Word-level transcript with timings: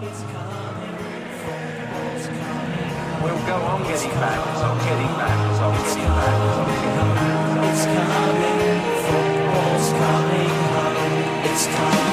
We'll 0.00 0.08
go 3.44 3.56
on 3.56 3.82
getting 3.82 4.10
back, 4.12 4.40
on 4.56 4.78
getting 4.78 5.12
back, 5.18 5.60
on 5.60 5.76
getting 5.76 6.08
back, 6.08 6.40
on 6.56 6.64
getting 6.64 6.96
back. 6.96 7.68
It's 7.68 7.84
coming, 7.84 8.80
football's 9.04 9.88
coming 10.00 10.52
home. 10.72 11.44
It's 11.44 11.66
coming 11.66 12.09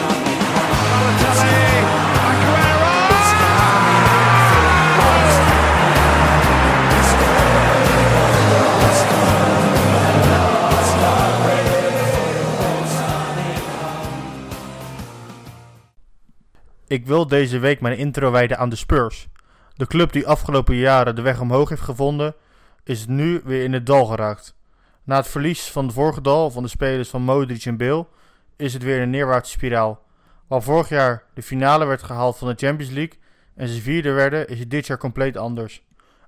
Ik 16.98 17.05
wil 17.05 17.27
deze 17.27 17.60
week 17.60 17.82
mijn 17.82 17.97
intro 17.97 18.32
wijden 18.32 18.57
aan 18.57 18.69
de 18.69 18.75
Spurs. 18.75 19.28
De 19.74 19.87
club 19.87 20.11
die 20.11 20.28
afgelopen 20.28 20.75
jaren 20.75 21.15
de 21.15 21.21
weg 21.21 21.39
omhoog 21.39 21.70
heeft 21.70 21.82
gevonden, 21.82 22.36
is 22.83 23.07
nu 23.07 23.42
weer 23.43 23.64
in 23.64 23.73
het 23.73 23.86
dal 23.86 24.06
geraakt. 24.06 24.56
Na 25.04 25.15
het 25.15 25.28
verlies 25.28 25.71
van 25.71 25.86
het 25.86 25.93
vorige 25.93 26.21
dal 26.21 26.51
van 26.51 26.64
de 26.64 26.70
spelers 26.70 27.10
van 27.10 27.21
Modric 27.21 27.65
en 27.65 27.78
Bale, 27.78 28.07
is 28.56 28.73
het 28.73 28.83
weer 28.83 29.01
een 29.01 29.10
neerwaartse 29.10 29.51
spiraal. 29.51 30.04
Waar 30.47 30.61
vorig 30.61 30.89
jaar 30.89 31.23
de 31.33 31.42
finale 31.42 31.86
werd 31.86 32.03
gehaald 32.03 32.38
van 32.38 32.47
de 32.47 32.66
Champions 32.66 32.94
League 32.94 33.20
en 33.56 33.67
ze 33.67 33.81
vierde 33.81 34.11
werden, 34.11 34.48
is 34.48 34.59
het 34.59 34.70
dit 34.70 34.88
jaar 34.88 34.98
compleet 34.98 35.38
anders. 35.38 35.84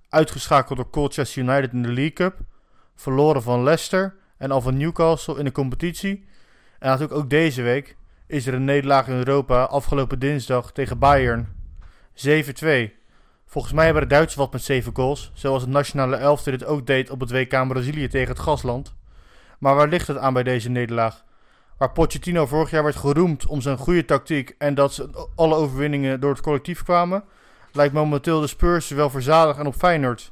Uitgeschakeld 0.10 0.78
door 0.78 0.90
Colchester 0.90 1.42
United 1.42 1.72
in 1.72 1.82
de 1.82 1.94
League 1.94 2.14
Cup, 2.14 2.38
verloren 2.96 3.42
van 3.42 3.64
Leicester 3.64 4.16
en 4.38 4.52
al 4.52 4.62
van 4.62 4.78
Newcastle 4.78 5.38
in 5.38 5.46
de 5.46 5.52
competitie. 5.52 6.26
En 6.80 6.90
natuurlijk 6.90 7.20
ook 7.20 7.30
deze 7.30 7.62
week 7.62 7.98
is 8.30 8.48
er 8.48 8.54
een 8.54 8.66
nederlaag 8.66 9.08
in 9.08 9.18
Europa 9.18 9.64
afgelopen 9.64 10.20
dinsdag 10.20 10.72
tegen 10.72 11.00
Bayern. 11.00 11.48
7-2. 12.14 12.90
Volgens 13.46 13.74
mij 13.74 13.86
hebben 13.86 14.04
de 14.04 14.10
Duitsers 14.10 14.36
wat 14.36 14.52
met 14.52 14.64
7 14.64 14.96
goals, 14.96 15.32
zoals 15.34 15.62
het 15.62 15.72
nationale 15.72 16.16
elftal 16.16 16.52
dit 16.52 16.66
ook 16.66 16.88
deed 16.88 17.10
op 17.10 17.20
het 17.20 17.32
WK 17.32 17.68
Brazilië 17.68 18.08
tegen 18.08 18.30
het 18.30 18.40
Gasland. 18.40 18.96
Maar 19.60 19.76
waar 19.76 19.88
ligt 19.88 20.08
het 20.08 20.18
aan 20.18 20.34
bij 20.34 20.44
deze 20.44 20.70
nederlaag? 20.70 21.24
Waar 21.78 21.92
Pochettino 21.92 22.46
vorig 22.46 22.70
jaar 22.70 22.84
werd 22.84 22.96
geroemd 22.96 23.46
om 23.46 23.62
zijn 23.62 23.78
goede 23.78 24.06
tactiek 24.06 24.56
en 24.58 24.74
dat 24.76 24.94
ze 24.94 25.28
alle 25.36 25.56
overwinningen 25.56 26.20
door 26.20 26.32
het 26.32 26.42
collectief 26.42 26.84
kwamen, 26.84 27.24
lijkt 27.72 27.94
momenteel 27.94 28.42
de 28.42 28.48
Spurs 28.48 28.90
wel 28.90 29.10
verzadigen 29.10 29.62
en 29.62 29.68
op 29.68 29.76
Feyenoord. 29.76 30.32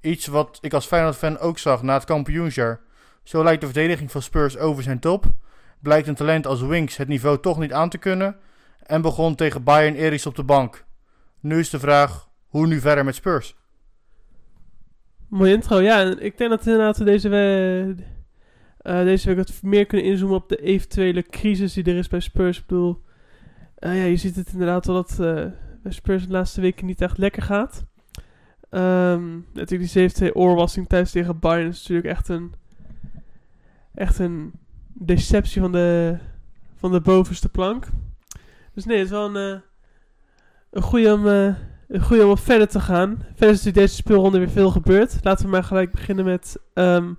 Iets 0.00 0.26
wat 0.26 0.58
ik 0.60 0.72
als 0.72 0.86
Feyenoord-fan 0.86 1.38
ook 1.38 1.58
zag 1.58 1.82
na 1.82 1.94
het 1.94 2.04
kampioensjaar. 2.04 2.80
Zo 3.22 3.42
lijkt 3.42 3.60
de 3.60 3.66
verdediging 3.66 4.10
van 4.10 4.22
Spurs 4.22 4.58
over 4.58 4.82
zijn 4.82 5.00
top, 5.00 5.24
blijkt 5.82 6.08
een 6.08 6.14
talent 6.14 6.46
als 6.46 6.62
Winks 6.62 6.96
het 6.96 7.08
niveau 7.08 7.40
toch 7.40 7.58
niet 7.58 7.72
aan 7.72 7.88
te 7.88 7.98
kunnen 7.98 8.36
en 8.82 9.02
begon 9.02 9.34
tegen 9.34 9.64
Bayern 9.64 9.94
Eriks 9.94 10.26
op 10.26 10.36
de 10.36 10.44
bank. 10.44 10.84
Nu 11.40 11.58
is 11.58 11.70
de 11.70 11.78
vraag, 11.78 12.28
hoe 12.46 12.66
nu 12.66 12.80
verder 12.80 13.04
met 13.04 13.14
Spurs? 13.14 13.56
Mooie 15.28 15.52
intro, 15.52 15.80
ja. 15.80 16.00
Ik 16.00 16.38
denk 16.38 16.50
dat 16.50 16.66
inderdaad 16.66 16.98
we 16.98 17.04
deze, 17.04 17.28
eh, 18.78 19.02
deze 19.02 19.26
week 19.26 19.36
wat 19.36 19.62
meer 19.62 19.86
kunnen 19.86 20.06
inzoomen 20.06 20.36
op 20.36 20.48
de 20.48 20.56
eventuele 20.56 21.22
crisis 21.22 21.72
die 21.72 21.84
er 21.84 21.96
is 21.96 22.08
bij 22.08 22.20
Spurs. 22.20 22.58
Ik 22.58 22.66
bedoel, 22.66 23.02
eh, 23.74 23.96
ja, 23.96 24.04
je 24.04 24.16
ziet 24.16 24.36
het 24.36 24.52
inderdaad 24.52 24.86
wel 24.86 24.94
dat 24.94 25.10
eh, 25.10 25.46
bij 25.82 25.92
Spurs 25.92 26.26
de 26.26 26.32
laatste 26.32 26.60
weken 26.60 26.86
niet 26.86 27.00
echt 27.00 27.18
lekker 27.18 27.42
gaat. 27.42 27.84
Ehm, 28.70 29.38
natuurlijk 29.52 29.92
die 29.92 30.08
7-2 30.08 30.34
oorwassing 30.34 30.88
thuis 30.88 31.10
tegen 31.10 31.38
Bayern 31.38 31.68
is 31.68 31.78
natuurlijk 31.78 32.08
echt 32.08 32.28
een, 32.28 32.54
echt 33.94 34.18
een 34.18 34.52
deceptie 34.94 35.60
van 35.60 35.72
de, 35.72 36.16
van 36.78 36.92
de 36.92 37.00
bovenste 37.00 37.48
plank. 37.48 37.86
Dus 38.74 38.84
nee, 38.84 38.96
het 38.96 39.04
is 39.06 39.12
wel 39.12 39.36
een, 39.36 39.54
eh, 39.54 39.60
een 40.70 40.82
goede 40.82 41.12
om... 41.12 41.26
eh, 41.28 41.54
een 41.88 42.02
goede 42.02 42.24
om 42.24 42.30
op 42.30 42.38
verder 42.38 42.68
te 42.68 42.80
gaan. 42.80 43.16
Verder 43.26 43.48
is 43.48 43.56
natuurlijk 43.56 43.76
deze 43.76 43.94
speelronde 43.94 44.38
weer 44.38 44.50
veel 44.50 44.70
gebeurd. 44.70 45.18
Laten 45.22 45.44
we 45.44 45.50
maar 45.50 45.64
gelijk 45.64 45.90
beginnen 45.90 46.24
met 46.24 46.56
ehm, 46.74 47.12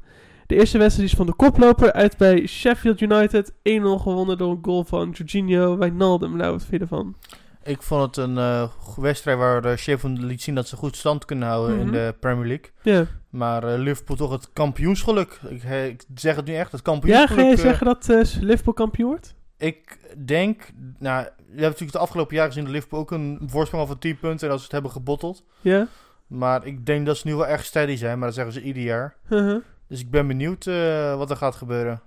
de 0.45 0.55
eerste 0.55 0.77
wedstrijd. 0.77 1.09
Is 1.09 1.15
van 1.15 1.25
de 1.25 1.33
koploper 1.35 1.93
uit 1.93 2.17
bij 2.17 2.47
Sheffield 2.47 3.01
United. 3.01 3.51
1-0 3.51 3.53
gewonnen 4.01 4.37
door 4.37 4.51
een 4.51 4.59
goal 4.61 4.83
van 4.83 5.09
Jorginho 5.09 5.77
Wijnaldum. 5.77 6.35
Nou, 6.37 6.51
wat 6.51 6.61
vind 6.61 6.71
je 6.73 6.79
ervan? 6.79 7.15
Ik 7.63 7.81
vond 7.81 8.15
het 8.15 8.25
een 8.25 8.37
eh, 8.37 8.67
wedstrijd 8.95 9.37
waar 9.37 9.77
Sheffield 9.77 10.17
liet 10.21 10.41
zien 10.41 10.55
dat 10.55 10.67
ze 10.67 10.75
goed 10.75 10.95
stand 10.95 11.25
kunnen 11.25 11.47
houden 11.47 11.77
in 11.79 11.83
Mhm. 11.85 11.91
de 11.93 12.15
Premier 12.19 12.47
League. 12.47 12.69
Ja, 12.81 13.05
Maar 13.31 13.63
eh, 13.63 13.79
Liverpool 13.79 14.15
toch 14.15 14.31
het 14.31 14.49
kampioensgeluk. 14.53 15.39
Ik, 15.49 15.63
eh, 15.63 15.87
ik 15.87 16.05
zeg 16.15 16.35
het 16.35 16.45
nu 16.45 16.53
echt, 16.53 16.71
het 16.71 16.81
ja 16.83 16.91
kampioensgeluk. 16.91 17.39
ga 17.39 17.45
je 17.45 17.55
eh, 17.55 17.61
zeggen 17.61 17.85
dat 17.85 18.09
eh, 18.09 18.41
Liverpool 18.41 18.73
kampioen 18.73 19.09
wordt? 19.09 19.35
Ik 19.57 19.99
denk, 20.25 20.71
nou, 20.99 21.23
je 21.23 21.29
hebt 21.47 21.61
natuurlijk 21.61 21.91
de 21.91 21.97
afgelopen 21.97 22.35
jaren 22.35 22.51
gezien 22.51 22.65
dat 22.65 22.73
Liverpool 22.73 22.99
ook 22.99 23.11
een 23.11 23.41
voorsprong 23.45 23.87
van 23.87 23.97
10 23.97 24.19
punten 24.19 24.41
en 24.41 24.49
dat 24.49 24.57
ze 24.57 24.63
het 24.63 24.73
hebben 24.73 24.91
gebotteld. 24.91 25.43
Ja? 25.61 25.87
Maar 26.27 26.65
ik 26.65 26.85
denk 26.85 27.05
dat 27.05 27.17
ze 27.17 27.27
nu 27.27 27.35
wel 27.35 27.47
erg 27.47 27.65
steady 27.65 27.95
zijn, 27.95 28.17
maar 28.17 28.27
dat 28.27 28.35
zeggen 28.35 28.53
ze 28.53 28.61
ieder 28.61 28.83
jaar. 28.83 29.15
Uh-huh. 29.29 29.61
Dus 29.87 29.99
ik 29.99 30.09
ben 30.09 30.27
benieuwd 30.27 30.67
eh, 30.67 31.17
wat 31.17 31.29
er 31.29 31.35
gaat 31.35 31.55
gebeuren. 31.55 32.01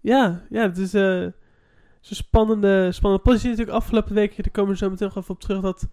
Ja, 0.00 0.42
ja, 0.50 0.62
het 0.62 0.78
is 0.78 0.94
eh, 0.94 1.26
zo'n 2.00 2.16
spannende, 2.16 2.92
spannende 2.92 3.24
positie. 3.24 3.48
Natuurlijk 3.48 3.76
afgelopen 3.76 4.14
week, 4.14 4.36
daar 4.36 4.50
komen 4.50 4.70
we 4.70 4.76
zo 4.76 4.90
meteen 4.90 5.06
nog 5.08 5.16
even 5.16 5.34
op 5.34 5.40
terug, 5.40 5.60
dat 5.60 5.88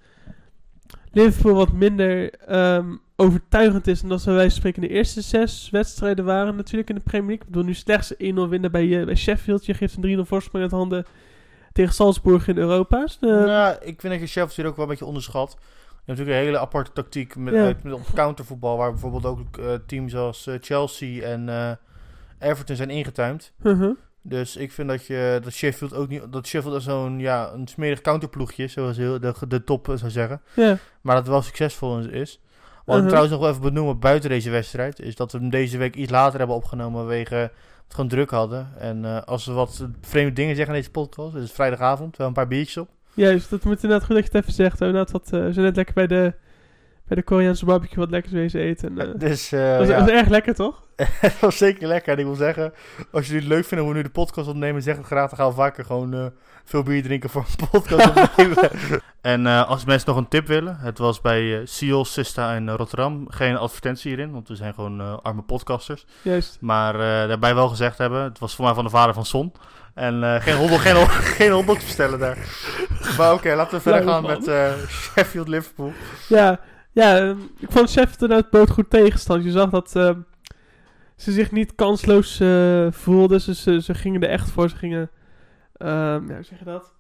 Liverpool 1.12 1.53
wat 1.53 1.72
minder 1.72 2.34
ehm, 2.34 2.96
overtuigend 3.16 3.88
is 3.88 4.00
dan 4.02 4.09
dat 4.09 4.22
ze 4.22 4.31
wij 4.31 4.50
spreken 4.50 4.81
de 4.81 4.88
eerste 4.88 5.22
zes 5.22 5.70
wedstrijden 5.72 6.26
waren 6.26 6.56
natuurlijk 6.56 6.90
in 6.90 6.96
de 6.96 7.02
Premier 7.02 7.28
League. 7.28 7.46
Ik 7.46 7.52
bedoel, 7.52 7.68
nu 7.68 7.74
slechts 7.74 8.14
1-0 8.14 8.18
winnen 8.50 8.72
bij, 8.72 9.00
eh, 9.00 9.06
bij 9.06 9.16
Sheffield. 9.16 9.66
Je 9.66 9.74
geeft 9.74 9.96
een 9.96 10.02
3-0 10.02 10.26
voorsprong 10.26 10.64
uit 10.64 10.74
handen 10.74 11.06
tegen 11.72 11.94
Salzburg 11.94 12.48
in 12.48 12.58
Europa. 12.58 13.08
Eh, 13.22 13.30
nou, 13.30 13.76
ik 13.81 14.02
vind 14.02 14.14
dat 14.14 14.22
je 14.22 14.28
Sheffield 14.28 14.56
hier 14.56 14.66
ook 14.66 14.76
wel 14.76 14.84
een 14.86 14.90
beetje 14.92 15.06
onderschat. 15.06 15.58
Je 16.06 16.12
hebt 16.12 16.20
natuurlijk 16.20 16.38
een 16.38 16.46
hele 16.53 16.59
aparte 16.66 16.92
tactiek 16.92 17.36
met, 17.36 17.53
Ja. 17.53 17.74
met 17.84 17.94
op 17.94 18.06
countervoetbal, 18.14 18.78
waar 18.78 18.92
bijvoorbeeld 18.92 19.26
ook 19.26 19.58
eh, 19.58 19.74
teams 19.86 20.16
als 20.16 20.47
eh, 20.47 20.56
Chelsea 20.62 21.24
en 21.24 21.50
eh, 21.50 21.72
Everton 22.40 22.76
zijn 22.76 22.90
ingetuimd. 22.90 23.53
uh-huh. 23.64 23.96
Dus 24.22 24.56
ik 24.56 24.72
vind 24.72 24.88
dat, 24.90 25.06
je, 25.06 25.40
dat 25.44 25.53
Sheffield 25.53 25.94
ook 25.94 26.08
niet, 26.09 26.22
dat 26.32 26.47
Sheffield 26.47 26.84
zo'n 26.84 27.20
ja, 27.20 27.52
een 27.53 27.68
smerig 27.68 28.02
counterploegje 28.02 28.64
is, 28.64 28.74
zoals 28.74 28.97
heel 28.97 29.20
de, 29.20 29.34
de 29.47 29.64
top 29.64 29.92
zou 29.96 30.12
zeggen. 30.12 30.42
Ja, 30.56 30.78
Maar 31.02 31.16
dat 31.16 31.28
wel 31.28 31.42
succesvol 31.42 32.00
is. 32.00 32.40
Wat 32.85 32.96
Uh-huh. 32.96 33.01
ik 33.03 33.07
trouwens 33.07 33.31
nog 33.34 33.40
wel 33.41 33.50
even 33.50 33.62
benoemen 33.62 34.00
buiten 34.00 34.29
deze 34.29 34.50
wedstrijd, 34.50 35.00
is 35.00 35.16
dat 35.16 35.31
we 35.31 35.38
hem 35.38 35.50
deze 35.50 35.78
week 35.78 35.96
iets 35.96 36.12
later 36.12 36.38
hebben 36.38 36.56
opgenomen 36.56 37.00
vanwege 37.00 37.35
dat 37.35 37.50
we 37.88 37.94
gewoon 37.94 38.09
druk 38.09 38.29
hadden. 38.29 38.68
En 38.79 39.06
eh, 39.06 39.22
als 39.22 39.46
we 39.46 39.51
wat 39.51 39.85
vreemde 40.01 40.34
dingen 40.34 40.56
zeggen 40.56 40.73
in 40.73 40.79
deze 40.79 40.91
podcast, 40.91 41.34
het 41.34 41.44
is 41.44 41.51
vrijdagavond, 41.51 42.18
wel 42.18 42.28
een 42.28 42.34
paar 42.34 42.47
biertjes 42.47 42.78
op. 42.78 42.90
juist. 43.13 43.50
Dat 43.50 43.63
moet 43.63 43.84
inderdaad 43.84 44.06
goed 44.07 44.16
dat 44.16 44.25
je 44.25 44.31
het 44.31 44.41
even 44.41 44.53
zegt. 44.56 44.79
We, 44.79 44.85
inderdaad 44.85 45.12
wat, 45.12 45.25
eh, 45.25 45.40
we 45.40 45.53
zijn 45.53 45.66
net 45.66 45.75
lekker 45.75 45.94
bij 45.94 46.07
de, 46.07 46.34
bij 47.08 47.18
de 47.18 47.24
Koreaanse 47.24 47.66
barbecue 47.66 47.98
wat 48.00 48.10
lekkers 48.10 48.34
wezen 48.34 48.60
eten. 48.62 49.00
En, 49.00 49.14
eh, 49.14 49.20
Dus 49.20 49.52
eh, 49.52 49.60
dat, 49.70 49.78
was, 49.78 49.88
ja, 49.88 49.98
dat 50.00 50.10
was 50.10 50.20
erg 50.20 50.28
lekker, 50.30 50.54
toch? 50.56 50.84
het 51.20 51.40
was 51.40 51.58
zeker 51.58 51.88
lekker. 51.88 52.14
En 52.14 52.20
ik 52.20 52.26
wil 52.26 52.36
zeggen, 52.36 52.74
als 53.12 53.26
jullie 53.26 53.42
het 53.42 53.50
leuk 53.52 53.66
vinden 53.66 53.86
hoe 53.86 53.94
we 53.96 54.00
nu 54.00 54.06
de 54.06 54.12
podcast 54.14 54.48
opnemen, 54.48 54.82
zeg 54.82 54.98
het 54.98 55.06
graag. 55.06 55.30
Dan 55.30 55.38
gaan 55.40 55.48
we 55.48 55.54
vaker 55.56 55.86
gewoon 55.86 56.14
eh, 56.14 56.26
veel 56.64 56.84
bier 56.84 57.04
drinken 57.04 57.30
voor 57.30 57.46
een 57.60 57.68
podcast 57.70 58.08
opnemen. 58.30 58.58
en 59.22 59.48
eh, 59.48 59.70
als 59.70 59.86
mensen 59.86 60.08
nog 60.10 60.18
een 60.18 60.28
tip 60.28 60.48
willen, 60.48 60.78
het 60.80 60.98
was 60.98 61.22
bij 61.22 61.62
Siol, 61.66 62.06
Sista 62.06 62.54
en 62.56 62.70
eh, 62.70 62.76
Rotterdam. 62.76 63.26
Geen 63.30 63.58
advertentie 63.58 64.10
hierin, 64.10 64.32
want 64.32 64.48
we 64.48 64.56
zijn 64.56 64.74
gewoon 64.74 65.02
eh, 65.02 65.18
arme 65.22 65.42
podcasters. 65.42 66.06
Juist. 66.22 66.58
Maar 66.62 66.94
eh, 66.94 67.28
daarbij 67.28 67.56
wel 67.56 67.68
gezegd 67.70 67.98
hebben, 67.98 68.24
het 68.24 68.40
was 68.40 68.56
voor 68.56 68.66
mij 68.66 68.74
van 68.74 68.84
de 68.84 68.90
vader 68.90 69.14
van 69.14 69.26
Son. 69.26 69.54
En 69.94 70.24
eh, 70.24 70.42
geen 70.42 70.56
hotdog, 70.56 70.82
geen, 70.82 70.96
hot- 70.96 71.10
geen 71.40 71.52
hotdogs 71.52 71.84
bestellen 71.84 72.20
daar. 72.20 72.38
Maar 73.18 73.34
oké, 73.34 73.56
laten 73.56 73.74
we 73.78 73.82
verder 73.82 74.04
gaan 74.04 74.22
man. 74.22 74.32
met 74.32 74.48
eh, 74.48 74.72
Sheffield 74.88 75.48
Liverpool. 75.48 75.94
Ja, 76.28 76.60
ja 76.96 77.18
ehm, 77.18 77.38
ik 77.60 77.72
vond 77.72 77.90
Sheffield 77.90 78.22
inderdaad 78.22 78.50
bood 78.52 78.70
goed 78.70 78.90
tegenstand. 78.90 79.44
Je 79.44 79.52
zag 79.52 79.70
dat 79.70 79.96
ehm, 79.96 80.20
ze 81.16 81.32
zich 81.32 81.52
niet 81.52 81.76
kansloos 81.76 82.40
eh, 82.40 82.88
voelden. 82.92 83.42
Ze, 83.42 83.56
ze, 83.56 83.82
ze 83.82 83.94
gingen 83.94 84.22
er 84.22 84.30
echt 84.30 84.50
voor. 84.52 84.70
Ze 84.70 84.76
gingen, 84.76 85.10
ehm, 85.78 86.28
ja, 86.28 86.34
hoe 86.36 86.44
zeg 86.44 86.60
je 86.60 86.66
dat? 86.66 86.94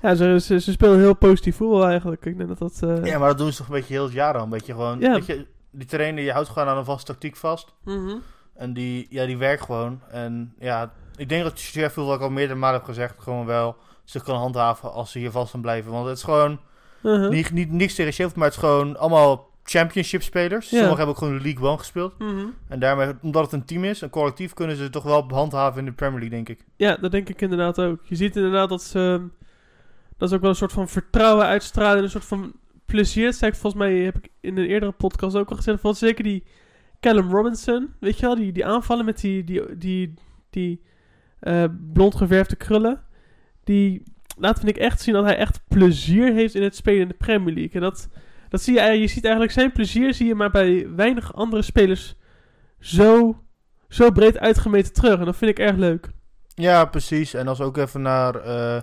Ja, 0.00 0.14
ze, 0.14 0.40
ze, 0.40 0.60
ze 0.60 0.72
speelden 0.72 0.98
heel 0.98 1.14
positief 1.16 1.56
voetbal 1.56 1.86
eigenlijk. 1.86 2.24
Ik 2.26 2.36
denk 2.36 2.48
dat 2.48 2.58
dat... 2.58 2.80
eh, 2.98 3.04
Ja, 3.04 3.18
maar 3.18 3.28
dat 3.28 3.38
doen 3.38 3.50
ze 3.52 3.56
toch 3.58 3.66
een 3.66 3.72
beetje 3.74 3.94
heel 3.94 4.04
het 4.04 4.12
jaar 4.12 4.34
al. 4.36 4.42
Een 4.42 4.48
beetje 4.48 4.72
gewoon, 4.72 5.00
Ja. 5.00 5.12
weet 5.12 5.26
je, 5.26 5.46
die 5.70 5.86
trainer, 5.86 6.24
je 6.24 6.32
houdt 6.32 6.48
gewoon 6.48 6.68
aan 6.68 6.76
een 6.76 6.84
vaste 6.84 7.12
tactiek 7.12 7.36
vast. 7.36 7.74
mhm. 7.84 8.16
En 8.54 8.72
die, 8.72 9.06
ja, 9.10 9.26
die 9.26 9.36
werkt 9.38 9.62
gewoon. 9.62 10.00
En 10.10 10.54
ja, 10.58 10.92
ik 11.16 11.28
denk 11.28 11.42
dat 11.42 11.58
Sheffield, 11.58 12.06
wat 12.06 12.16
ik 12.16 12.22
al 12.22 12.30
meerdere 12.30 12.58
malen 12.58 12.76
heb 12.76 12.84
gezegd, 12.88 13.14
gewoon 13.18 13.46
wel 13.46 13.76
zich 14.04 14.22
kan 14.22 14.36
handhaven 14.36 14.92
als 14.92 15.10
ze 15.12 15.18
hier 15.18 15.30
vast 15.30 15.54
aan 15.54 15.60
blijven. 15.60 15.92
Want 15.92 16.06
het 16.06 16.16
is 16.16 16.22
gewoon 16.22 16.60
Uh-huh. 17.02 17.30
niet, 17.30 17.50
niet, 17.50 17.70
niks 17.72 17.94
tegen 17.94 18.12
Sheffield, 18.12 18.36
maar 18.36 18.46
het 18.46 18.54
is 18.54 18.60
gewoon 18.60 18.96
allemaal 18.98 19.48
championship 19.62 20.22
spelers. 20.22 20.68
Sommigen 20.68 20.96
hebben 20.96 21.14
ook 21.14 21.18
gewoon 21.18 21.36
de 21.38 21.44
League 21.44 21.68
One 21.68 21.78
gespeeld. 21.78 22.18
Mhm. 22.18 22.46
En 22.68 22.80
daarmee, 22.80 23.12
omdat 23.22 23.42
het 23.42 23.52
een 23.52 23.64
team 23.64 23.84
is, 23.84 24.00
een 24.00 24.10
collectief, 24.10 24.52
kunnen 24.52 24.76
ze 24.76 24.82
het 24.82 24.92
toch 24.92 25.02
wel 25.02 25.24
handhaven 25.28 25.78
in 25.78 25.84
de 25.84 25.92
Premier 25.92 26.20
League, 26.20 26.36
denk 26.36 26.48
ik. 26.48 26.66
Ja, 26.76 26.96
dat 26.96 27.10
denk 27.10 27.28
ik 27.28 27.40
inderdaad 27.40 27.80
ook. 27.80 28.00
Je 28.02 28.16
ziet 28.16 28.36
inderdaad 28.36 28.68
dat 28.68 28.82
ze... 28.82 29.28
Dat 30.16 30.28
ze 30.28 30.34
ook 30.34 30.40
wel 30.40 30.50
een 30.50 30.56
soort 30.56 30.72
van 30.72 30.88
vertrouwen 30.88 31.46
uitstralen. 31.46 32.02
Een 32.02 32.10
soort 32.10 32.24
van 32.24 32.52
plezier. 32.84 33.28
Ik 33.28 33.54
volgens 33.54 33.74
mij, 33.74 33.94
heb 33.94 34.16
ik 34.16 34.28
in 34.40 34.58
een 34.58 34.66
eerdere 34.66 34.92
podcast 34.92 35.36
ook 35.36 35.50
al 35.50 35.56
gezegd. 35.56 35.80
Van 35.80 35.94
zeker 35.94 36.24
die 36.24 36.44
Callum 37.00 37.30
Robinson. 37.30 37.94
Weet 38.00 38.18
je 38.18 38.26
wel, 38.26 38.34
die, 38.34 38.52
die 38.52 38.66
aanvallen 38.66 39.04
met 39.04 39.20
die, 39.20 39.44
die, 39.44 39.76
die, 39.76 40.14
die 40.50 40.82
eh, 41.40 41.64
blond 41.92 42.14
geverfde 42.14 42.56
krullen. 42.56 43.02
Die, 43.64 44.02
laat 44.40 44.58
vind 44.58 44.76
ik 44.76 44.82
echt 44.82 45.00
zien 45.00 45.14
dat 45.14 45.24
hij 45.24 45.36
echt 45.36 45.60
plezier 45.68 46.32
heeft 46.32 46.54
in 46.54 46.62
het 46.62 46.76
spelen 46.76 47.00
in 47.00 47.08
de 47.08 47.14
Premier 47.14 47.54
League. 47.54 47.72
En 47.72 47.80
dat, 47.80 48.08
dat 48.48 48.62
zie 48.62 48.74
je, 48.74 49.00
je 49.00 49.06
ziet 49.06 49.24
eigenlijk 49.24 49.54
zijn 49.54 49.72
plezier, 49.72 50.14
zie 50.14 50.26
je 50.26 50.34
maar 50.34 50.50
bij 50.50 50.88
weinig 50.96 51.34
andere 51.34 51.62
spelers 51.62 52.14
zo, 52.80 53.42
zo 53.88 54.10
breed 54.10 54.38
uitgemeten 54.38 54.92
terug. 54.92 55.18
En 55.18 55.24
dat 55.24 55.36
vind 55.36 55.50
ik 55.50 55.58
erg 55.58 55.76
leuk. 55.76 56.08
Ja, 56.54 56.84
precies. 56.84 57.34
En 57.34 57.48
als 57.48 57.60
ook 57.60 57.76
even 57.76 58.02
naar 58.02 58.34
eh, 58.34 58.80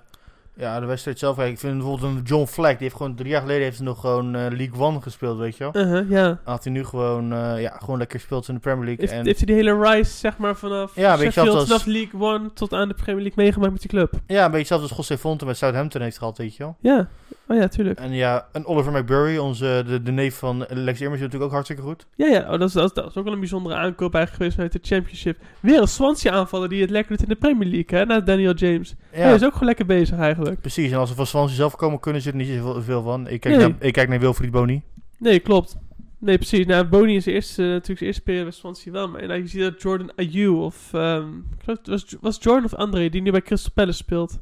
ja, 0.57 0.79
de 0.79 0.85
wedstrijd 0.85 1.19
zelf. 1.19 1.39
Ik 1.39 1.59
vind 1.59 1.73
bijvoorbeeld 1.77 2.15
een 2.17 2.21
John 2.23 2.45
Fleck. 2.45 2.71
Die 2.73 2.77
heeft 2.83 2.95
gewoon 2.95 3.15
drie 3.15 3.29
jaar 3.29 3.41
geleden 3.41 3.63
heeft 3.63 3.77
hij 3.77 3.85
nog 3.85 3.99
gewoon 3.99 4.35
eh, 4.35 4.41
League 4.41 4.79
One 4.79 5.01
gespeeld, 5.01 5.37
weet 5.37 5.57
je 5.57 5.69
wel. 5.71 5.83
Uh-huh, 5.83 6.09
ja. 6.09 6.39
Had 6.43 6.63
hij 6.63 6.73
nu 6.73 6.83
gewoon, 6.85 7.33
eh, 7.33 7.61
ja, 7.61 7.77
gewoon 7.79 7.97
lekker 7.97 8.19
gespeeld 8.19 8.47
in 8.47 8.53
de 8.53 8.59
Premier 8.59 8.85
League. 8.85 9.05
Heeft, 9.05 9.19
en, 9.19 9.25
heeft 9.25 9.37
hij 9.37 9.45
die 9.45 9.55
hele 9.55 9.89
rise, 9.89 10.11
zeg 10.17 10.37
maar, 10.37 10.55
vanaf 10.55 10.95
Ja, 10.95 11.17
weet 11.17 11.25
je 11.25 11.31
Sheffield, 11.31 11.55
als- 11.57 11.67
vanaf 11.67 11.85
League 11.85 12.21
One 12.21 12.53
tot 12.53 12.73
aan 12.73 12.87
de 12.87 12.93
Premier 12.93 13.21
League 13.23 13.43
meegemaakt 13.43 13.71
met 13.71 13.81
die 13.81 13.89
club? 13.89 14.13
ja, 14.27 14.45
een 14.45 14.51
beetje 14.51 14.57
hetzelfde 14.57 14.87
als 14.87 14.97
José 14.97 15.17
Fonte 15.17 15.45
met 15.45 15.57
Southampton 15.57 16.01
heeft 16.01 16.17
gehad, 16.17 16.37
weet 16.37 16.55
je 16.55 16.63
wel. 16.63 16.75
Ja, 16.79 17.07
oh 17.47 17.57
ja, 17.57 17.67
tuurlijk. 17.67 17.99
En 17.99 18.13
ja, 18.13 18.47
en 18.51 18.65
Oliver 18.65 18.91
McBurry, 18.91 19.37
onze, 19.37 19.83
de, 19.87 20.03
de 20.03 20.11
neef 20.11 20.35
van 20.37 20.57
Lex 20.69 21.01
Immers, 21.01 21.15
is 21.19 21.25
natuurlijk 21.25 21.43
ook 21.43 21.51
hartstikke 21.51 21.81
goed. 21.81 22.05
Ja, 22.15 22.27
ja, 22.27 22.39
oh, 22.41 22.49
dat, 22.59 22.61
is, 22.67 22.71
dat, 22.73 22.83
is, 22.85 22.93
dat 22.93 23.09
is 23.09 23.15
ook 23.15 23.23
wel 23.23 23.33
een 23.33 23.39
bijzondere 23.39 23.75
aankoop 23.75 24.15
eigenlijk 24.15 24.35
geweest 24.35 24.55
vanuit 24.55 24.71
de 24.73 24.95
Championship. 24.95 25.37
Weer 25.59 25.81
een 25.81 25.87
Swansea 25.87 26.31
aanvaller 26.31 26.69
die 26.69 26.81
het 26.81 26.89
lekker 26.89 27.11
doet 27.17 27.21
in 27.23 27.29
de 27.29 27.35
Premier 27.39 27.67
League, 27.69 27.99
hè, 27.99 28.05
na 28.05 28.19
Daniel 28.19 28.53
James. 28.53 28.95
Ja, 29.13 29.19
Hij 29.19 29.33
is 29.35 29.43
ook 29.43 29.51
gewoon 29.53 29.67
lekker 29.67 29.85
bezig 29.85 30.17
eigenlijk. 30.17 30.46
Precies. 30.55 30.91
En 30.91 30.97
als 30.97 31.09
ze 31.09 31.15
van 31.15 31.25
Swansea 31.27 31.55
zelf 31.55 31.75
komen, 31.75 31.99
kunnen 31.99 32.21
ze 32.21 32.29
er 32.29 32.35
niet 32.35 32.47
zoveel 32.47 32.81
veel 32.81 33.01
van. 33.01 33.27
Ik 33.27 33.39
kijk, 33.39 33.55
Nee. 33.55 33.67
naar, 33.67 33.77
ik 33.79 33.93
kijk 33.93 34.09
naar 34.09 34.19
Wilfried 34.19 34.51
Boni. 34.51 34.81
Nee, 35.19 35.39
klopt. 35.39 35.77
Nee, 36.19 36.37
precies. 36.37 36.65
Nou, 36.65 36.85
Boni 36.85 37.15
is 37.15 37.25
eerst, 37.25 37.59
eh, 37.59 37.65
natuurlijk 37.65 37.97
zijn 37.97 38.09
eerste 38.09 38.21
periode 38.21 38.45
bij 38.45 38.53
Swansea 38.57 38.91
wel. 38.91 39.07
Maar 39.07 39.27
nou, 39.27 39.39
je 39.41 39.47
ziet 39.47 39.61
dat 39.61 39.81
Jordan 39.81 40.11
Ayew 40.15 40.61
of... 40.61 40.93
ehm, 40.93 41.25
was, 41.65 42.15
was 42.21 42.37
Jordan 42.41 42.63
of 42.65 42.73
André 42.73 43.09
die 43.09 43.21
nu 43.21 43.31
bij 43.31 43.41
Crystal 43.41 43.71
Palace 43.73 43.97
speelt. 43.97 44.39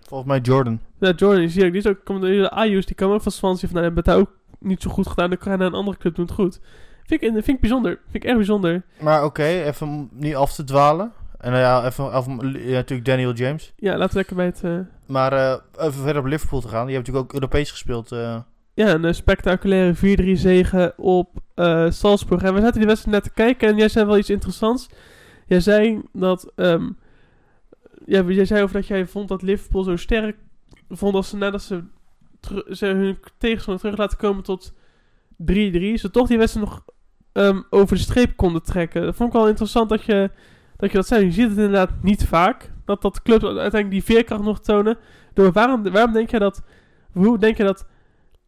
Volgens 0.00 0.28
mij 0.28 0.40
Jordan. 0.40 0.80
Ja, 1.00 1.12
Jordan, 1.16 1.40
je 1.42 1.48
ziet 1.48 1.64
ook, 1.64 1.70
die 1.72 1.80
is 1.80 1.86
ook... 1.86 2.04
Komt, 2.04 2.20
de 2.20 2.50
Ayew's, 2.50 2.86
die 2.86 2.94
komen 2.96 3.14
ook 3.14 3.22
van 3.22 3.32
Swansea 3.32 3.68
vandaan. 3.68 3.84
En 3.88 3.94
hebben 3.94 4.04
het 4.04 4.14
daar 4.14 4.22
ook 4.28 4.36
niet 4.68 4.82
zo 4.82 4.90
goed 4.90 5.06
gedaan. 5.06 5.28
Dan 5.28 5.38
kan 5.38 5.48
hij 5.48 5.56
naar 5.56 5.66
een 5.66 5.74
andere 5.74 5.96
club 5.96 6.14
doen 6.14 6.24
het 6.24 6.34
goed. 6.34 6.60
Vind 7.06 7.22
ik, 7.22 7.30
vind 7.32 7.48
ik 7.48 7.60
bijzonder. 7.60 7.98
Vind 8.10 8.14
ik 8.14 8.24
echt 8.24 8.36
bijzonder. 8.36 8.82
Maar 9.00 9.24
oké, 9.24 9.44
even 9.44 9.86
om 9.86 10.08
niet 10.12 10.34
af 10.34 10.54
te 10.54 10.64
dwalen. 10.64 11.12
En 11.38 11.50
nou 11.50 11.62
ja, 11.62 11.86
even, 11.86 12.16
even 12.16 12.52
ja, 12.68 12.72
natuurlijk 12.74 13.08
Daniel 13.08 13.32
James. 13.32 13.72
Ja, 13.76 13.92
laten 13.96 14.08
we 14.10 14.16
lekker 14.16 14.36
bij 14.36 14.46
het... 14.46 14.64
eh, 14.64 14.78
Maar 15.06 15.32
eh, 15.32 15.56
even 15.86 16.02
verder 16.02 16.22
op 16.22 16.28
Liverpool 16.28 16.60
te 16.60 16.68
gaan. 16.68 16.86
Die 16.86 16.94
hebben 16.94 17.12
natuurlijk 17.12 17.24
ook 17.24 17.40
Europees 17.40 17.70
gespeeld. 17.70 18.08
Ja, 18.74 18.94
een 18.94 19.14
spectaculaire 19.14 20.16
4-3 20.36 20.38
zege 20.40 20.94
op 20.96 21.30
Salzburg. 21.88 22.42
En 22.42 22.54
we 22.54 22.60
zaten 22.60 22.78
die 22.78 22.86
wedstrijd 22.86 23.14
net 23.16 23.24
te 23.24 23.42
kijken 23.42 23.68
en 23.68 23.76
jij 23.76 23.88
zei 23.88 24.06
wel 24.06 24.18
iets 24.18 24.30
interessants. 24.30 24.88
Jij 25.46 25.60
zei 25.60 26.02
dat... 26.12 26.52
ehm, 26.56 26.88
ja, 28.06 28.22
jij 28.22 28.44
zei 28.44 28.62
over 28.62 28.74
dat 28.76 28.86
jij 28.86 29.06
vond 29.06 29.28
dat 29.28 29.42
Liverpool 29.42 29.82
zo 29.82 29.96
sterk 29.96 30.36
vond 30.88 31.14
als 31.14 31.28
ze 31.28 31.36
nadat 31.36 31.62
ze, 31.62 31.82
ze 32.70 32.86
hun 32.86 33.18
tegenstander 33.38 33.82
terug 33.82 33.98
laten 33.98 34.18
komen 34.18 34.42
tot 34.42 34.72
3-3, 34.72 34.74
ze 35.94 36.08
toch 36.12 36.28
die 36.28 36.38
wedstrijd 36.38 36.66
nog 36.68 36.84
ehm, 37.32 37.60
over 37.70 37.96
de 37.96 38.02
streep 38.02 38.36
konden 38.36 38.62
trekken. 38.62 39.02
Dat 39.02 39.14
vond 39.14 39.28
ik 39.28 39.34
wel 39.40 39.48
interessant 39.48 39.88
dat 39.88 40.02
je 40.04 40.30
dat, 40.78 40.90
je 40.90 40.96
dat 40.96 41.06
zei. 41.06 41.24
Je 41.24 41.30
ziet 41.32 41.48
het 41.48 41.56
inderdaad 41.56 41.90
niet 42.02 42.24
vaak. 42.24 42.70
Dat 42.84 43.02
dat 43.02 43.22
clubs 43.22 43.44
uiteindelijk 43.44 43.90
die 43.90 44.04
veerkracht 44.04 44.42
nog 44.42 44.60
tonen. 44.60 44.98
Door, 45.34 45.52
waarom, 45.52 45.90
waarom 45.90 46.12
denk 46.12 46.30
je 46.30 46.38
dat... 46.38 46.62
Hoe 47.12 47.38
denk 47.38 47.56
je 47.56 47.64
dat 47.64 47.86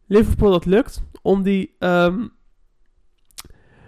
Liverpool 0.07 0.51
dat 0.51 0.65
lukt 0.65 1.03
om 1.21 1.43
die 1.43 1.75
ehm, 1.79 2.27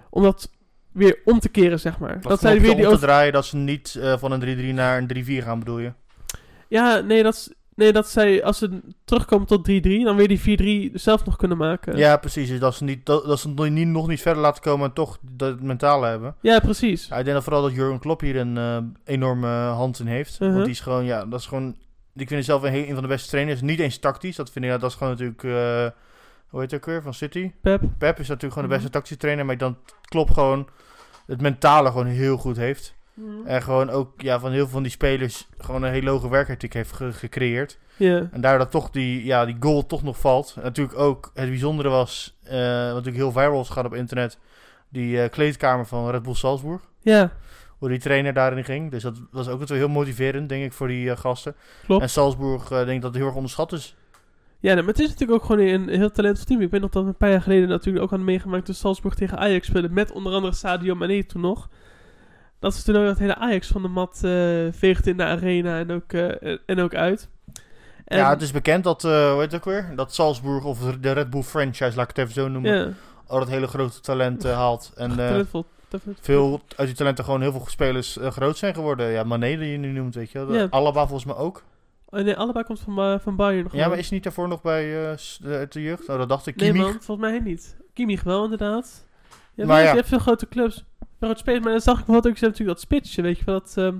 om 0.10 0.24
dat 0.24 0.52
weer 0.92 1.22
om 1.26 1.40
te 1.40 1.50
keren 1.50 1.80
zeg 1.80 2.00
maar. 2.00 2.14
Dat, 2.14 2.24
Dat 2.24 2.40
zij 2.40 2.62
weer 2.62 2.76
die 2.76 2.88
om 2.88 2.94
te 2.94 3.00
draaien 3.00 3.34
dat 3.34 3.46
ze 3.46 3.58
niet 3.58 3.96
eh, 3.96 4.18
van 4.18 4.32
een 4.32 4.72
3-3 4.72 4.74
naar 4.74 4.98
een 4.98 5.26
3-4 5.42 5.44
gaan, 5.46 5.60
bedoel 5.60 5.80
je? 5.80 5.94
Ja, 6.68 7.00
nee, 7.00 7.24
dat 7.24 7.34
is- 7.34 7.54
nee, 7.76 7.92
dat 7.94 8.10
zij 8.10 8.44
als 8.44 8.58
ze 8.58 8.80
terugkomen 9.06 9.48
tot 9.48 9.70
3-3 9.70 9.72
dan 9.82 10.16
weer 10.16 10.28
die 10.28 10.90
4-3 10.92 10.94
zelf 10.94 11.26
nog 11.26 11.36
kunnen 11.36 11.58
maken. 11.58 11.98
Ja, 11.98 12.18
precies. 12.18 12.50
Dus 12.50 12.60
dat 12.60 12.76
ze, 12.76 12.84
niet, 12.84 13.06
dat, 13.06 13.26
dat 13.26 13.40
ze 13.40 13.50
niet, 13.50 13.88
nog 13.88 14.08
niet 14.08 14.22
verder 14.22 14.42
laten 14.42 14.62
komen 14.64 14.88
en 14.88 14.94
toch 14.94 15.18
dat 15.22 15.62
mentale 15.62 16.08
hebben. 16.08 16.36
Ja, 16.42 16.60
precies. 16.60 17.08
Ja, 17.08 17.18
ik 17.18 17.24
denk 17.24 17.36
dat 17.36 17.44
vooral 17.44 17.62
dat 17.62 17.74
Jurgen 17.74 18.00
Klopp 18.00 18.22
hier 18.22 18.36
een 18.36 18.58
eh, 18.58 18.78
enorme 19.06 19.48
hand 19.48 20.00
in 20.00 20.08
heeft. 20.08 20.34
Uh-huh. 20.34 20.52
Want 20.52 20.64
die 20.64 20.74
is 20.74 20.80
gewoon, 20.80 21.06
ja, 21.06 21.26
dat 21.26 21.40
is 21.40 21.46
gewoon... 21.46 21.76
Ik 22.16 22.28
vind 22.28 22.30
het 22.30 22.46
zelf 22.46 22.64
een, 22.64 22.74
een 22.74 22.94
van 22.94 23.02
de 23.02 23.08
beste 23.08 23.30
trainers. 23.30 23.62
Niet 23.62 23.80
eens 23.80 23.98
tactisch. 23.98 24.36
Dat 24.36 24.52
vind 24.52 24.66
ik, 24.66 24.72
dat 24.72 24.84
is 24.90 24.96
gewoon 24.96 25.14
natuurlijk... 25.14 25.44
eh, 25.44 25.88
hoe 26.48 26.60
heet 26.62 26.72
het 26.72 26.80
ook 26.80 26.86
weer? 26.86 27.02
Van 27.02 27.14
City? 27.14 27.52
Pep. 27.62 27.82
Pep 27.98 28.20
is 28.20 28.28
natuurlijk 28.28 28.54
gewoon 28.54 28.70
de 28.70 28.74
beste 28.76 28.84
Mhm. 28.84 28.92
tactische 28.94 29.18
trainer. 29.18 29.46
Maar 29.46 29.58
dan 29.58 29.78
Klopp 30.02 30.32
gewoon 30.32 30.68
het 31.26 31.42
mentale 31.42 31.90
gewoon 31.90 32.06
heel 32.06 32.38
goed 32.38 32.58
heeft. 32.58 32.94
En 33.46 33.62
gewoon 33.62 33.90
ook 33.90 34.22
ja, 34.22 34.40
van 34.40 34.52
heel 34.52 34.60
veel 34.64 34.70
van 34.74 34.84
die 34.84 34.92
spelers 34.92 35.48
gewoon 35.58 35.84
een 35.84 35.92
hele 35.92 36.10
hoge 36.10 36.30
werkethiek 36.30 36.74
heeft 36.74 36.92
ge- 36.92 37.14
gecreëerd. 37.14 37.78
En 38.32 38.42
daardoor 38.42 38.68
toch 38.70 38.90
die, 38.90 39.26
ja, 39.26 39.46
die 39.46 39.56
goal 39.60 39.86
toch 39.86 40.04
nog 40.04 40.20
valt. 40.20 40.54
En 40.58 40.64
natuurlijk 40.64 40.98
ook 41.00 41.32
het 41.34 41.50
bijzondere 41.50 41.90
was, 41.90 42.38
eh, 42.44 42.52
wat 42.86 42.88
natuurlijk 42.94 43.16
heel 43.16 43.32
viral 43.32 43.62
is 43.62 43.68
gegaan 43.68 43.86
op 43.86 43.94
internet, 43.94 44.38
die 44.90 45.22
eh, 45.22 45.30
kleedkamer 45.30 45.86
van 45.86 46.10
Red 46.10 46.24
Bull 46.24 46.34
Salzburg. 46.34 46.82
Ja, 47.02 47.32
Hoe 47.78 47.90
die 47.90 48.00
trainer 48.00 48.34
daarin 48.34 48.64
ging. 48.64 48.92
Dus 48.92 49.04
dat 49.04 49.22
was 49.32 49.48
ook 49.48 49.68
wel 49.68 49.78
heel 49.78 49.88
motiverend, 49.90 50.50
denk 50.50 50.64
ik, 50.66 50.74
voor 50.74 50.88
die 50.88 51.10
eh, 51.12 51.18
gasten. 51.18 51.56
klopt. 51.86 52.02
En 52.02 52.10
Salzburg, 52.10 52.68
denk 52.68 52.90
ik 52.90 53.02
dat 53.02 53.04
het 53.10 53.16
heel 53.16 53.26
erg 53.26 53.36
onderschat 53.36 53.72
is. 53.72 53.96
Ja, 54.60 54.76
maar 54.76 54.84
het 54.86 55.00
is 55.00 55.10
natuurlijk 55.10 55.42
ook 55.42 55.46
gewoon 55.46 55.66
een 55.68 55.90
heel 55.90 56.12
talentvol 56.12 56.46
team. 56.46 56.62
Ik 56.62 56.72
weet 56.72 56.82
nog 56.82 56.90
dat 56.90 57.04
we 57.04 57.10
een 57.10 57.16
paar 57.18 57.30
jaar 57.30 57.42
geleden 57.42 57.68
natuurlijk 57.70 58.04
ook 58.04 58.10
hadden 58.10 58.28
meegemaakt 58.28 58.66
toen 58.66 58.76
Salzburg 58.76 59.16
tegen 59.16 59.38
Ajax 59.38 59.68
speelde. 59.68 59.90
Met 59.90 60.12
onder 60.12 60.34
andere 60.34 60.54
Sadio 60.54 60.96
Mane 60.96 61.26
toen 61.26 61.42
nog. 61.42 61.70
Dat 62.64 62.74
ze 62.74 62.84
toen 62.84 62.96
ook 62.96 63.06
dat 63.06 63.18
hele 63.18 63.36
Ajax 63.36 63.68
van 63.68 63.82
de 63.82 63.88
mat 63.88 64.22
eh 64.24 64.32
veegde 64.72 65.10
in 65.10 65.18
de 65.18 65.24
arena 65.24 65.80
en 65.80 65.92
ook, 65.92 66.14
eh, 66.14 66.58
en 66.66 66.80
ook 66.80 66.96
uit. 66.96 67.30
En, 68.06 68.18
ja, 68.18 68.30
het 68.30 68.42
is 68.42 68.52
bekend 68.52 68.84
dat, 68.84 69.04
eh 69.04 69.32
hoe 69.32 69.42
heet 69.42 69.52
het 69.52 69.56
ook 69.56 69.66
weer? 69.66 69.92
Dat 69.96 70.14
Salzburg, 70.14 70.64
of 70.64 70.80
de 70.80 71.12
Red 71.12 71.30
Bull 71.30 71.42
franchise, 71.42 71.96
laat 71.96 72.10
ik 72.10 72.16
het 72.16 72.18
even 72.18 72.34
zo 72.34 72.48
noemen, 72.48 72.98
al 73.28 73.40
dat 73.40 73.48
hele 73.48 73.68
grote 73.68 74.00
talent 74.00 74.44
haalt. 74.44 74.92
En 74.96 75.16
talentvol. 75.16 75.66
veel 76.20 76.62
uit 76.76 76.88
die 76.88 76.98
talenten 76.98 77.24
gewoon 77.24 77.42
heel 77.42 77.52
veel 77.52 77.66
spelers 77.68 78.18
groot 78.22 78.58
zijn 78.58 78.74
geworden. 78.74 79.10
Ja, 79.10 79.24
Mané 79.24 79.58
die 79.58 79.72
je 79.72 79.78
nu 79.78 79.92
noemt, 79.92 80.16
weet 80.16 80.32
je 80.32 80.46
wel. 80.46 80.56
Ja. 80.56 80.68
Alaba 80.70 81.08
volgens 81.08 81.26
mij 81.26 81.36
ook. 81.36 81.64
Oh, 82.06 82.20
nee, 82.20 82.36
allebei 82.36 82.66
komt 82.66 82.80
van, 82.80 83.20
van 83.20 83.36
Bayern. 83.36 83.68
Ja, 83.72 83.88
maar 83.88 83.98
is 83.98 84.04
hij 84.04 84.14
niet 84.14 84.24
daarvoor 84.24 84.48
nog 84.48 84.62
bij 84.62 84.84
de, 85.42 85.82
jeugd? 85.82 86.10
Oh, 86.10 86.18
dat 86.18 86.30
dacht 86.30 86.48
ik. 86.48 86.56
Nee 86.56 86.72
Kimmich. 86.72 86.92
man, 86.92 87.02
volgens 87.02 87.28
mij 87.28 87.40
niet. 87.40 87.78
Kimmich 87.94 88.24
wel 88.24 88.44
inderdaad. 88.44 89.06
Ja, 89.54 89.66
Maar 89.66 89.82
ja. 89.82 89.90
Je 89.90 89.96
hebt 89.96 90.08
veel 90.08 90.20
grote 90.20 90.48
clubs. 90.48 90.86
Grote 91.24 91.40
spelers, 91.40 91.64
maar 91.64 91.72
dan 91.72 91.82
zag 91.82 92.00
ik 92.00 92.06
bijvoorbeeld 92.06 92.34
ook, 92.34 92.40
ze 92.40 92.46
natuurlijk 92.46 92.78
dat 92.78 92.88
spitsje, 92.88 93.22
weet 93.22 93.38
je 93.38 93.44
wel, 93.46 93.60
dat, 93.60 93.74
ehm, 93.78 93.96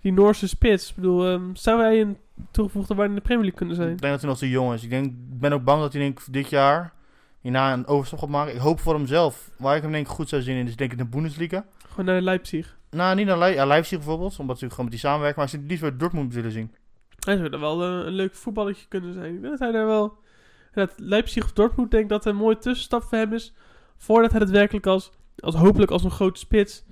die 0.00 0.12
Noorse 0.12 0.48
spits. 0.48 0.88
Ik 0.88 0.94
bedoel, 0.94 1.26
ehm, 1.26 1.54
zou 1.54 1.80
hij 1.80 2.00
een 2.00 2.16
toegevoegde 2.50 2.94
waarde 2.94 3.10
in 3.10 3.18
de 3.18 3.24
Premier 3.24 3.42
League 3.42 3.58
kunnen 3.58 3.76
zijn? 3.76 3.90
Ik 3.90 4.00
denk 4.00 4.12
dat 4.12 4.20
hij 4.20 4.30
nog 4.30 4.38
te 4.38 4.50
jong 4.50 4.72
is. 4.72 4.82
Ik 4.82 4.90
denk, 4.90 5.12
ben 5.16 5.52
ook 5.52 5.64
bang 5.64 5.80
dat 5.80 5.92
hij 5.92 6.02
denk, 6.02 6.20
dit 6.30 6.50
jaar 6.50 6.92
hierna 7.40 7.72
een 7.72 7.86
overstap 7.86 8.18
gaat 8.18 8.28
maken. 8.28 8.54
Ik 8.54 8.60
hoop 8.60 8.80
voor 8.80 8.94
hemzelf. 8.94 9.50
Waar 9.58 9.76
ik 9.76 9.82
hem 9.82 9.92
denk 9.92 10.06
ik 10.06 10.12
goed 10.12 10.28
zou 10.28 10.42
zien 10.42 10.56
in 10.56 10.66
is 10.66 10.76
denk 10.76 10.92
ik 10.92 10.98
de 10.98 11.04
Bundesliga. 11.04 11.64
Gewoon 11.88 12.04
naar 12.04 12.20
Leipzig. 12.20 12.76
Nou, 12.90 13.16
niet 13.16 13.26
naar 13.26 13.38
Le 13.38 13.46
ja, 13.46 13.66
Leipzig 13.66 13.98
bijvoorbeeld, 13.98 14.38
omdat 14.38 14.58
ze 14.58 14.70
gewoon 14.70 14.84
met 14.84 14.94
die 14.94 15.00
samenwerken. 15.00 15.42
Maar 15.42 15.50
het 15.50 15.60
liefst 15.66 15.82
bij 15.82 15.96
Dortmund 15.96 16.34
willen 16.34 16.52
zien. 16.52 16.74
Hij 17.18 17.36
zou 17.36 17.50
er 17.50 17.60
wel 17.60 17.82
eh, 17.82 18.06
een 18.06 18.12
leuk 18.12 18.34
voetballetje 18.34 18.86
kunnen 18.88 19.12
zijn. 19.12 19.34
Ik 19.34 19.40
denk 19.40 19.58
dat 19.58 19.58
hij 19.58 19.72
daar 19.72 19.86
wel... 19.86 20.18
Dat 20.72 20.92
Leipzig 20.96 21.44
of 21.44 21.52
Dortmund 21.52 21.90
denk 21.90 22.02
ik 22.02 22.08
dat 22.08 22.26
een 22.26 22.36
mooie 22.36 22.58
tussenstap 22.58 23.02
voor 23.02 23.18
hem 23.18 23.32
is. 23.32 23.54
Voordat 23.96 24.30
hij 24.30 24.40
het 24.40 24.50
werkelijk 24.50 24.86
als, 24.86 25.10
als 25.38 25.54
hopelijk 25.54 25.90
als 25.90 26.04
een 26.04 26.10
grote 26.10 26.40
spits... 26.40 26.84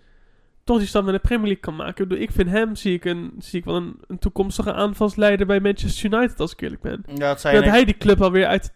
toch 0.64 0.78
die 0.78 0.87
stap 0.87 1.04
naar 1.04 1.12
de 1.12 1.18
Premier 1.18 1.46
League 1.46 1.62
kan 1.62 1.76
maken. 1.76 2.02
Ik, 2.02 2.08
bedoel, 2.08 2.25
ik 2.25 2.32
vind 2.32 2.49
hem, 2.49 2.76
zie 2.76 2.94
ik, 2.94 3.04
een, 3.04 3.32
zie 3.38 3.58
ik 3.58 3.64
wel 3.64 3.76
een, 3.76 4.00
een 4.06 4.18
toekomstige 4.18 4.72
aanvalsleider 4.72 5.46
bij 5.46 5.61
Manchester 5.61 6.12
United, 6.12 6.40
als 6.40 6.52
ik 6.52 6.61
eerlijk 6.61 6.82
ben. 6.82 7.02
Ja, 7.06 7.28
dat 7.28 7.40
zei 7.40 7.54
dat 7.54 7.64
hij 7.64 7.84
die 7.84 7.96
club 7.96 8.20
alweer 8.22 8.46
uit... 8.46 8.72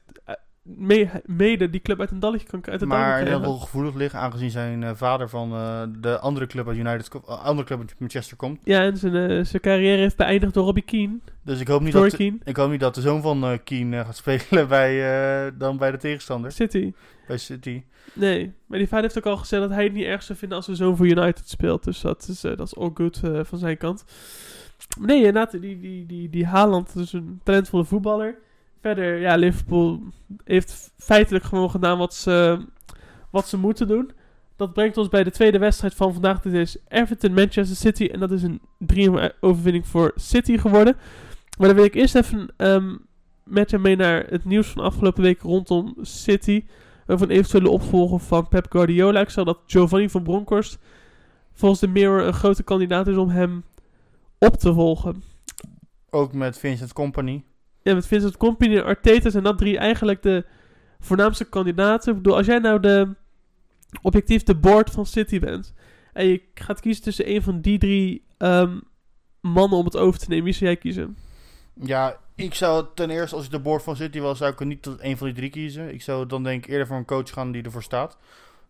mee- 0.66 1.10
mede 1.24 1.70
die 1.70 1.80
club 1.80 2.00
uit 2.00 2.10
een 2.10 2.18
dalletje 2.18 2.46
kan 2.46 2.66
uit 2.66 2.80
het 2.80 2.88
maar 2.88 3.20
krijgen. 3.20 3.40
wel 3.40 3.58
gevoelig 3.58 3.94
liggen, 3.94 4.20
aangezien 4.20 4.50
zijn 4.50 4.82
eh, 4.82 4.90
vader 4.94 5.28
van 5.28 5.52
eh, 5.52 5.82
de 5.98 6.18
andere 6.18 6.46
club 6.46 6.68
uit 6.68 6.76
United, 6.76 7.08
eh, 7.14 7.44
andere 7.44 7.66
club 7.66 7.78
uit 7.80 7.94
Manchester 7.98 8.36
komt. 8.36 8.60
Ja, 8.64 8.80
en 8.82 8.96
zijn, 8.96 9.46
zijn 9.46 9.62
carrière 9.62 9.96
heeft 10.00 10.16
beëindigd 10.16 10.54
door 10.54 10.64
Robbie 10.64 10.84
Keane. 10.84 11.18
Dus 11.42 11.60
ik 11.60 11.68
hoop 11.68 11.80
niet, 11.80 11.92
dat, 11.92 12.16
Keane. 12.16 12.38
ik 12.44 12.56
hoop 12.56 12.70
niet 12.70 12.80
dat 12.80 12.94
de 12.94 13.00
zoon 13.00 13.22
van 13.22 13.60
Keane 13.64 14.04
gaat 14.04 14.16
spelen 14.16 14.68
bij, 14.68 15.52
dan 15.58 15.76
bij 15.76 15.90
de 15.90 15.98
tegenstander, 15.98 16.52
City. 16.52 16.92
bij 17.26 17.38
City. 17.38 17.82
Nee, 18.12 18.52
maar 18.66 18.78
die 18.78 18.88
vader 18.88 19.04
heeft 19.04 19.18
ook 19.18 19.26
al 19.32 19.36
gezegd 19.36 19.62
dat 19.62 19.70
hij 19.70 19.84
het 19.84 19.92
niet 19.92 20.04
erg 20.04 20.22
zou 20.22 20.38
vinden 20.38 20.56
als 20.56 20.66
zijn 20.66 20.76
zoon 20.76 20.96
voor 20.96 21.06
United 21.06 21.48
speelt. 21.48 21.84
Dus 21.84 22.00
dat 22.00 22.28
is, 22.28 22.40
dat 22.40 22.60
is 22.60 22.76
all 22.76 22.90
good 22.94 23.20
van 23.42 23.58
zijn 23.58 23.76
kant. 23.76 24.04
Maar 24.98 25.06
nee, 25.08 25.16
inderdaad, 25.16 25.50
die, 25.60 25.80
die, 25.80 26.06
die, 26.06 26.30
die 26.30 26.46
Haaland 26.46 26.94
is 26.96 27.12
een 27.12 27.40
talentvolle 27.44 27.84
voetballer. 27.84 28.38
Verder, 28.86 29.20
ja, 29.20 29.36
Liverpool 29.36 30.02
heeft 30.44 30.92
feitelijk 30.98 31.44
gewoon 31.44 31.70
gedaan 31.70 31.98
wat 31.98 32.14
ze, 32.14 32.66
wat 33.30 33.48
ze 33.48 33.58
moeten 33.58 33.88
doen. 33.88 34.10
Dat 34.56 34.72
brengt 34.72 34.96
ons 34.96 35.08
bij 35.08 35.24
de 35.24 35.30
tweede 35.30 35.58
wedstrijd 35.58 35.94
van 35.94 36.12
vandaag. 36.12 36.40
Dit 36.40 36.52
is 36.52 36.76
Everton-Manchester 36.88 37.76
City. 37.76 38.04
En 38.04 38.20
dat 38.20 38.30
is 38.30 38.42
een 38.42 38.60
3 38.78 39.40
overwinning 39.40 39.86
voor 39.86 40.12
City 40.14 40.58
geworden. 40.58 40.96
Maar 41.58 41.66
dan 41.66 41.76
wil 41.76 41.84
ik 41.84 41.94
eerst 41.94 42.14
even 42.14 42.48
ehm, 42.56 42.96
met 43.44 43.70
je 43.70 43.78
mee 43.78 43.96
naar 43.96 44.26
het 44.28 44.44
nieuws 44.44 44.66
van 44.66 44.84
afgelopen 44.84 45.22
week 45.22 45.40
rondom 45.40 45.94
City 46.00 46.64
over 47.06 47.30
een 47.30 47.36
eventuele 47.36 47.70
opvolger 47.70 48.20
van 48.20 48.48
Pep 48.48 48.66
Guardiola. 48.68 49.20
Ik 49.20 49.30
zag 49.30 49.44
dat 49.44 49.58
Giovanni 49.66 50.10
van 50.10 50.22
Bronckhorst 50.22 50.78
volgens 51.52 51.80
de 51.80 51.88
Mirror 51.88 52.26
een 52.26 52.34
grote 52.34 52.62
kandidaat 52.62 53.06
is 53.06 53.16
om 53.16 53.28
hem 53.28 53.64
op 54.38 54.56
te 54.56 54.74
volgen. 54.74 55.22
Ook 56.10 56.32
met 56.32 56.58
Vincent 56.58 56.92
Company. 56.92 57.44
Ja, 57.86 57.94
met 57.94 58.06
Vincent 58.06 58.36
Company 58.36 58.76
en 58.76 58.84
Arteta 58.84 59.30
zijn 59.30 59.42
dat 59.42 59.58
drie 59.58 59.78
eigenlijk 59.78 60.22
de 60.22 60.44
voornaamste 61.00 61.44
kandidaten. 61.44 62.10
Ik 62.10 62.16
bedoel, 62.16 62.36
als 62.36 62.46
jij 62.46 62.58
nou 62.58 62.80
de 62.80 63.14
objectief 64.02 64.42
de 64.42 64.54
board 64.54 64.90
van 64.90 65.06
City 65.06 65.38
bent 65.38 65.74
en 66.12 66.26
je 66.26 66.42
gaat 66.54 66.80
kiezen 66.80 67.02
tussen 67.02 67.30
een 67.30 67.42
van 67.42 67.60
die 67.60 67.78
drie 67.78 68.24
ehm, 68.38 68.78
mannen 69.40 69.78
om 69.78 69.84
het 69.84 69.96
over 69.96 70.20
te 70.20 70.28
nemen, 70.28 70.44
wie 70.44 70.52
zou 70.52 70.64
jij 70.64 70.76
kiezen? 70.76 71.16
Ja, 71.74 72.16
ik 72.34 72.54
zou 72.54 72.86
ten 72.94 73.10
eerste, 73.10 73.36
als 73.36 73.44
ik 73.44 73.50
de 73.50 73.60
board 73.60 73.82
van 73.82 73.96
City 73.96 74.20
was, 74.20 74.38
zou 74.38 74.52
ik 74.52 74.60
er 74.60 74.66
niet 74.66 74.82
tot 74.82 75.02
een 75.02 75.16
van 75.16 75.26
die 75.26 75.36
drie 75.36 75.50
kiezen. 75.50 75.94
Ik 75.94 76.02
zou 76.02 76.26
dan 76.26 76.42
denk 76.42 76.64
ik 76.64 76.70
eerder 76.70 76.86
voor 76.86 76.96
een 76.96 77.04
coach 77.04 77.30
gaan 77.30 77.52
die 77.52 77.62
ervoor 77.62 77.82
staat. 77.82 78.18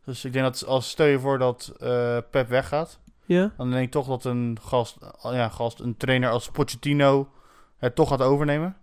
Dus 0.04 0.24
ik 0.24 0.32
denk 0.32 0.44
dat 0.44 0.66
als 0.66 0.88
stel 0.88 1.06
je 1.06 1.18
voor 1.18 1.38
dat 1.38 1.72
eh, 1.78 2.18
Pep 2.30 2.48
weggaat, 2.48 2.98
Ja? 3.24 3.52
dan 3.56 3.70
denk 3.70 3.84
ik 3.84 3.90
toch 3.90 4.06
dat 4.06 4.24
een 4.24 4.58
gast, 4.62 4.96
ja, 5.22 5.48
gast, 5.48 5.80
een 5.80 5.96
trainer 5.96 6.30
als 6.30 6.50
Pochettino 6.50 7.28
het 7.76 7.94
toch 7.94 8.08
gaat 8.08 8.22
overnemen. 8.22 8.76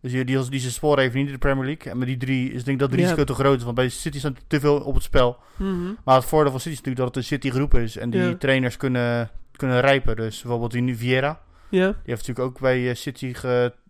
Dus 0.00 0.12
die, 0.12 0.24
die, 0.24 0.48
die 0.48 0.60
zijn 0.60 0.72
sporen 0.72 1.02
heeft 1.02 1.14
niet 1.14 1.26
in 1.26 1.32
de 1.32 1.38
Premier 1.38 1.64
League. 1.64 1.92
En 1.92 1.98
met 1.98 2.08
die 2.08 2.16
drie 2.16 2.52
is 2.52 2.64
denk 2.64 2.80
ik 2.80 2.88
dat 2.88 2.98
Ja. 2.98 3.04
risico 3.04 3.24
te 3.24 3.34
groot 3.34 3.56
is. 3.58 3.62
Want 3.62 3.74
bij 3.74 3.88
City 3.88 4.18
staat 4.18 4.36
te 4.46 4.60
veel 4.60 4.80
op 4.80 4.94
het 4.94 5.02
spel. 5.02 5.36
Mhm. 5.56 5.92
Maar 6.04 6.14
het 6.14 6.24
voordeel 6.24 6.50
van 6.50 6.60
City 6.60 6.74
is 6.74 6.82
natuurlijk 6.82 7.06
dat 7.06 7.14
het 7.14 7.16
een 7.16 7.38
City 7.38 7.50
groep 7.50 7.74
is. 7.74 7.96
En 7.96 8.10
die 8.10 8.38
trainers 8.38 8.76
kunnen, 8.76 9.30
kunnen 9.56 9.80
rijpen. 9.80 10.16
Dus 10.16 10.40
bijvoorbeeld 10.40 10.72
die 10.72 10.82
nu 10.82 10.94
Vieira. 10.96 11.40
Ja? 11.68 11.86
Die 11.86 11.96
heeft 12.04 12.26
natuurlijk 12.26 12.48
ook 12.48 12.60
bij 12.60 12.88
eh, 12.88 12.94
City 12.94 13.34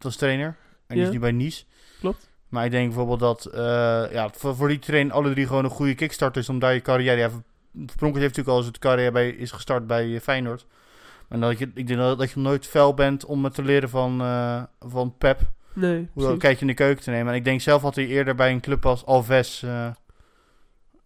als 0.00 0.17
trainer. 0.17 0.57
En 0.87 0.97
die 0.97 1.05
is 1.05 1.11
nu 1.11 1.19
bij 1.19 1.33
Nice. 1.33 1.64
Klopt. 2.00 2.29
Maar 2.49 2.64
ik 2.64 2.71
denk 2.71 2.87
bijvoorbeeld 2.87 3.21
dat 3.21 3.45
eh, 3.45 4.12
ja, 4.12 4.31
voor, 4.33 4.57
voor 4.57 4.69
die 4.69 4.79
train 4.79 5.12
alle 5.12 5.31
drie 5.31 5.47
gewoon 5.47 5.64
een 5.64 5.71
goede 5.71 5.95
kickstart 5.95 6.37
is 6.37 6.49
om 6.49 6.59
daar 6.59 6.75
je 6.75 6.81
carrière... 6.81 7.21
Ja, 7.21 7.31
heeft 7.73 8.00
natuurlijk 8.00 8.49
al 8.49 8.62
zijn 8.62 8.79
carrière 8.79 9.11
bij, 9.12 9.31
is 9.31 9.50
gestart 9.50 9.87
bij 9.87 10.14
eh, 10.14 10.21
Feyenoord. 10.21 10.67
En 11.29 11.40
dat 11.40 11.59
je, 11.59 11.71
ik 11.75 11.87
denk 11.87 11.99
dat, 11.99 12.19
dat 12.19 12.31
je 12.31 12.40
nooit 12.40 12.67
fel 12.67 12.95
bent 12.95 13.25
om 13.25 13.50
te 13.50 13.62
leren 13.62 13.88
van, 13.88 14.19
van 14.81 15.14
Pep. 15.19 15.40
Nee, 15.74 16.08
Hoe 16.12 16.26
een 16.26 16.38
kijkje 16.38 16.60
in 16.60 16.66
de 16.66 16.74
keuken 16.74 17.02
te 17.02 17.10
nemen. 17.10 17.32
En 17.32 17.38
ik 17.38 17.44
denk 17.44 17.60
zelf 17.60 17.82
had 17.82 17.94
hij 17.94 18.06
eerder 18.06 18.34
bij 18.34 18.50
een 18.50 18.60
club 18.60 18.86
als 18.86 19.06
Alves 19.06 19.62
eh, 19.62 19.90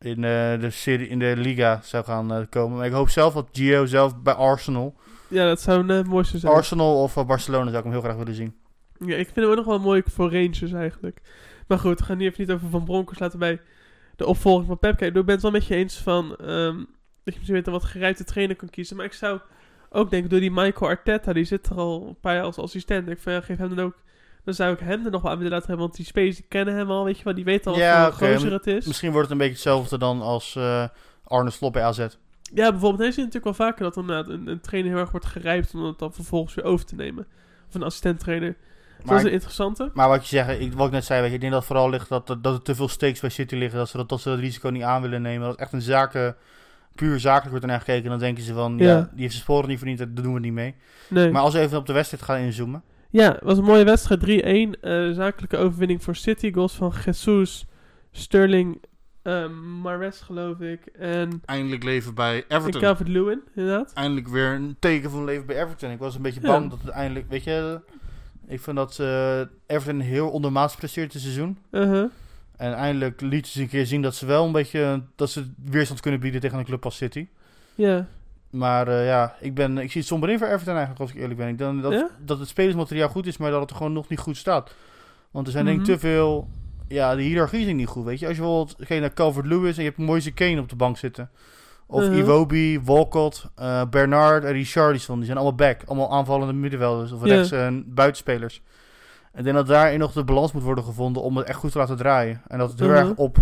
in, 0.00 0.24
eh, 0.24 0.60
de 0.60 0.70
serie, 0.70 1.08
in 1.08 1.18
de 1.18 1.34
Liga 1.36 1.80
zou 1.82 2.04
gaan 2.04 2.32
eh, 2.32 2.40
komen. 2.50 2.76
Maar 2.76 2.86
ik 2.86 2.92
hoop 2.92 3.08
zelf 3.08 3.34
dat 3.34 3.48
Gio 3.52 3.86
zelf 3.86 4.22
bij 4.22 4.34
Arsenal... 4.34 4.94
Ja, 5.28 5.46
dat 5.46 5.60
zou 5.60 5.88
een 5.88 6.06
mooiste 6.06 6.38
zijn. 6.38 6.52
Arsenal 6.52 7.02
of 7.02 7.26
Barcelona 7.26 7.64
zou 7.64 7.76
ik 7.76 7.82
hem 7.82 7.92
heel 7.92 8.02
graag 8.02 8.16
willen 8.16 8.34
zien. 8.34 8.54
Ja, 8.98 9.16
ik 9.16 9.24
vind 9.24 9.36
hem 9.36 9.48
ook 9.48 9.56
nog 9.56 9.64
wel 9.64 9.78
mooi 9.78 10.02
voor 10.06 10.32
Rangers 10.32 10.72
eigenlijk. 10.72 11.20
Maar 11.66 11.78
goed, 11.78 11.98
we 11.98 12.04
gaan 12.04 12.18
nu 12.18 12.24
even 12.24 12.40
niet 12.40 12.50
over 12.50 12.68
Van 12.68 12.84
Bronckhorst. 12.84 13.20
Laten 13.20 13.38
wij 13.38 13.60
de 14.16 14.26
opvolging 14.26 14.66
van 14.66 14.78
Pep. 14.78 15.02
Ik 15.02 15.12
ben 15.12 15.26
het 15.26 15.42
wel 15.42 15.50
met 15.50 15.66
je 15.66 15.74
eens 15.74 15.96
van... 15.96 16.36
ehm, 16.36 16.76
dat 17.24 17.34
je 17.34 17.38
misschien 17.38 17.54
beter 17.54 17.72
een 17.72 17.78
wat 17.80 17.84
gerijpte 17.84 18.24
trainer 18.24 18.56
kan 18.56 18.70
kiezen. 18.70 18.96
Maar 18.96 19.06
ik 19.06 19.12
zou 19.12 19.40
ook 19.90 20.10
denken, 20.10 20.30
door 20.30 20.40
die 20.40 20.50
Michael 20.50 20.90
Arteta... 20.90 21.32
die 21.32 21.44
zit 21.44 21.66
er 21.66 21.76
al 21.76 22.06
een 22.08 22.20
paar 22.20 22.34
jaar 22.34 22.44
als 22.44 22.58
assistent. 22.58 23.08
Ik 23.08 23.18
vind, 23.18 23.36
ja, 23.36 23.40
geef 23.40 23.58
hem 23.58 23.74
dan 23.74 23.84
ook... 23.84 23.96
Dan 24.44 24.54
zou 24.54 24.72
ik 24.72 24.78
hem 24.78 25.04
er 25.04 25.10
nog 25.10 25.22
wel 25.22 25.30
aan 25.30 25.36
willen 25.36 25.52
laten 25.52 25.66
hebben. 25.68 25.86
Want 25.86 25.96
die 25.96 26.06
spelers 26.06 26.36
die 26.36 26.44
kennen 26.48 26.74
hem 26.74 26.90
al, 26.90 27.04
weet 27.04 27.18
je 27.18 27.24
wel. 27.24 27.34
Die 27.34 27.44
weten 27.44 27.72
al 27.72 27.78
Ja, 27.78 28.04
wat 28.04 28.40
voor 28.40 28.50
het 28.50 28.66
is. 28.66 28.86
Misschien 28.86 29.10
wordt 29.10 29.28
het 29.28 29.32
een 29.32 29.46
beetje 29.46 29.52
hetzelfde 29.52 29.98
dan 29.98 30.22
als 30.22 30.56
eh, 30.56 30.84
Arne 31.24 31.50
Slot 31.50 31.72
bij 31.72 31.82
AZ. 31.82 31.98
Ja, 32.54 32.70
bijvoorbeeld, 32.70 32.98
hij 32.98 33.10
ziet 33.10 33.24
natuurlijk 33.24 33.44
wel 33.56 33.66
vaker 33.68 33.84
dat 33.84 33.96
inderdaad 33.96 34.28
een, 34.28 34.46
een 34.46 34.60
trainer 34.60 34.92
heel 34.92 35.00
erg 35.00 35.10
wordt 35.10 35.26
gerijpt... 35.26 35.74
om 35.74 35.84
het 35.84 35.98
dan 35.98 36.12
vervolgens 36.12 36.54
weer 36.54 36.64
over 36.64 36.86
te 36.86 36.94
nemen. 36.94 37.26
Of 37.68 37.74
een 37.74 37.82
assistent-trainer. 37.82 38.56
Dus 38.98 39.06
dat 39.06 39.18
is 39.18 39.24
een 39.24 39.32
interessante. 39.32 39.90
maar 39.94 40.08
wat 40.08 40.28
je 40.28 40.36
zegt, 40.36 40.60
ik, 40.60 40.72
wat 40.72 40.86
ik 40.86 40.92
net 40.92 41.04
zei, 41.04 41.20
weet 41.20 41.28
je, 41.28 41.34
ik 41.34 41.40
denk 41.40 41.52
dat 41.52 41.62
het 41.62 41.70
vooral 41.70 41.90
ligt 41.90 42.08
dat, 42.08 42.26
dat, 42.26 42.46
er 42.54 42.62
te 42.62 42.74
veel 42.74 42.88
stakes 42.88 43.20
bij 43.20 43.30
City 43.30 43.54
liggen. 43.54 43.78
Dat 43.78 43.88
ze 43.88 43.96
dat, 43.96 44.08
dat 44.08 44.20
ze 44.20 44.28
dat 44.28 44.38
risico 44.38 44.68
niet 44.68 44.82
aan 44.82 45.02
willen 45.02 45.22
nemen. 45.22 45.40
Dat 45.40 45.50
het 45.50 45.60
echt 45.60 45.72
een 45.72 45.82
zaken, 45.82 46.36
puur 46.94 47.20
zakelijk 47.20 47.50
wordt 47.50 47.66
naar 47.66 47.78
gekeken. 47.78 48.10
Dan 48.10 48.18
denken 48.18 48.42
ze 48.42 48.52
van, 48.54 48.78
ja, 48.78 48.84
Ja. 48.84 49.00
die 49.00 49.20
heeft 49.20 49.32
zijn 49.32 49.44
sporen 49.44 49.68
niet 49.68 49.78
verdiend, 49.78 49.98
daar 49.98 50.12
doen 50.12 50.34
we 50.34 50.40
niet 50.40 50.52
mee. 50.52 50.74
Nee. 51.08 51.30
Maar 51.30 51.42
als 51.42 51.54
we 51.54 51.60
even 51.60 51.78
op 51.78 51.86
de 51.86 51.92
wedstrijd 51.92 52.22
gaan 52.22 52.38
inzoomen. 52.38 52.82
Ja, 53.14 53.32
het 53.32 53.42
was 53.42 53.58
een 53.58 53.64
mooie 53.64 53.84
wedstrijd. 53.84 54.20
3-1. 54.20 54.80
eh, 54.80 55.10
zakelijke 55.10 55.56
overwinning 55.56 56.02
voor 56.02 56.16
City. 56.16 56.52
Goals 56.52 56.72
van 56.72 56.92
Jesus, 57.04 57.66
Sterling, 58.10 58.82
uh, 59.22 59.48
Mares 59.82 60.20
geloof 60.20 60.60
ik. 60.60 60.86
En, 60.86 61.42
Eindelijk 61.44 61.84
leven 61.84 62.14
bij 62.14 62.44
en 62.48 62.58
Everton. 62.58 62.80
Calvert-Lewin, 62.80 63.42
inderdaad. 63.54 63.92
Eindelijk 63.92 64.28
weer 64.28 64.46
een 64.54 64.76
teken 64.78 65.10
van 65.10 65.24
leven 65.24 65.46
bij 65.46 65.62
Everton. 65.62 65.90
Ik 65.90 65.98
was 65.98 66.14
een 66.14 66.22
beetje 66.22 66.40
Ja. 66.40 66.46
bang 66.46 66.70
dat 66.70 66.78
het 66.80 66.88
eindelijk, 66.90 67.28
weet 67.28 67.44
je... 67.44 67.80
Ik 68.46 68.60
vind 68.60 68.76
dat 68.76 68.98
eh, 68.98 69.40
Everton 69.66 70.00
heel 70.00 70.30
ondermaats 70.30 70.74
presteert 70.76 71.12
dit 71.12 71.22
seizoen. 71.22 71.58
Uh-huh. 71.70 72.10
En 72.56 72.74
eindelijk 72.74 73.20
lieten 73.20 73.52
ze 73.52 73.60
een 73.60 73.68
keer 73.68 73.86
zien 73.86 74.02
dat 74.02 74.14
ze 74.14 74.26
wel 74.26 74.44
een 74.46 74.52
beetje 74.52 75.02
dat 75.16 75.30
ze 75.30 75.50
weerstand 75.64 76.00
kunnen 76.00 76.20
bieden 76.20 76.40
tegen 76.40 76.58
een 76.58 76.64
club 76.64 76.84
als 76.84 76.96
City. 76.96 77.26
Ja. 77.74 78.06
Maar 78.54 78.88
eh, 78.88 79.06
ja, 79.06 79.34
ik, 79.40 79.54
ben, 79.54 79.78
ik 79.78 79.90
zie 79.90 80.00
het 80.00 80.10
somber 80.10 80.30
in 80.30 80.38
voor 80.38 80.46
Everton 80.46 80.68
eigenlijk, 80.76 81.00
als 81.00 81.10
ik 81.10 81.16
eerlijk 81.16 81.38
ben. 81.38 81.48
Ik 81.48 81.58
denk 81.58 81.82
dat, 81.82 81.92
Ja? 81.92 82.08
dat 82.24 82.38
het 82.38 82.48
spelersmateriaal 82.48 83.08
goed 83.08 83.26
is, 83.26 83.36
maar 83.36 83.50
dat 83.50 83.60
het 83.60 83.70
er 83.70 83.76
gewoon 83.76 83.92
nog 83.92 84.08
niet 84.08 84.18
goed 84.18 84.36
staat. 84.36 84.74
Want 85.30 85.46
er 85.46 85.52
zijn 85.52 85.64
denk 85.64 85.80
ik 85.80 85.82
Mhm. 85.86 85.92
te 85.92 85.98
veel... 85.98 86.48
Ja, 86.88 87.14
de 87.14 87.22
hiërarchie 87.22 87.66
is 87.66 87.72
niet 87.72 87.86
goed, 87.86 88.04
weet 88.04 88.18
je. 88.18 88.26
Als 88.26 88.36
je 88.36 88.42
bijvoorbeeld 88.42 88.76
kijkt 88.86 89.02
naar 89.02 89.12
Calvert-Lewis 89.14 89.76
en 89.76 89.82
je 89.82 89.88
hebt 89.88 90.00
Moise 90.00 90.30
Kane 90.32 90.60
op 90.60 90.68
de 90.68 90.76
bank 90.76 90.96
zitten. 90.98 91.30
Of 91.86 92.02
Mhm. 92.04 92.14
Iwobi, 92.14 92.80
Walcott, 92.80 93.46
eh, 93.54 93.82
Bernard 93.90 94.44
en 94.44 94.52
Richarlison. 94.52 95.16
Die 95.16 95.24
zijn 95.24 95.36
allemaal 95.38 95.56
back. 95.56 95.80
Allemaal 95.86 96.12
aanvallende 96.12 96.52
middenvelders 96.52 97.12
of 97.12 97.22
rechts 97.22 97.50
en 97.50 97.84
buitenspelers. 97.94 98.62
Ik 99.34 99.44
denk 99.44 99.56
dat 99.56 99.66
daarin 99.66 99.98
nog 99.98 100.12
de 100.12 100.24
balans 100.24 100.52
moet 100.52 100.62
worden 100.62 100.84
gevonden 100.84 101.22
om 101.22 101.36
het 101.36 101.46
echt 101.46 101.58
goed 101.58 101.72
te 101.72 101.78
laten 101.78 101.96
draaien. 101.96 102.42
En 102.48 102.58
dat 102.58 102.70
het 102.70 102.78
heel 102.78 102.88
Mhm. 102.88 102.96
erg 102.98 103.14
op... 103.14 103.36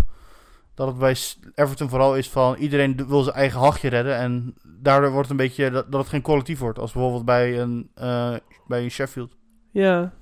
Dat 0.75 0.87
het 0.87 0.99
bij 0.99 1.17
Everton 1.55 1.89
vooral 1.89 2.17
is 2.17 2.31
van 2.31 2.55
iedereen 2.57 3.05
wil 3.09 3.23
zijn 3.23 3.37
eigen 3.37 3.61
hachje 3.61 3.89
redden. 3.89 4.17
En 4.17 4.55
daardoor 4.83 5.11
wordt 5.11 5.29
het 5.29 5.41
een 5.41 5.47
beetje 5.47 5.71
dat, 5.71 5.93
dat 5.93 6.01
het 6.01 6.11
geen 6.11 6.23
collectief 6.23 6.59
wordt. 6.59 6.79
Als 6.79 6.93
bijvoorbeeld 6.93 7.25
bij 7.25 7.61
een, 7.61 7.91
eh, 7.95 8.35
bij 8.67 8.83
een 8.83 8.91
Sheffield. 8.91 9.37
Ja. 9.71 10.13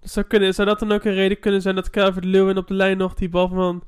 Dus 0.00 0.12
zou, 0.12 0.26
kunnen, 0.26 0.54
zou 0.54 0.68
dat 0.68 0.78
dan 0.78 0.92
ook 0.92 1.04
een 1.04 1.14
reden 1.14 1.38
kunnen 1.38 1.62
zijn 1.62 1.74
dat 1.74 1.90
Calvert-Lewin 1.90 2.56
op 2.56 2.68
de 2.68 2.74
lijn 2.74 2.96
nog 2.98 3.14
die 3.14 3.28
bal 3.28 3.48
van 3.48 3.82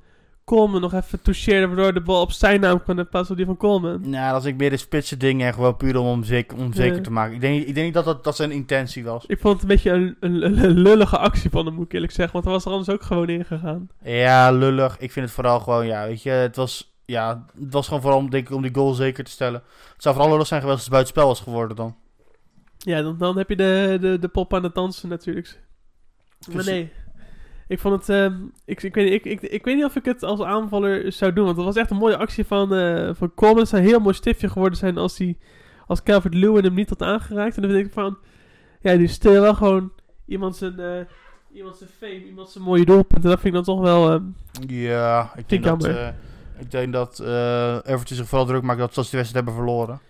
Coleman 0.45 0.81
nog 0.81 0.95
even 0.95 1.23
toucheerde... 1.23 1.67
waardoor 1.67 1.95
de 1.95 2.01
bal 2.01 2.21
op 2.21 2.33
zijn 2.33 2.61
naam 2.61 2.83
kwam 2.83 2.99
in 2.99 3.09
plaats 3.09 3.27
van 3.27 3.37
die 3.37 3.47
van 3.47 3.57
Coleman? 3.57 4.11
Nou, 4.11 4.33
dat 4.33 4.43
is 4.45 4.51
ik 4.51 4.57
meer 4.57 4.71
de 4.71 4.77
spitse 4.77 5.17
dingen 5.17 5.47
en 5.47 5.55
gewoon 5.55 5.77
puur 5.77 5.97
om 5.99 6.07
hem 6.07 6.25
zeker, 6.25 6.59
om 6.59 6.73
zeker 6.73 6.97
Ja. 6.97 7.03
te 7.03 7.11
maken. 7.11 7.35
Ik 7.35 7.41
denk, 7.41 7.67
ik 7.67 7.75
denk 7.75 7.87
niet 7.87 7.95
dat 7.95 8.05
dat, 8.05 8.25
dat 8.25 8.37
zijn 8.37 8.51
intentie 8.51 9.05
was. 9.05 9.25
Ik 9.27 9.39
vond 9.41 9.53
het 9.53 9.63
een 9.63 9.69
beetje 9.69 9.91
een, 9.91 10.17
een, 10.21 10.65
een 10.65 10.79
lullige 10.79 11.19
actie 11.19 11.51
van 11.51 11.67
hem, 11.67 11.75
moet 11.75 11.85
ik 11.85 11.93
eerlijk 11.93 12.13
zeggen. 12.13 12.33
Want 12.33 12.45
hij 12.45 12.55
was 12.55 12.65
er 12.65 12.71
anders 12.71 12.91
ook 12.91 13.03
gewoon 13.03 13.29
ingegaan. 13.29 13.89
Ja, 14.03 14.51
lullig. 14.51 14.99
Ik 14.99 15.13
vind 15.13 15.27
het 15.27 15.35
vooral 15.35 15.61
gewoon, 15.61 15.87
ja, 15.87 16.07
weet 16.07 16.23
je, 16.23 16.31
het 16.31 16.57
was, 16.57 16.97
ja, 17.11 17.45
het 17.61 17.73
was 17.73 17.87
gewoon 17.87 18.03
vooral, 18.03 18.29
denk 18.31 18.49
ik, 18.49 18.55
om 18.55 18.63
die 18.63 18.75
goal 18.75 18.93
zeker 18.93 19.25
te 19.25 19.31
stellen. 19.31 19.63
Het 19.93 20.03
zou 20.03 20.15
vooral 20.15 20.33
lullig 20.33 20.47
zijn 20.47 20.61
geweest 20.61 20.77
als 20.79 20.87
het 20.87 20.95
buitenspel 20.95 21.27
was 21.27 21.41
geworden 21.41 21.77
dan. 21.77 21.97
Ja, 22.79 23.03
dan, 23.03 23.19
dan 23.19 23.37
heb 23.39 23.49
je 23.49 23.57
de, 23.57 23.99
de, 24.01 24.19
de 24.19 24.29
pop 24.29 24.55
aan 24.55 24.63
het 24.63 24.75
dansen 24.75 25.09
natuurlijk. 25.09 25.61
Maar 26.53 26.65
nee. 26.65 26.93
Ik 27.69 27.79
vond 27.79 27.95
het... 28.07 28.09
ehm, 28.09 28.37
ik, 28.65 28.83
ik, 28.83 28.95
weet 28.95 29.05
niet, 29.05 29.15
ik, 29.15 29.25
ik, 29.43 29.51
ik 29.51 29.65
weet 29.65 29.77
niet 29.77 29.85
of 29.85 29.97
ik 29.97 30.05
het 30.05 30.23
als 30.23 30.41
aanvaller 30.41 31.13
zou 31.13 31.33
doen. 31.33 31.45
Want 31.45 31.57
het 31.57 31.67
was 31.67 31.77
echt 31.77 31.91
een 31.91 31.97
mooie 31.97 32.17
actie 32.17 32.45
van, 32.45 32.75
eh 32.75 33.11
van 33.15 33.35
Coleman. 33.35 33.61
Het 33.61 33.69
zou 33.69 33.83
een 33.83 33.89
heel 33.89 34.01
mooi 34.01 34.15
stiftje 34.15 34.49
geworden 34.49 34.79
zijn 34.79 34.99
als, 34.99 35.19
hij, 35.19 35.39
als 35.87 36.03
Calvert 36.03 36.35
Lewin 36.35 36.65
hem 36.65 36.75
niet 36.75 36.89
had 36.89 37.03
aangeraakt. 37.03 37.57
En 37.57 37.63
dan 37.63 37.71
denk 37.71 37.87
ik 37.87 37.93
van... 37.93 38.19
Ja, 38.81 38.97
die 38.97 39.09
stil 39.09 39.41
wel 39.41 39.55
gewoon 39.55 39.93
iemand 40.27 40.57
zijn, 40.57 40.79
eh, 40.81 41.01
iemand 41.53 41.77
zijn 41.77 41.91
fame, 41.99 42.25
iemand 42.25 42.49
zijn 42.51 42.65
mooie 42.65 42.85
doelpunt. 42.85 43.25
En 43.25 43.31
dat 43.31 43.41
vind 43.41 43.57
ik 43.57 43.65
dan 43.65 43.77
toch 43.77 43.81
wel... 43.85 44.11
ehm, 44.11 44.23
Ja, 44.67 45.31
ik 45.37 45.49
denk 45.49 45.65
ik 45.65 45.81
dat, 45.81 46.13
ik 46.59 46.71
denk 46.71 46.93
dat 46.93 47.21
Everton 47.21 48.17
zich 48.17 48.29
vooral 48.29 48.47
druk 48.47 48.63
maakt 48.63 48.79
dat 48.79 48.95
ze 48.95 49.01
die 49.01 49.11
wedstrijd 49.11 49.35
hebben 49.47 49.55
verloren. 49.55 50.01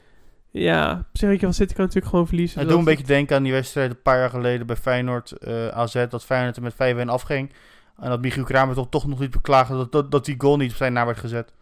ja, 0.50 1.06
psychisch 1.12 1.40
van 1.40 1.54
City 1.54 1.74
kan 1.74 1.84
natuurlijk 1.84 2.10
gewoon 2.10 2.26
verliezen. 2.26 2.58
Het 2.60 2.68
doet 2.68 2.78
een 2.78 2.84
beetje 2.84 3.04
denken 3.06 3.36
aan 3.36 3.42
die 3.42 3.52
wedstrijd 3.52 3.90
een 3.90 4.02
paar 4.02 4.18
jaar 4.18 4.30
geleden 4.30 4.66
bij 4.66 4.76
Feyenoord 4.76 5.30
eh, 5.32 5.68
AZ. 5.68 6.06
Dat 6.08 6.24
Feyenoord 6.24 6.56
er 6.56 6.62
met 6.62 7.06
5-1 7.06 7.08
afging. 7.08 7.52
En 7.98 8.08
dat 8.10 8.20
Michiel 8.20 8.44
Kramer 8.44 8.74
toch, 8.74 8.88
toch 8.88 9.06
nog 9.06 9.18
niet 9.20 9.30
beklaagde 9.30 9.76
dat, 9.76 9.92
dat, 9.92 10.10
dat 10.10 10.24
die 10.24 10.34
goal 10.38 10.56
niet 10.56 10.70
op 10.70 10.76
zijn 10.76 10.92
naam 10.92 11.06
werd 11.06 11.18
gezet. 11.18 11.52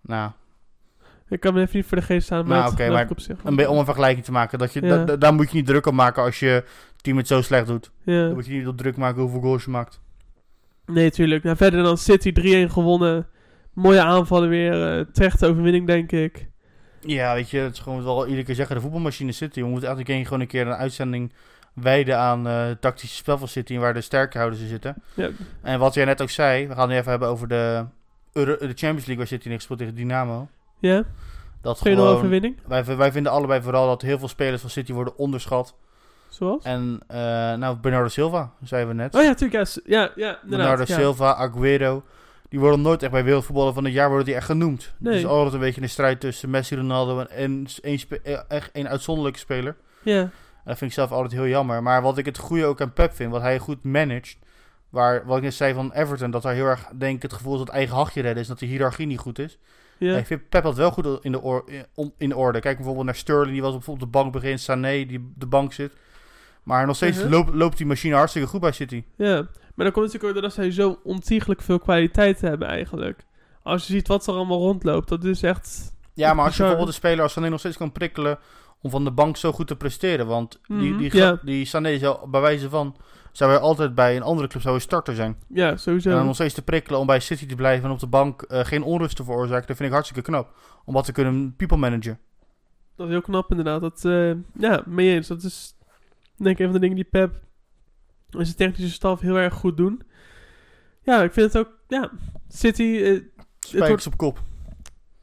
Nou, 0.00 0.30
Ik 1.28 1.40
kan 1.40 1.54
me 1.54 1.60
even 1.60 1.76
niet 1.76 1.86
voor 1.86 1.96
de 1.98 2.02
geest 2.04 2.24
staan, 2.26 2.46
maar 2.46 2.58
Nou, 2.58 2.74
geloof 2.74 2.92
maar 2.92 3.10
op 3.10 3.20
zich 3.20 3.44
om 3.44 3.58
een 3.78 3.84
vergelijking 3.84 4.24
te 4.24 4.32
maken. 4.32 4.58
Dat 4.58 4.72
je, 4.72 4.82
Ja. 4.82 4.88
da- 4.88 5.04
da- 5.04 5.16
daar 5.16 5.34
moet 5.34 5.50
je 5.50 5.56
niet 5.56 5.66
druk 5.66 5.86
op 5.86 5.92
maken 5.94 6.22
als 6.22 6.38
je 6.38 6.64
team 7.00 7.16
het 7.16 7.26
zo 7.26 7.42
slecht 7.42 7.66
doet. 7.66 7.90
Ja. 8.02 8.24
Dan 8.24 8.32
moet 8.34 8.46
je 8.46 8.52
niet 8.52 8.66
op 8.66 8.76
druk 8.78 8.96
maken 8.96 9.20
hoeveel 9.22 9.40
goals 9.40 9.64
je 9.64 9.70
maakt. 9.70 10.00
Nee, 10.86 11.10
tuurlijk. 11.10 11.42
Nou, 11.44 11.56
verder 11.56 11.82
dan 11.82 11.96
City 11.98 12.32
3-1 12.32 12.70
gewonnen. 12.70 13.26
Mooie 13.72 14.02
aanvallen 14.02 14.48
weer. 14.48 14.98
eh 14.98 15.04
terechte 15.12 15.46
overwinning, 15.46 15.86
denk 15.86 16.12
ik. 16.12 16.50
Ja, 17.00 17.34
weet 17.34 17.50
je, 17.50 17.58
het 17.58 17.72
is 17.72 17.78
gewoon 17.78 18.04
wel 18.04 18.26
iedere 18.26 18.44
keer 18.44 18.54
zeggen, 18.54 18.76
de 18.76 18.82
voetbalmachine 18.82 19.32
City. 19.32 19.60
We 19.60 19.66
moeten 19.66 19.88
keer 19.88 20.24
gewoon 20.24 20.40
een 20.40 20.46
keer 20.46 20.66
een 20.66 20.72
uitzending 20.74 21.32
wijden 21.74 22.18
aan 22.18 22.46
eh, 22.46 22.64
het 22.66 22.80
tactische 22.80 23.16
spel 23.16 23.38
van 23.38 23.48
City 23.48 23.78
waar 23.78 23.94
de 23.94 24.00
sterkhouders 24.00 24.62
in 24.62 24.68
zitten. 24.68 25.02
Ja, 25.14 25.30
En 25.62 25.78
wat 25.78 25.94
jij 25.94 26.04
net 26.04 26.22
ook 26.22 26.30
zei, 26.30 26.66
we 26.68 26.74
gaan 26.74 26.80
het 26.82 26.90
nu 26.90 26.96
even 26.96 27.10
hebben 27.10 27.28
over 27.28 27.48
de, 27.48 27.84
de 28.32 28.56
Champions 28.58 29.06
League 29.06 29.16
waar 29.16 29.26
City 29.26 29.48
in 29.48 29.54
gespeeld 29.54 29.78
tegen 29.78 29.94
Dynamo. 29.94 30.48
ja? 30.78 31.02
2-0 31.02 31.06
Dat 31.60 31.78
gewoon, 31.78 31.98
overwinning. 31.98 32.56
wij, 32.66 32.84
wij 32.96 33.12
vinden 33.12 33.32
allebei 33.32 33.62
vooral 33.62 33.86
dat 33.86 34.02
heel 34.02 34.18
veel 34.18 34.28
spelers 34.28 34.60
van 34.60 34.70
City 34.70 34.92
worden 34.92 35.16
onderschat. 35.16 35.74
Zoals? 36.28 36.64
En 36.64 37.00
eh, 37.06 37.18
nou, 37.54 37.76
Bernardo 37.76 38.08
Silva, 38.08 38.52
zeiden 38.62 38.96
we 38.96 39.02
net. 39.02 39.14
Oh 39.14 39.22
ja, 39.22 39.34
tuurlijk. 39.34 39.68
Ja, 39.84 40.10
ja. 40.14 40.38
Bernardo 40.42 40.84
ja. 40.86 40.94
Silva, 40.94 41.34
Aguero. 41.34 42.02
Die 42.52 42.60
worden 42.60 42.80
nooit 42.80 43.02
echt 43.02 43.12
bij 43.12 43.24
wereldvoetballen 43.24 43.74
van 43.74 43.84
het 43.84 43.92
jaar 43.92 44.08
worden 44.08 44.26
die 44.26 44.34
echt 44.34 44.44
genoemd. 44.46 44.92
Nee. 44.98 45.12
Het 45.12 45.22
is 45.22 45.28
altijd 45.28 45.54
een 45.54 45.60
beetje 45.60 45.82
een 45.82 45.88
strijd 45.88 46.20
tussen 46.20 46.50
Messi, 46.50 46.76
Ronaldo 46.76 47.18
en 47.20 47.66
één, 47.82 47.98
eh, 48.22 48.40
echt 48.48 48.70
één 48.72 48.88
uitzonderlijke 48.88 49.38
speler. 49.38 49.76
Ja. 50.02 50.30
dat 50.64 50.78
vind 50.78 50.90
ik 50.90 50.96
zelf 50.96 51.10
altijd 51.12 51.32
heel 51.32 51.46
jammer. 51.46 51.82
Maar 51.82 52.02
wat 52.02 52.18
ik 52.18 52.24
het 52.24 52.38
goede 52.38 52.64
ook 52.64 52.80
aan 52.80 52.92
Pep 52.92 53.12
vind, 53.14 53.30
wat 53.30 53.40
hij 53.40 53.58
goed 53.58 53.84
managt. 53.84 54.38
Waar, 54.88 55.26
wat 55.26 55.36
ik 55.36 55.42
net 55.42 55.54
zei 55.54 55.74
van 55.74 55.92
Everton, 55.92 56.30
dat 56.30 56.42
daar 56.42 56.54
heel 56.54 56.66
erg, 56.66 56.88
denk 56.98 57.16
ik, 57.16 57.22
het 57.22 57.32
gevoel 57.32 57.52
is 57.52 57.58
dat 57.58 57.68
eigen 57.68 57.96
hachje 57.96 58.20
redden 58.20 58.42
is. 58.42 58.48
Dat 58.48 58.58
de 58.58 58.66
hiërarchie 58.66 59.06
niet 59.06 59.18
goed 59.18 59.38
is. 59.38 59.58
Ja. 59.98 60.16
Ik 60.16 60.26
vind 60.26 60.48
Pep 60.48 60.62
dat 60.62 60.76
wel 60.76 60.90
goed 60.90 61.24
in 61.24 61.32
de, 61.32 61.84
in- 62.18 62.34
orde. 62.34 62.60
Kijk 62.60 62.76
bijvoorbeeld 62.76 63.06
naar 63.06 63.14
Sterling, 63.14 63.52
die 63.52 63.62
was 63.62 63.72
bijvoorbeeld 63.72 64.06
op 64.06 64.12
de 64.12 64.18
bank 64.18 64.32
begin. 64.32 64.58
Sané, 64.58 65.06
die 65.06 65.18
op 65.18 65.24
de 65.34 65.46
bank 65.46 65.72
zit. 65.72 65.92
Maar 66.62 66.86
nog 66.86 66.96
steeds 66.96 67.18
Mhm. 67.22 67.30
loopt, 67.30 67.54
loopt 67.54 67.76
die 67.76 67.86
machine 67.86 68.14
hartstikke 68.14 68.48
goed 68.48 68.60
bij 68.60 68.72
City. 68.72 69.04
Ja, 69.16 69.34
maar 69.34 69.84
dan 69.86 69.92
komt 69.92 70.12
het 70.12 70.12
natuurlijk 70.12 70.24
ook 70.24 70.32
doordat 70.32 70.52
zij 70.52 70.70
zo 70.70 70.98
ontiegelijk 71.04 71.62
veel 71.62 71.78
kwaliteit 71.78 72.40
hebben 72.40 72.68
eigenlijk. 72.68 73.24
Als 73.62 73.86
je 73.86 73.92
ziet 73.92 74.08
wat 74.08 74.26
er 74.26 74.34
allemaal 74.34 74.58
rondloopt, 74.58 75.08
dat 75.08 75.24
is 75.24 75.42
echt... 75.42 75.94
Ja, 76.14 76.34
maar 76.34 76.44
als 76.44 76.52
je 76.52 76.58
bijvoorbeeld 76.60 76.88
een 76.88 76.94
speler 76.94 77.22
als 77.22 77.32
Sané 77.32 77.48
nog 77.48 77.58
steeds 77.58 77.76
kan 77.76 77.92
prikkelen 77.92 78.38
om 78.80 78.90
van 78.90 79.04
de 79.04 79.10
bank 79.10 79.36
zo 79.36 79.52
goed 79.52 79.66
te 79.66 79.76
presteren. 79.76 80.26
Want 80.26 80.60
die, 80.66 80.76
Mhm, 80.92 80.98
die, 80.98 81.38
die 81.42 81.64
Sané 81.64 81.98
zou 81.98 82.28
bij 82.30 82.40
wijze 82.40 82.68
van, 82.68 82.96
zou 83.32 83.50
hij 83.50 83.60
altijd 83.60 83.94
bij 83.94 84.16
een 84.16 84.22
andere 84.22 84.48
club 84.48 84.62
zou 84.62 84.74
hij 84.74 84.82
starter 84.84 85.14
zijn. 85.14 85.36
Ja, 85.48 85.76
sowieso. 85.76 86.10
En 86.10 86.16
dan 86.16 86.26
nog 86.26 86.34
steeds 86.34 86.54
te 86.54 86.62
prikkelen 86.62 87.00
om 87.00 87.06
bij 87.06 87.20
City 87.20 87.46
te 87.46 87.54
blijven 87.54 87.84
en 87.84 87.90
op 87.90 87.98
de 87.98 88.06
bank 88.06 88.42
eh, 88.42 88.64
geen 88.64 88.82
onrust 88.82 89.16
te 89.16 89.24
veroorzaken. 89.24 89.66
Dat 89.66 89.76
vind 89.76 89.88
ik 89.88 89.94
hartstikke 89.94 90.22
knap. 90.30 90.54
Om 90.84 90.94
wat 90.94 91.04
te 91.04 91.12
kunnen 91.12 91.54
people 91.56 91.76
managen. 91.76 92.18
Dat 92.96 93.06
is 93.06 93.12
heel 93.12 93.22
knap 93.22 93.50
inderdaad. 93.50 93.80
Dat, 93.80 94.04
eh, 94.04 94.32
ja, 94.58 94.82
mee 94.86 95.14
eens. 95.14 95.26
Dat 95.26 95.42
is 95.42 95.74
denk 96.36 96.58
ik 96.58 96.58
een 96.58 96.64
van 96.64 96.74
de 96.74 96.80
dingen 96.80 96.96
die 96.96 97.04
Pep 97.04 97.40
en 98.30 98.44
zijn 98.44 98.56
technische 98.56 98.92
staf 98.94 99.20
heel 99.20 99.36
erg 99.36 99.54
goed 99.54 99.76
doen. 99.76 100.02
Ja, 101.02 101.22
ik 101.22 101.32
vind 101.32 101.52
het 101.52 101.66
ook... 101.66 101.72
Ja, 101.88 102.10
City... 102.48 103.20
Spijkers 103.58 103.88
wordt- 103.88 104.06
op 104.06 104.16
kop. 104.16 104.40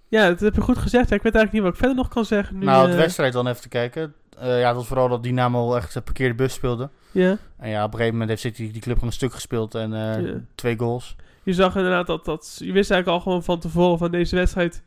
ja, 0.08 0.28
dat 0.28 0.39
heb 0.39 0.56
je 0.56 0.62
goed 0.62 0.78
gezegd. 0.78 1.10
Ja, 1.10 1.16
ik 1.16 1.22
weet 1.22 1.36
eigenlijk 1.36 1.51
niet 1.54 1.62
wat 1.62 1.72
ik 1.72 1.78
verder 1.78 1.98
nog 1.98 2.08
kan 2.08 2.25
zeggen. 2.25 2.58
Nu, 2.58 2.66
nou, 2.66 2.86
de 2.86 2.92
eh, 2.94 2.98
wedstrijd 3.00 3.34
dan 3.34 3.48
even 3.48 3.62
te 3.62 3.68
kijken. 3.68 4.13
Eh, 4.38 4.60
ja, 4.60 4.68
het 4.68 4.75
was 4.75 4.88
vooral 4.88 5.10
dat 5.10 5.24
Dynamo 5.24 5.75
echt 5.75 5.94
de 5.94 6.01
parkeerde 6.01 6.36
bus 6.36 6.54
speelde. 6.54 6.89
Ja, 7.12 7.38
En 7.58 7.70
ja, 7.70 7.80
op 7.84 7.92
een 7.92 7.98
gegeven 7.98 8.12
moment 8.12 8.30
heeft 8.30 8.42
City 8.42 8.72
die 8.72 8.82
club 8.82 8.94
gewoon 8.94 9.10
een 9.10 9.16
stuk 9.16 9.34
gespeeld. 9.34 9.75
En 9.75 10.48
twee 10.56 10.78
goals. 10.78 11.16
je 11.44 11.54
zag 11.54 11.75
inderdaad 11.75 12.08
dat, 12.08 12.25
dat... 12.25 12.56
Je 12.60 12.72
wist 12.72 12.92
eigenlijk 12.92 13.08
al 13.08 13.20
gewoon 13.20 13.44
van 13.44 13.60
tevoren 13.60 13.98
van 13.98 14.12
deze 14.12 14.36
wedstrijd... 14.36 14.84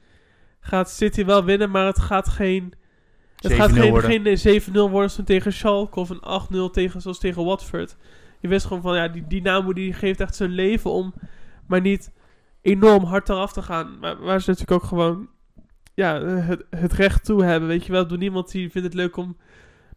Gaat 0.61 0.91
City 0.91 1.25
wel 1.25 1.45
winnen, 1.45 1.71
maar 1.71 1.87
het 1.87 1.99
gaat 1.99 2.29
geen... 2.29 2.73
Het 3.43 3.53
7-0 3.53 3.55
gaat 3.55 3.73
geen, 3.73 3.91
worden. 3.91 4.11
geen 4.11 4.27
eh, 4.27 4.61
7-0 4.69 4.73
worden 4.73 5.25
tegen 5.25 5.53
Schalke 5.53 6.01
of 6.01 6.11
een 6.11 6.69
8-0 6.69 6.73
tegen, 6.73 7.01
zoals 7.01 7.19
tegen 7.19 7.45
Watford. 7.45 7.97
Je 8.41 8.49
wist 8.49 8.67
gewoon 8.67 8.83
van, 8.83 8.97
ja, 8.97 9.09
die 9.09 9.27
Dynamo 9.27 9.73
die 9.73 9.93
geeft 9.93 10.21
echt 10.21 10.37
zijn 10.37 10.51
leven 10.51 10.91
om, 10.91 11.15
maar 11.67 11.81
niet 11.81 12.13
enorm 12.63 13.05
hard 13.05 13.29
eraf 13.29 13.53
te 13.53 13.63
gaan. 13.63 13.99
Maar 14.01 14.21
waar 14.21 14.41
ze 14.41 14.51
natuurlijk 14.51 14.83
ook 14.83 14.89
gewoon, 14.89 15.29
ja, 15.95 16.23
het, 16.23 16.65
het 16.71 16.93
recht 16.93 17.25
toe 17.25 17.45
hebben. 17.45 17.69
Weet 17.69 17.87
je 17.87 17.93
wel, 17.93 18.07
door 18.07 18.19
niemand 18.19 18.51
die 18.51 18.71
vindt 18.71 18.87
het 18.87 18.97
leuk 18.97 19.17
om 19.17 19.37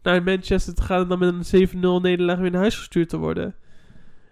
naar 0.02 0.22
Manchester 0.22 0.74
te 0.74 0.82
gaan 0.82 1.02
en 1.02 1.08
dan 1.08 1.18
met 1.18 1.52
een 1.52 1.68
7-0 1.68 2.02
nederlaag 2.02 2.38
weer 2.38 2.50
naar 2.50 2.60
huis 2.60 2.76
gestuurd 2.76 3.08
te 3.08 3.16
worden. 3.16 3.54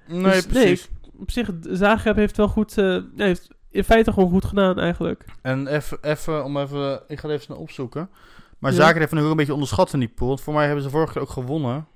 Nee, 0.07 0.23
Dus 0.23 0.47
nee. 0.47 0.81
Op 1.19 1.31
zich, 1.31 1.51
Zagreb 1.61 2.17
heeft 2.17 2.37
wel 2.37 2.49
goed, 2.49 2.79
eh, 2.79 2.99
heeft 3.17 3.49
in 3.71 3.85
feite 3.85 4.13
gewoon 4.13 4.31
goed 4.31 4.45
gedaan 4.45 4.79
eigenlijk. 4.79 5.25
En 5.43 5.67
even, 5.67 5.99
even 6.01 6.45
om 6.45 6.57
even, 6.57 7.03
ik 7.09 7.19
ga 7.19 7.29
even 7.29 7.43
snel 7.43 7.57
opzoeken. 7.57 8.09
Maar 8.65 8.73
Ja. 8.73 8.79
Zaken 8.83 9.01
heeft 9.01 9.13
nog 9.13 9.31
een 9.31 9.37
beetje 9.37 9.53
onderschat 9.53 9.93
in 9.93 9.99
die 9.99 10.09
pool. 10.09 10.29
Want 10.29 10.41
voor 10.41 10.55
mij 10.55 10.65
hebben 10.67 10.85
ze 10.85 10.91
vorige 10.91 11.13
keer 11.13 11.23
ook 11.23 11.29
gewonnen. 11.31 11.87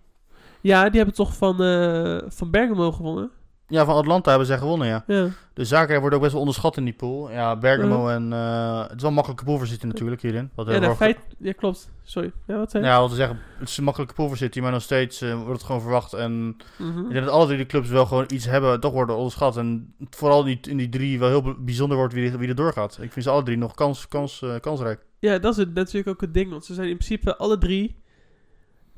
Ja, 0.60 0.88
die 0.88 0.96
hebben 0.96 1.14
toch 1.14 1.36
van, 1.36 1.62
eh, 1.62 2.18
van 2.28 2.50
Bergamo 2.50 2.92
gewonnen. 2.92 3.30
Ja, 3.66 3.84
van 3.84 3.94
Atlanta 3.94 4.28
hebben 4.28 4.46
zij 4.48 4.58
gewonnen, 4.58 4.86
ja. 4.86 5.04
Ja. 5.06 5.28
Dus 5.54 5.68
Zaken 5.68 6.00
wordt 6.00 6.14
ook 6.14 6.20
best 6.20 6.32
wel 6.32 6.40
onderschat 6.40 6.76
in 6.76 6.84
die 6.84 6.92
pool. 6.94 7.30
Ja, 7.30 7.56
Bergamo 7.56 8.08
en... 8.08 8.32
eh, 8.32 8.80
het 8.82 8.92
is 8.96 9.00
wel 9.00 9.08
een 9.10 9.14
makkelijke 9.14 9.44
pool 9.44 9.56
voor 9.58 9.66
City 9.66 9.86
natuurlijk 9.86 10.22
hierin. 10.22 10.50
Wat 10.54 10.66
Ja, 10.66 10.72
vorige- 10.74 10.94
feit, 10.96 11.18
ja, 11.38 11.52
klopt. 11.52 11.90
Sorry. 12.02 12.32
Ja, 12.46 12.56
wat 12.58 12.70
zei? 12.70 12.84
Ja, 12.84 13.00
wat 13.00 13.10
te 13.10 13.16
zeggen, 13.16 13.38
het 13.58 13.68
is 13.68 13.76
een 13.76 13.84
makkelijke 13.84 14.14
pool 14.14 14.28
voor 14.28 14.36
City, 14.36 14.60
maar 14.60 14.72
nog 14.72 14.82
steeds 14.82 15.20
eh, 15.20 15.34
wordt 15.34 15.52
het 15.52 15.62
gewoon 15.62 15.80
verwacht. 15.80 16.12
En 16.12 16.56
Mhm. 16.78 16.98
ik 16.98 17.12
denk 17.12 17.24
dat 17.24 17.34
alle 17.34 17.46
drie 17.46 17.58
de 17.58 17.66
clubs 17.66 17.88
wel 17.88 18.06
gewoon 18.06 18.24
iets 18.28 18.44
hebben, 18.46 18.80
toch 18.80 18.92
worden 18.92 19.16
onderschat. 19.16 19.56
En 19.56 19.94
vooral 20.10 20.44
die, 20.44 20.58
in 20.68 20.76
die 20.76 20.88
drie 20.88 21.18
wel 21.18 21.28
heel 21.28 21.54
bijzonder 21.58 21.96
wordt 21.96 22.14
wie, 22.14 22.36
wie 22.36 22.48
er 22.48 22.54
doorgaat. 22.54 22.98
Ik 23.00 23.12
vind 23.12 23.24
ze 23.24 23.30
alle 23.30 23.42
drie 23.42 23.56
nog 23.58 23.74
kans, 23.74 24.08
kans, 24.08 24.44
kansrijk. 24.60 25.06
Ja, 25.18 25.38
dat 25.38 25.52
is 25.52 25.58
het, 25.58 25.74
natuurlijk 25.74 26.08
ook 26.08 26.20
het 26.20 26.34
ding. 26.34 26.50
Want 26.50 26.64
ze 26.64 26.74
zijn 26.74 26.88
in 26.88 26.96
principe 26.96 27.36
alle 27.36 27.58
drie... 27.58 28.02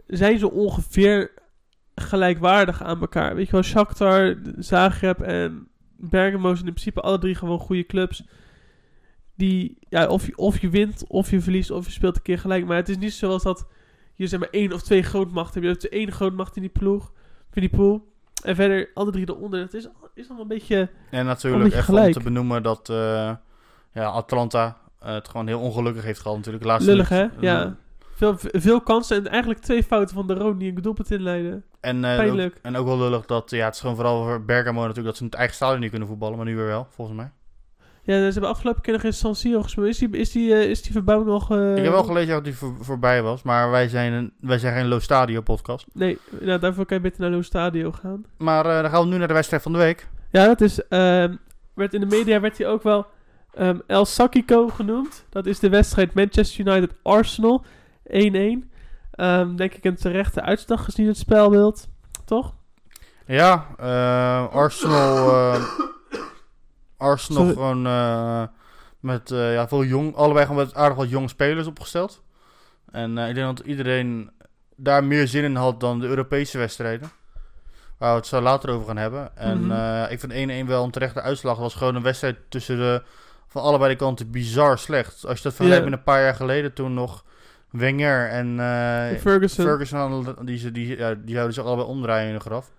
zijn 0.06 0.38
ze 0.38 0.50
ongeveer 0.50 1.32
gelijkwaardig 1.94 2.82
aan 2.82 3.00
elkaar. 3.00 3.34
Weet 3.34 3.46
je 3.46 3.52
wel, 3.52 3.62
Shakhtar, 3.62 4.36
Zagreb 4.58 5.20
en 5.20 5.68
Bergamo 5.96 6.54
zijn 6.54 6.66
in 6.66 6.72
principe 6.72 7.00
alle 7.00 7.18
drie 7.18 7.34
gewoon 7.34 7.58
goede 7.58 7.86
clubs. 7.86 8.24
Die, 9.34 9.78
ja, 9.88 10.06
of 10.06 10.26
je, 10.26 10.36
of 10.36 10.60
je 10.60 10.68
wint, 10.68 11.04
of 11.08 11.30
je 11.30 11.40
verliest, 11.40 11.70
of 11.70 11.86
je 11.86 11.92
speelt 11.92 12.16
een 12.16 12.22
keer 12.22 12.38
gelijk. 12.38 12.66
Maar 12.66 12.76
het 12.76 12.88
is 12.88 12.98
niet 12.98 13.12
zoals 13.12 13.42
dat 13.42 13.66
je 14.14 14.26
zeg 14.26 14.40
maar 14.40 14.48
één 14.50 14.72
of 14.72 14.82
twee 14.82 15.02
grootmachten 15.02 15.62
hebt. 15.62 15.82
Je 15.82 15.88
hebt 15.88 16.00
één 16.02 16.12
grootmacht 16.12 16.56
in 16.56 16.62
die 16.62 16.70
ploeg, 16.70 17.12
in 17.52 17.60
die 17.60 17.70
pool. 17.70 18.08
En 18.44 18.54
verder 18.54 18.90
alle 18.94 19.10
drie 19.10 19.28
eronder. 19.28 19.60
Het 19.60 19.74
is, 19.74 19.88
is 20.14 20.26
allemaal 20.26 20.42
een 20.42 20.48
beetje... 20.48 20.90
En 21.10 21.26
natuurlijk 21.26 21.62
beetje 21.62 21.78
even 21.78 21.90
om 21.90 21.96
gelijk. 21.96 22.14
te 22.14 22.22
benoemen 22.22 22.62
dat 22.62 22.88
eh, 22.88 23.34
ja, 23.92 24.04
Atlanta 24.04 24.76
eh, 25.00 25.14
het 25.14 25.28
gewoon 25.28 25.46
heel 25.46 25.60
ongelukkig 25.60 26.04
heeft 26.04 26.20
gehad 26.20 26.36
natuurlijk. 26.36 26.64
Laatste 26.64 26.90
Lullig, 26.90 27.08
hè? 27.08 27.26
Ja. 27.40 27.76
Veel, 28.14 28.34
veel 28.38 28.80
kansen 28.80 29.16
en 29.16 29.26
eigenlijk 29.28 29.60
twee 29.60 29.82
fouten 29.82 30.14
van 30.14 30.26
de 30.26 30.34
Roon 30.34 30.58
die 30.58 30.68
een 30.76 30.82
doelpunt 30.82 31.10
inleiden. 31.10 31.64
En, 31.80 32.04
eh, 32.04 32.10
ook, 32.10 32.16
Pijnlijk. 32.16 32.58
en 32.62 32.76
ook 32.76 32.86
wel 32.86 32.98
lullig 32.98 33.26
dat, 33.26 33.50
ja, 33.50 33.64
het 33.64 33.74
is 33.74 33.80
gewoon 33.80 33.96
vooral 33.96 34.24
voor 34.24 34.44
Bergamo 34.44 34.80
natuurlijk 34.80 35.06
dat 35.06 35.16
ze 35.16 35.22
in 35.22 35.28
het 35.28 35.38
eigen 35.38 35.56
stadion 35.56 35.80
niet 35.80 35.90
kunnen 35.90 36.08
voetballen, 36.08 36.36
maar 36.36 36.46
nu 36.46 36.56
weer 36.56 36.66
wel, 36.66 36.86
volgens 36.90 37.16
mij. 37.16 37.30
Ja, 38.02 38.16
ze 38.16 38.32
hebben 38.32 38.50
afgelopen 38.50 38.82
keer 38.82 38.92
nog 38.92 39.02
in 39.02 39.12
San 39.12 39.34
Siro 39.34 39.62
gespeeld. 39.62 39.86
Is 39.86 39.98
die, 39.98 40.08
is 40.10 40.30
die, 40.32 40.54
eh, 40.54 40.70
is 40.70 40.82
die 40.82 40.92
verbouwing 40.92 41.30
nog... 41.30 41.50
Ik 41.50 41.82
heb 41.82 41.92
wel 41.92 42.04
gelezen 42.04 42.32
dat 42.34 42.44
die 42.44 42.54
voor, 42.56 42.76
voorbij 42.80 43.22
was, 43.22 43.42
maar 43.42 43.70
wij 43.70 43.88
zijn, 43.88 44.12
een, 44.12 44.32
wij 44.40 44.58
zijn 44.58 44.74
geen 44.74 44.88
Low 44.88 45.00
Stadio 45.00 45.40
podcast. 45.40 45.86
Nee, 45.92 46.18
nou, 46.40 46.58
daarvoor 46.58 46.86
kan 46.86 46.96
je 46.96 47.02
beter 47.02 47.20
naar 47.20 47.30
Lo 47.30 47.42
Stadio 47.42 47.92
gaan. 47.92 48.24
Maar 48.36 48.62
dan 48.64 48.90
gaan 48.90 49.02
we 49.02 49.08
nu 49.08 49.16
naar 49.18 49.28
de 49.28 49.34
wedstrijd 49.34 49.62
van 49.62 49.72
de 49.72 49.78
week. 49.78 50.08
Ja, 50.30 50.46
dat 50.46 50.60
is... 50.60 50.86
ehm, 50.88 51.34
werd 51.74 51.94
in 51.94 52.00
de 52.00 52.06
media 52.06 52.40
werd 52.40 52.58
hij 52.58 52.68
ook 52.68 52.82
wel 52.82 53.06
ehm, 53.54 53.78
El 53.86 54.04
Sakiko 54.04 54.68
genoemd. 54.68 55.24
Dat 55.30 55.46
is 55.46 55.58
de 55.58 55.68
wedstrijd 55.68 56.14
Manchester 56.14 56.66
United-Arsenal. 56.66 57.64
1-1. 58.04 58.70
Ehm, 59.10 59.56
denk 59.56 59.74
ik 59.74 59.84
een 59.84 59.96
terechte 59.96 60.40
uitslag 60.42 60.84
gezien 60.84 61.06
het 61.06 61.16
spelbeeld. 61.16 61.88
Toch? 62.24 62.54
Ja, 63.26 63.66
eh, 63.78 64.54
Arsenal, 64.54 65.28
eh, 65.52 65.62
Arsenal 66.96 67.40
Sorry. 67.42 67.54
gewoon 67.54 67.86
eh, 67.86 68.42
met 69.00 69.30
eh, 69.30 69.52
ja, 69.54 69.68
veel 69.68 69.84
jong, 69.84 70.14
allebei 70.16 70.46
gewoon 70.46 70.64
met 70.64 70.74
aardig 70.74 70.96
wat 70.96 71.10
jonge 71.10 71.28
spelers 71.28 71.66
opgesteld. 71.66 72.22
En 72.90 73.18
ik 73.18 73.34
denk 73.34 73.56
dat 73.56 73.66
iedereen 73.66 74.30
daar 74.76 75.04
meer 75.04 75.28
zin 75.28 75.44
in 75.44 75.56
had 75.56 75.80
dan 75.80 75.98
de 76.00 76.06
Europese 76.06 76.58
wedstrijden. 76.58 77.10
Waar 77.98 78.10
we 78.10 78.16
het 78.16 78.26
zo 78.26 78.40
later 78.40 78.70
over 78.70 78.86
gaan 78.86 78.96
hebben. 78.96 79.36
En 79.36 79.66
Mhm. 79.66 80.12
ik 80.12 80.20
vind 80.20 80.32
1-1 80.32 80.66
wel 80.66 80.84
een 80.84 80.90
terechte 80.90 81.20
uitslag. 81.20 81.52
Het 81.52 81.62
was 81.62 81.74
gewoon 81.74 81.94
een 81.94 82.02
wedstrijd 82.02 82.36
tussen 82.48 82.76
de, 82.76 83.02
van 83.50 83.62
allebei 83.62 83.90
de 83.90 83.96
kanten 83.96 84.30
bizar 84.30 84.78
slecht. 84.78 85.26
Als 85.26 85.36
je 85.36 85.42
dat 85.42 85.54
vergelijkt 85.54 85.84
met 85.84 85.92
een 85.98 86.02
paar 86.04 86.22
jaar 86.22 86.34
geleden 86.34 86.72
toen 86.72 86.94
nog 86.94 87.24
Wenger 87.70 88.28
en 88.28 88.60
eh, 88.60 89.18
Ferguson. 89.20 89.64
Ferguson, 89.64 89.98
hadden- 89.98 90.46
die, 90.46 90.58
ze- 90.58 90.72
die, 90.72 90.96
ja, 90.98 91.14
die 91.14 91.34
zouden 91.34 91.54
zich 91.54 91.64
allebei 91.64 91.88
omdraaien 91.88 92.28
in 92.28 92.34
de 92.34 92.40
graf. 92.40 92.70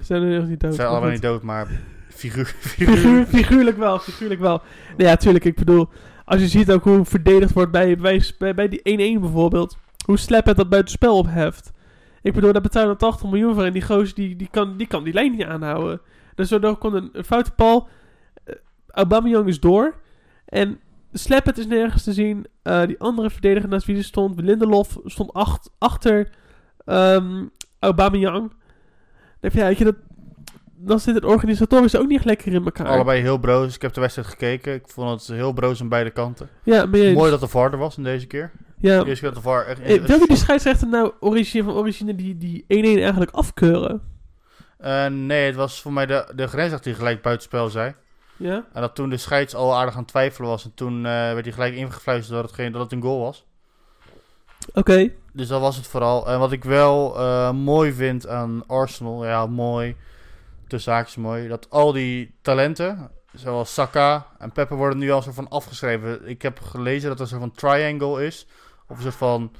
Zijn 0.00 0.22
er 0.22 0.38
nog 0.40 0.48
niet 0.48 0.60
dood. 0.60 0.70
Ze 0.70 0.76
zijn 0.76 0.88
allebei 0.88 1.12
niet 1.12 1.22
dood, 1.22 1.42
maar 1.42 1.68
figuur. 2.08 2.44
Figuur, 2.60 2.96
figuur. 2.96 3.26
figuurlijk 3.26 3.76
wel, 3.76 3.98
figuurlijk 3.98 4.40
wel. 4.40 4.62
Nou 4.96 5.10
ja, 5.10 5.16
tuurlijk. 5.16 5.44
Ik 5.44 5.54
bedoel, 5.56 5.88
als 6.24 6.40
je 6.40 6.48
ziet 6.48 6.70
ook 6.72 6.84
hoe 6.84 7.04
verdedigd 7.04 7.52
wordt 7.52 7.70
bij, 7.72 7.96
bij, 7.96 8.22
bij, 8.54 8.68
die 8.68 9.16
1-1 9.16 9.20
bijvoorbeeld. 9.20 9.76
Hoe 10.04 10.16
slap 10.18 10.46
het 10.46 10.56
dat 10.56 10.68
buitenspel 10.68 11.16
opheft. 11.18 11.72
Ik 12.22 12.32
bedoel, 12.32 12.52
daar 12.52 12.62
betalen 12.62 12.90
we 12.90 12.96
80 12.96 13.30
miljoen 13.30 13.54
voor. 13.54 13.64
En 13.64 13.72
die 13.72 13.82
gozer 13.82 14.14
die, 14.14 14.36
die, 14.36 14.48
kan, 14.50 14.76
die 14.76 14.86
kan 14.86 15.04
die 15.04 15.12
lijn 15.12 15.30
niet 15.32 15.44
aanhouden. 15.44 16.00
Dus 16.34 16.48
daardoor 16.48 16.76
kon 16.76 16.94
een, 16.94 17.08
een 17.12 17.24
foute 17.24 17.50
bal. 17.56 17.88
Uh, 18.46 18.54
Aubameyang 18.90 19.46
is 19.48 19.60
door. 19.60 19.94
En 20.48 20.80
Slappet 21.12 21.58
is 21.58 21.66
nergens 21.66 22.02
te 22.02 22.12
zien. 22.12 22.46
Eh, 22.62 22.86
die 22.86 22.98
andere 22.98 23.30
verdediger 23.30 23.68
naast 23.68 23.86
wie 23.86 23.96
er 23.96 24.04
stond, 24.04 24.40
Lindelof, 24.40 24.98
stond 25.04 25.32
acht, 25.32 25.70
achter 25.78 26.28
ehm 26.84 27.46
Aubameyang. 27.78 28.48
Dan 28.48 28.50
denk 29.40 29.52
je, 29.52 29.60
ja, 29.60 29.66
weet 29.66 29.78
je, 29.78 29.84
dat, 29.84 29.94
dan 30.76 31.00
zit 31.00 31.14
het 31.14 31.24
organisatorisch 31.24 31.96
ook 31.96 32.06
niet 32.06 32.24
lekker 32.24 32.52
in 32.52 32.64
elkaar. 32.64 32.86
Allebei 32.86 33.20
heel 33.20 33.38
broos. 33.38 33.74
Ik 33.74 33.82
heb 33.82 33.92
de 33.92 34.00
wedstrijd 34.00 34.28
gekeken. 34.28 34.74
Ik 34.74 34.88
vond 34.88 35.26
het 35.26 35.36
heel 35.36 35.52
broos 35.52 35.80
aan 35.80 35.88
beide 35.88 36.10
kanten. 36.10 36.48
Ja? 36.62 36.86
Mooi 36.86 37.30
dat 37.30 37.40
de 37.40 37.48
VAR 37.48 37.72
er 37.72 37.78
was 37.78 37.96
in 37.96 38.02
deze 38.02 38.26
keer. 38.26 38.50
Ja. 38.78 39.02
Keer 39.02 39.20
dat 39.20 39.34
de 39.34 39.40
VAR 39.40 39.66
echt... 39.66 39.82
Hey, 39.82 39.94
je 39.94 40.24
die 40.26 40.36
scheidsrechter 40.36 40.88
nou 40.88 41.12
origine 41.20 41.64
van 41.64 41.74
origine 41.74 42.14
die, 42.14 42.36
die 42.36 42.62
1-1 42.62 42.66
eigenlijk 42.68 43.30
afkeuren? 43.30 44.02
Eh, 44.78 45.06
nee, 45.06 45.46
het 45.46 45.56
was 45.56 45.80
voor 45.80 45.92
mij 45.92 46.06
de, 46.06 46.32
de 46.34 46.46
grensrechter 46.46 46.90
die 46.90 46.94
gelijk 46.94 47.22
buitenspel 47.22 47.68
zei. 47.68 47.94
Ja? 48.38 48.64
En 48.72 48.80
dat 48.80 48.94
toen 48.94 49.08
de 49.08 49.16
scheids 49.16 49.54
al 49.54 49.74
aardig 49.74 49.94
aan 49.94 50.00
het 50.00 50.08
twijfelen 50.08 50.48
was. 50.48 50.64
En 50.64 50.74
toen 50.74 50.96
eh, 50.96 51.12
werd 51.12 51.44
hij 51.44 51.52
gelijk 51.52 51.74
ingefluisterd 51.74 52.34
dat 52.40 52.46
het, 52.46 52.54
geen, 52.54 52.72
dat 52.72 52.80
het 52.82 52.92
een 52.92 53.02
goal 53.02 53.20
was. 53.20 53.46
Oké. 54.74 55.10
Dus 55.32 55.48
dat 55.48 55.60
was 55.60 55.76
het 55.76 55.86
vooral. 55.86 56.28
En 56.28 56.38
wat 56.38 56.52
ik 56.52 56.64
wel 56.64 57.18
eh, 57.18 57.52
mooi 57.52 57.92
vind 57.92 58.28
aan 58.28 58.62
Arsenal, 58.66 59.26
ja, 59.26 59.46
mooi, 59.46 59.96
tussen 60.66 60.92
haakjes 60.92 61.16
mooi, 61.16 61.48
dat 61.48 61.70
al 61.70 61.92
die 61.92 62.34
talenten, 62.42 63.10
zoals 63.32 63.74
Saka 63.74 64.26
en 64.38 64.52
Pepe, 64.52 64.74
worden 64.74 64.98
nu 64.98 65.10
al 65.10 65.22
soort 65.22 65.34
van 65.34 65.48
afgeschreven. 65.48 66.28
Ik 66.28 66.42
heb 66.42 66.60
gelezen 66.60 67.08
dat 67.08 67.16
er 67.16 67.22
een 67.22 67.28
soort 67.28 67.40
van 67.40 67.52
triangle 67.52 68.26
is, 68.26 68.46
of 68.88 68.96
een 68.96 69.02
soort 69.02 69.14
van 69.14 69.52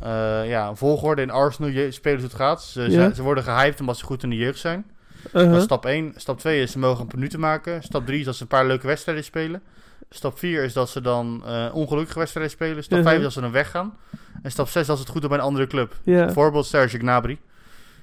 eh, 0.00 0.48
ja, 0.48 0.68
een 0.68 0.76
volgorde 0.76 1.22
in 1.22 1.30
Arsenal 1.30 1.70
je, 1.70 1.90
spelers 1.90 2.22
het 2.22 2.34
gaat. 2.34 2.62
Ze, 2.62 2.90
ze, 2.90 3.10
ze 3.14 3.22
worden 3.22 3.44
gehyped 3.44 3.80
omdat 3.80 3.96
ze 3.96 4.04
goed 4.04 4.22
in 4.22 4.30
de 4.30 4.36
jeugd 4.36 4.58
zijn. 4.58 4.90
Uh-huh. 5.26 5.48
Dat 5.50 5.58
is 5.58 5.62
stap 5.64 5.86
1. 5.86 6.12
Stap 6.16 6.38
2 6.38 6.62
is 6.62 6.72
ze 6.72 6.78
mogen 6.78 7.04
een 7.04 7.10
minuten 7.14 7.40
maken. 7.40 7.82
Stap 7.82 8.06
3 8.06 8.18
is 8.18 8.24
dat 8.24 8.34
ze 8.36 8.42
een 8.42 8.48
paar 8.48 8.66
leuke 8.66 8.86
wedstrijden 8.86 9.24
spelen. 9.24 9.62
Stap 10.10 10.38
4 10.38 10.64
is 10.64 10.72
dat 10.72 10.88
ze 10.90 11.00
dan 11.00 11.42
eh, 11.46 11.66
ongelukkige 11.72 12.18
wedstrijden 12.18 12.52
spelen. 12.52 12.82
Stap 12.84 12.98
Mhm. 12.98 13.06
5 13.08 13.16
is 13.18 13.24
dat 13.24 13.32
ze 13.32 13.40
dan 13.40 13.52
weggaan. 13.52 13.94
En 14.42 14.50
stap 14.50 14.68
6 14.68 14.80
is 14.80 14.86
dat 14.86 14.96
ze 14.96 15.02
het 15.02 15.12
goed 15.12 15.20
doen 15.20 15.30
bij 15.30 15.38
een 15.38 15.44
andere 15.44 15.66
club. 15.66 15.96
Ja. 16.02 16.24
Bijvoorbeeld 16.24 16.66
Serge 16.66 16.98
Gnabry. 16.98 17.38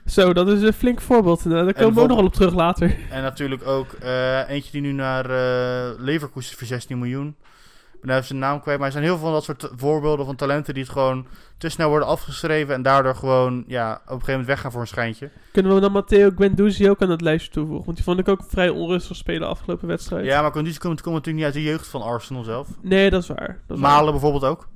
Zo, 0.06 0.34
dat 0.34 0.48
is 0.48 0.62
een 0.62 0.74
flink 0.74 1.02
voorbeeld. 1.02 1.44
inderdaad. 1.44 1.66
Daar 1.66 1.84
komen 1.84 1.96
we 1.96 2.02
ook 2.02 2.08
nog 2.08 2.18
wel 2.18 2.26
op 2.26 2.34
terug 2.34 2.54
later. 2.54 2.96
En 3.10 3.22
natuurlijk 3.22 3.68
ook 3.68 3.92
eh, 3.94 4.50
eentje 4.50 4.72
die 4.72 4.82
nu 4.82 4.92
naar 4.92 5.26
eh 5.30 6.00
Leverkusen 6.00 6.58
voor 6.58 6.68
16 6.68 7.00
miljoen. 7.00 7.36
Ben 8.02 8.16
even 8.16 8.28
zijn 8.28 8.40
naam 8.40 8.62
kwijt. 8.62 8.78
Maar 8.78 8.88
er 8.88 8.94
zijn 8.94 9.04
heel 9.06 9.14
veel 9.18 9.24
van 9.24 9.34
dat 9.34 9.44
soort 9.44 9.70
voorbeelden 9.76 10.26
van 10.26 10.36
talenten 10.36 10.74
die 10.74 10.84
het 10.84 10.92
gewoon 10.92 11.26
te 11.58 11.70
snel 11.70 11.90
worden 11.90 12.08
afgeschreven. 12.08 12.74
En 12.74 12.82
daardoor 12.82 13.16
gewoon 13.16 13.64
ja, 13.68 13.92
op 13.92 13.98
een 13.98 14.06
gegeven 14.08 14.30
moment 14.32 14.48
weggaan 14.48 14.72
voor 14.72 14.82
een 14.82 14.88
schijntje. 14.88 15.30
Kunnen 15.52 15.74
we 15.76 15.80
dan 15.82 15.92
Matteo 15.92 16.32
Guendouzi 16.36 16.90
ook 16.90 17.02
aan 17.02 17.10
het 17.10 17.22
lijstje 17.22 17.52
toevoegen? 17.52 17.86
Want 17.86 17.98
die 17.98 18.06
vond 18.06 18.20
ik 18.20 18.28
ook 18.28 18.42
vrij 18.48 18.70
onrustig 18.70 19.16
spelen 19.16 19.48
afgelopen 19.48 19.88
wedstrijd. 19.88 20.26
Ja, 20.26 20.42
maar 20.42 20.52
condities 20.52 20.80
komen, 20.80 20.98
komen 20.98 21.14
natuurlijk 21.20 21.46
niet 21.46 21.56
uit 21.56 21.64
de 21.66 21.70
jeugd 21.72 21.88
van 21.88 22.02
Arsenal 22.02 22.44
zelf. 22.44 22.68
Nee, 22.82 23.10
dat 23.10 23.22
is 23.22 23.28
waar. 23.28 23.60
Dat 23.68 23.78
is 23.78 23.84
waar. 23.84 23.92
Malen 23.92 24.12
bijvoorbeeld 24.12 24.44
ook. 24.44 24.68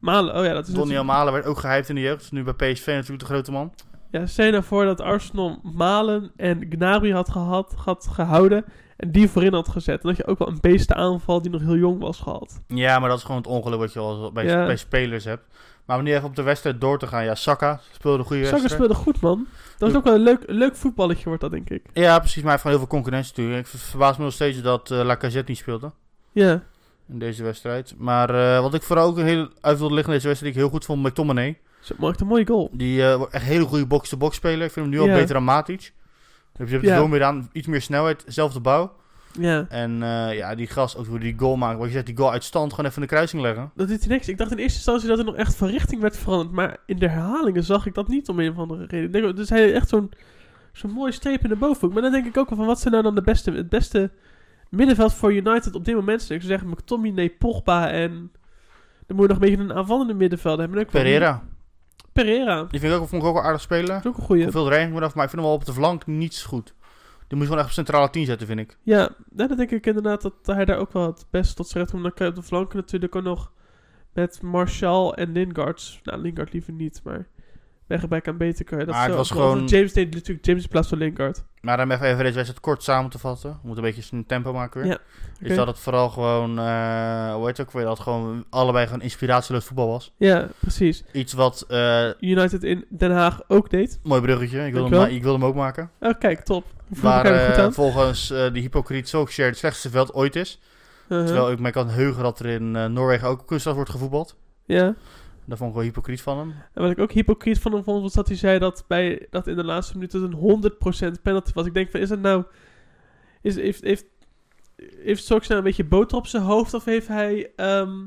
Malen, 0.00 0.34
oh 0.36 0.44
ja, 0.44 0.52
dat 0.52 0.68
is 0.68 0.74
Donny 0.74 0.92
natuurlijk- 0.92 1.06
Malen 1.06 1.32
werd 1.32 1.46
ook 1.46 1.58
gehyped 1.58 1.88
in 1.88 1.94
de 1.94 2.00
jeugd. 2.00 2.32
Nu 2.32 2.42
bij 2.44 2.72
PSV 2.72 2.86
natuurlijk 2.86 3.20
de 3.20 3.24
grote 3.24 3.52
man. 3.52 3.72
Ja, 4.10 4.26
stel 4.26 4.44
je 4.44 4.50
nou 4.50 4.64
voor 4.64 4.84
dat 4.84 5.00
Arsenal 5.00 5.60
Malen 5.62 6.32
en 6.36 6.66
Gnabry 6.70 7.10
had, 7.12 7.30
gehad, 7.30 7.74
had 7.76 8.08
gehouden 8.12 8.64
en 9.00 9.10
die 9.10 9.28
voorin 9.28 9.52
had 9.52 9.68
gezet. 9.68 10.02
Dan 10.02 10.10
had 10.10 10.20
je 10.20 10.26
ook 10.26 10.38
wel 10.38 10.48
een 10.48 10.58
beestenaanval 10.60 11.42
die 11.42 11.50
nog 11.50 11.60
heel 11.60 11.76
jong 11.76 12.00
was 12.00 12.18
gehad. 12.20 12.60
Ja, 12.66 12.98
maar 12.98 13.08
dat 13.08 13.18
is 13.18 13.24
gewoon 13.24 13.40
het 13.40 13.50
ongeluk 13.50 13.78
wat 13.78 13.92
je 13.92 13.98
al 13.98 14.32
bij, 14.32 14.44
Ja. 14.44 14.66
bij 14.66 14.76
spelers 14.76 15.24
hebt. 15.24 15.42
Maar 15.84 15.98
om 15.98 16.04
nu 16.04 16.12
even 16.14 16.28
op 16.28 16.36
de 16.36 16.42
wedstrijd 16.42 16.80
door 16.80 16.98
te 16.98 17.06
gaan. 17.06 17.24
Ja, 17.24 17.34
Saka 17.34 17.80
speelde 17.92 18.18
een 18.18 18.24
goede 18.24 18.44
Saka 18.44 18.56
wedstrijd. 18.60 18.82
speelde 18.82 19.02
goed, 19.02 19.20
man. 19.20 19.46
Dat 19.78 19.88
was 19.88 19.98
ook 19.98 20.04
wel 20.04 20.14
een 20.14 20.20
leuk, 20.20 20.42
leuk 20.46 20.76
voetballetje, 20.76 21.24
wordt 21.24 21.40
dat, 21.40 21.50
denk 21.50 21.70
ik. 21.70 21.82
Ja, 21.92 22.18
precies. 22.18 22.42
Maar 22.42 22.42
hij 22.44 22.50
heeft 22.50 22.62
gewoon 22.62 22.76
heel 22.76 22.86
veel 22.86 22.96
concurrentie 22.96 23.32
natuurlijk. 23.36 23.60
Ik 23.66 23.70
ver- 23.72 23.78
verbaas 23.88 24.16
me 24.16 24.24
nog 24.24 24.32
steeds 24.32 24.62
dat 24.62 24.90
eh 24.90 25.04
Lacazette 25.04 25.50
niet 25.50 25.58
speelde. 25.60 25.92
Ja, 26.32 26.62
in 27.08 27.18
deze 27.18 27.42
wedstrijd. 27.42 27.94
Maar 27.98 28.34
eh, 28.54 28.60
wat 28.60 28.74
ik 28.74 28.82
vooral 28.82 29.06
ook 29.08 29.16
een 29.18 29.24
heel 29.24 29.48
uit 29.60 29.78
wilde 29.78 29.94
liggen 29.94 30.12
in 30.12 30.18
deze 30.18 30.28
wedstrijd, 30.28 30.54
die 30.54 30.62
ik 30.62 30.68
heel 30.68 30.68
goed 30.78 30.84
vond, 30.84 31.02
McTominay. 31.02 31.58
zo 31.80 31.94
maakt 31.98 32.20
een 32.20 32.26
mooie 32.26 32.46
goal. 32.46 32.70
Die 32.72 33.02
eh, 33.02 33.12
echt 33.20 33.32
een 33.32 33.40
hele 33.40 33.64
goede 33.64 33.86
box-to-box 33.86 34.36
speler. 34.36 34.66
Ik 34.66 34.72
vind 34.72 34.86
hem 34.86 34.94
nu 34.94 35.00
al 35.00 35.06
Ja. 35.06 35.14
beter 35.14 35.34
dan 35.34 35.44
Matic. 35.44 35.92
Heb 36.60 36.68
je 36.68 36.86
Ja. 36.86 36.96
veel 36.96 37.08
meer 37.08 37.24
aan, 37.24 37.48
iets 37.52 37.66
meer 37.66 37.80
snelheid, 37.80 38.24
zelfde 38.26 38.60
bouw. 38.60 38.92
Ja, 39.38 39.66
En 39.68 40.02
eh, 40.02 40.36
ja, 40.36 40.54
die 40.54 40.66
gast, 40.66 40.96
ook 40.96 41.06
hoe 41.06 41.18
die 41.18 41.34
goal 41.38 41.56
maakt. 41.56 41.78
Wat 41.78 41.86
je 41.86 41.92
zegt, 41.92 42.06
die 42.06 42.16
goal 42.16 42.32
uit 42.32 42.44
stand 42.44 42.70
gewoon 42.70 42.84
even 42.90 43.02
in 43.02 43.08
de 43.08 43.14
kruising 43.14 43.42
leggen. 43.42 43.70
dat 43.74 43.88
doet 43.88 43.98
hij 44.00 44.08
niks. 44.08 44.28
Ik 44.28 44.38
dacht 44.38 44.50
in 44.50 44.56
eerste 44.58 44.76
instantie 44.76 45.08
dat 45.08 45.18
er 45.18 45.24
nog 45.24 45.34
echt 45.36 45.54
van 45.56 45.68
richting 45.68 46.00
werd 46.00 46.16
veranderd. 46.16 46.50
Maar 46.50 46.76
in 46.86 46.98
de 46.98 47.08
herhalingen 47.08 47.64
zag 47.64 47.86
ik 47.86 47.94
dat 47.94 48.08
niet 48.08 48.28
om 48.28 48.40
een 48.40 48.50
of 48.50 48.56
andere 48.58 48.86
reden. 48.86 49.10
Denk, 49.10 49.36
dus 49.36 49.48
hij 49.48 49.60
heeft 49.60 49.74
echt 49.74 49.88
zo'n 49.88 50.10
zo'n 50.72 50.90
mooie 50.90 51.12
streep 51.12 51.42
in 51.42 51.48
de 51.48 51.56
bovenhoek. 51.56 51.92
Maar 51.92 52.02
dan 52.02 52.12
denk 52.12 52.26
ik 52.26 52.36
ook 52.36 52.48
wel 52.48 52.58
van, 52.58 52.66
wat 52.66 52.80
zijn 52.80 52.92
nou 52.92 53.04
dan 53.04 53.14
de 53.14 53.22
beste, 53.22 53.52
het 53.52 53.68
beste 53.68 54.10
middenveld 54.68 55.14
voor 55.14 55.34
United 55.34 55.74
op 55.74 55.84
dit 55.84 55.94
moment? 55.94 56.20
Ik 56.20 56.26
zou 56.26 56.40
zeggen, 56.40 56.68
McTominay, 56.68 57.30
Pogba 57.30 57.90
en... 57.90 58.32
Dan 59.06 59.16
moet 59.18 59.28
je 59.28 59.34
nog 59.34 59.42
een 59.42 59.48
beetje 59.50 59.64
een 59.64 59.78
aanvallende 59.78 60.14
middenveld 60.14 60.58
hebben. 60.58 60.86
Pereira. 60.86 61.42
Pereira. 62.12 62.64
Die 62.64 62.80
vind 62.80 62.92
ik 62.94 63.00
ook, 63.00 63.08
vond 63.08 63.22
ik 63.22 63.28
ook 63.28 63.34
wel 63.34 63.42
aardig 63.42 63.60
spelen. 63.60 63.86
Dat 63.86 63.98
is 63.98 64.06
ook 64.06 64.16
een 64.16 64.22
goeie. 64.24 64.50
Veel 64.50 64.64
dreiging 64.64 64.94
vanaf, 64.94 65.14
maar 65.14 65.24
ik 65.24 65.30
vind 65.30 65.42
hem 65.42 65.50
wel 65.50 65.60
op 65.60 65.64
de 65.66 65.72
flank 65.72 66.06
niets 66.06 66.42
goed. 66.42 66.64
Die 66.66 67.38
moet 67.38 67.40
je 67.40 67.44
gewoon 67.44 67.58
echt 67.58 67.66
op 67.68 67.72
centrale 67.84 68.10
10 68.10 68.26
zetten, 68.26 68.46
vind 68.46 68.60
ik. 68.60 68.76
Ja, 68.82 69.10
ja, 69.36 69.46
dan 69.46 69.56
denk 69.56 69.70
ik 69.70 69.86
inderdaad 69.86 70.22
dat 70.22 70.34
hij 70.42 70.64
daar 70.64 70.78
ook 70.78 70.92
wel 70.92 71.06
het 71.06 71.26
beste 71.30 71.54
tot 71.54 71.66
zijn 71.68 71.78
recht 71.78 71.90
komt. 71.90 72.02
Dan 72.02 72.12
kan 72.14 72.26
je 72.26 72.32
op 72.32 72.38
de 72.38 72.44
flanken 72.46 72.76
natuurlijk 72.76 73.16
ook 73.16 73.22
nog 73.22 73.52
met 74.12 74.42
Martial 74.42 75.14
en 75.14 75.32
Lingard. 75.32 76.00
Nou, 76.02 76.20
Lingard 76.20 76.52
liever 76.52 76.72
niet, 76.72 77.00
maar 77.04 77.28
Weggebij 77.86 78.20
kan 78.20 78.36
beter 78.36 78.64
kan 78.64 78.78
je 78.78 78.84
dat 78.84 78.94
Maar 78.94 79.02
het 79.04 79.12
zo 79.12 79.18
was 79.18 79.32
ook 79.32 79.38
wel. 79.38 79.50
gewoon- 79.50 79.66
James 79.66 79.92
deed 79.92 80.14
natuurlijk 80.14 80.46
James 80.46 80.62
in 80.62 80.68
plaats 80.68 80.88
van 80.88 80.98
Lingard. 80.98 81.44
Maar 81.60 81.82
om 81.82 81.90
even, 81.90 82.06
even 82.06 82.18
deze 82.18 82.34
wedstrijd 82.34 82.60
kort 82.60 82.82
samen 82.82 83.10
te 83.10 83.18
vatten. 83.18 83.50
We 83.50 83.56
moeten 83.62 83.84
een 83.84 83.90
beetje 83.90 84.08
zijn 84.08 84.26
tempo 84.26 84.52
maken 84.52 84.80
weer. 84.80 84.90
Ja, 84.90 84.98
Is 85.48 85.56
dat 85.56 85.66
het 85.66 85.78
vooral 85.78 86.08
gewoon, 86.08 86.58
eh, 86.58 87.34
hoe 87.34 87.46
heet 87.46 87.56
het 87.56 87.66
ook 87.66 87.72
weer, 87.72 87.84
dat 87.84 87.92
het 87.92 88.02
gewoon 88.02 88.44
allebei 88.50 88.86
gewoon 88.86 89.02
inspiratieloos 89.02 89.64
voetbal 89.64 89.88
was. 89.88 90.12
Ja, 90.16 90.48
precies. 90.58 91.04
Iets 91.12 91.32
wat, 91.32 91.64
eh, 91.68 92.08
United 92.20 92.62
in 92.62 92.84
Den 92.88 93.10
Haag 93.10 93.40
ook 93.48 93.70
deed. 93.70 93.98
mooi 94.02 94.20
bruggetje, 94.20 94.66
ik 94.66 94.72
wil, 94.72 94.90
hem, 94.90 95.10
ik 95.10 95.24
hem 95.24 95.44
ook 95.44 95.54
maken. 95.54 95.90
Oh, 96.00 96.18
kijk, 96.18 96.40
top. 96.40 96.64
Waar 96.88 97.24
eh, 97.24 97.70
volgens 97.70 98.28
die 98.52 98.62
hypocriet 98.62 99.08
Solskjaer 99.08 99.48
het 99.48 99.58
slechtste 99.58 99.90
veld 99.90 100.14
ooit 100.14 100.36
is. 100.36 100.60
Uh-huh. 101.08 101.26
Terwijl 101.26 101.50
ik 101.50 101.58
me 101.58 101.70
kan 101.70 101.88
heugen 101.88 102.22
dat 102.22 102.38
er 102.38 102.46
in 102.46 102.92
Noorwegen 102.92 103.28
ook 103.28 103.46
kunstgras 103.46 103.74
wordt 103.74 103.90
gevoetbald. 103.90 104.36
Ja. 104.64 104.94
Dat 105.50 105.58
vond 105.58 105.70
ik 105.70 105.76
wel 105.76 105.86
hypocriet 105.86 106.20
van 106.20 106.38
hem. 106.38 106.54
En 106.74 106.82
wat 106.82 106.90
ik 106.90 106.98
ook 106.98 107.12
hypocriet 107.12 107.58
van 107.58 107.72
hem 107.72 107.84
vond, 107.84 108.02
was 108.02 108.12
dat 108.12 108.28
hij 108.28 108.36
zei 108.36 108.58
dat, 108.58 108.84
bij, 108.88 109.26
dat 109.30 109.46
in 109.46 109.56
de 109.56 109.64
laatste 109.64 109.94
minuten 109.94 110.22
een 110.22 110.72
100% 111.18 111.22
penalty 111.22 111.50
was. 111.54 111.66
Ik 111.66 111.74
denk 111.74 111.90
van, 111.90 112.00
is 112.00 112.08
dat 112.08 112.18
nou... 112.18 112.44
Is, 113.42 113.56
heeft, 113.56 113.82
heeft, 113.82 114.04
heeft 115.02 115.24
Sox 115.24 115.46
nou 115.46 115.60
een 115.60 115.66
beetje 115.66 115.84
boter 115.84 116.16
op 116.16 116.26
zijn 116.26 116.42
hoofd? 116.42 116.74
Of 116.74 116.84
heeft 116.84 117.08
hij 117.08 117.52
ehm, 117.56 117.98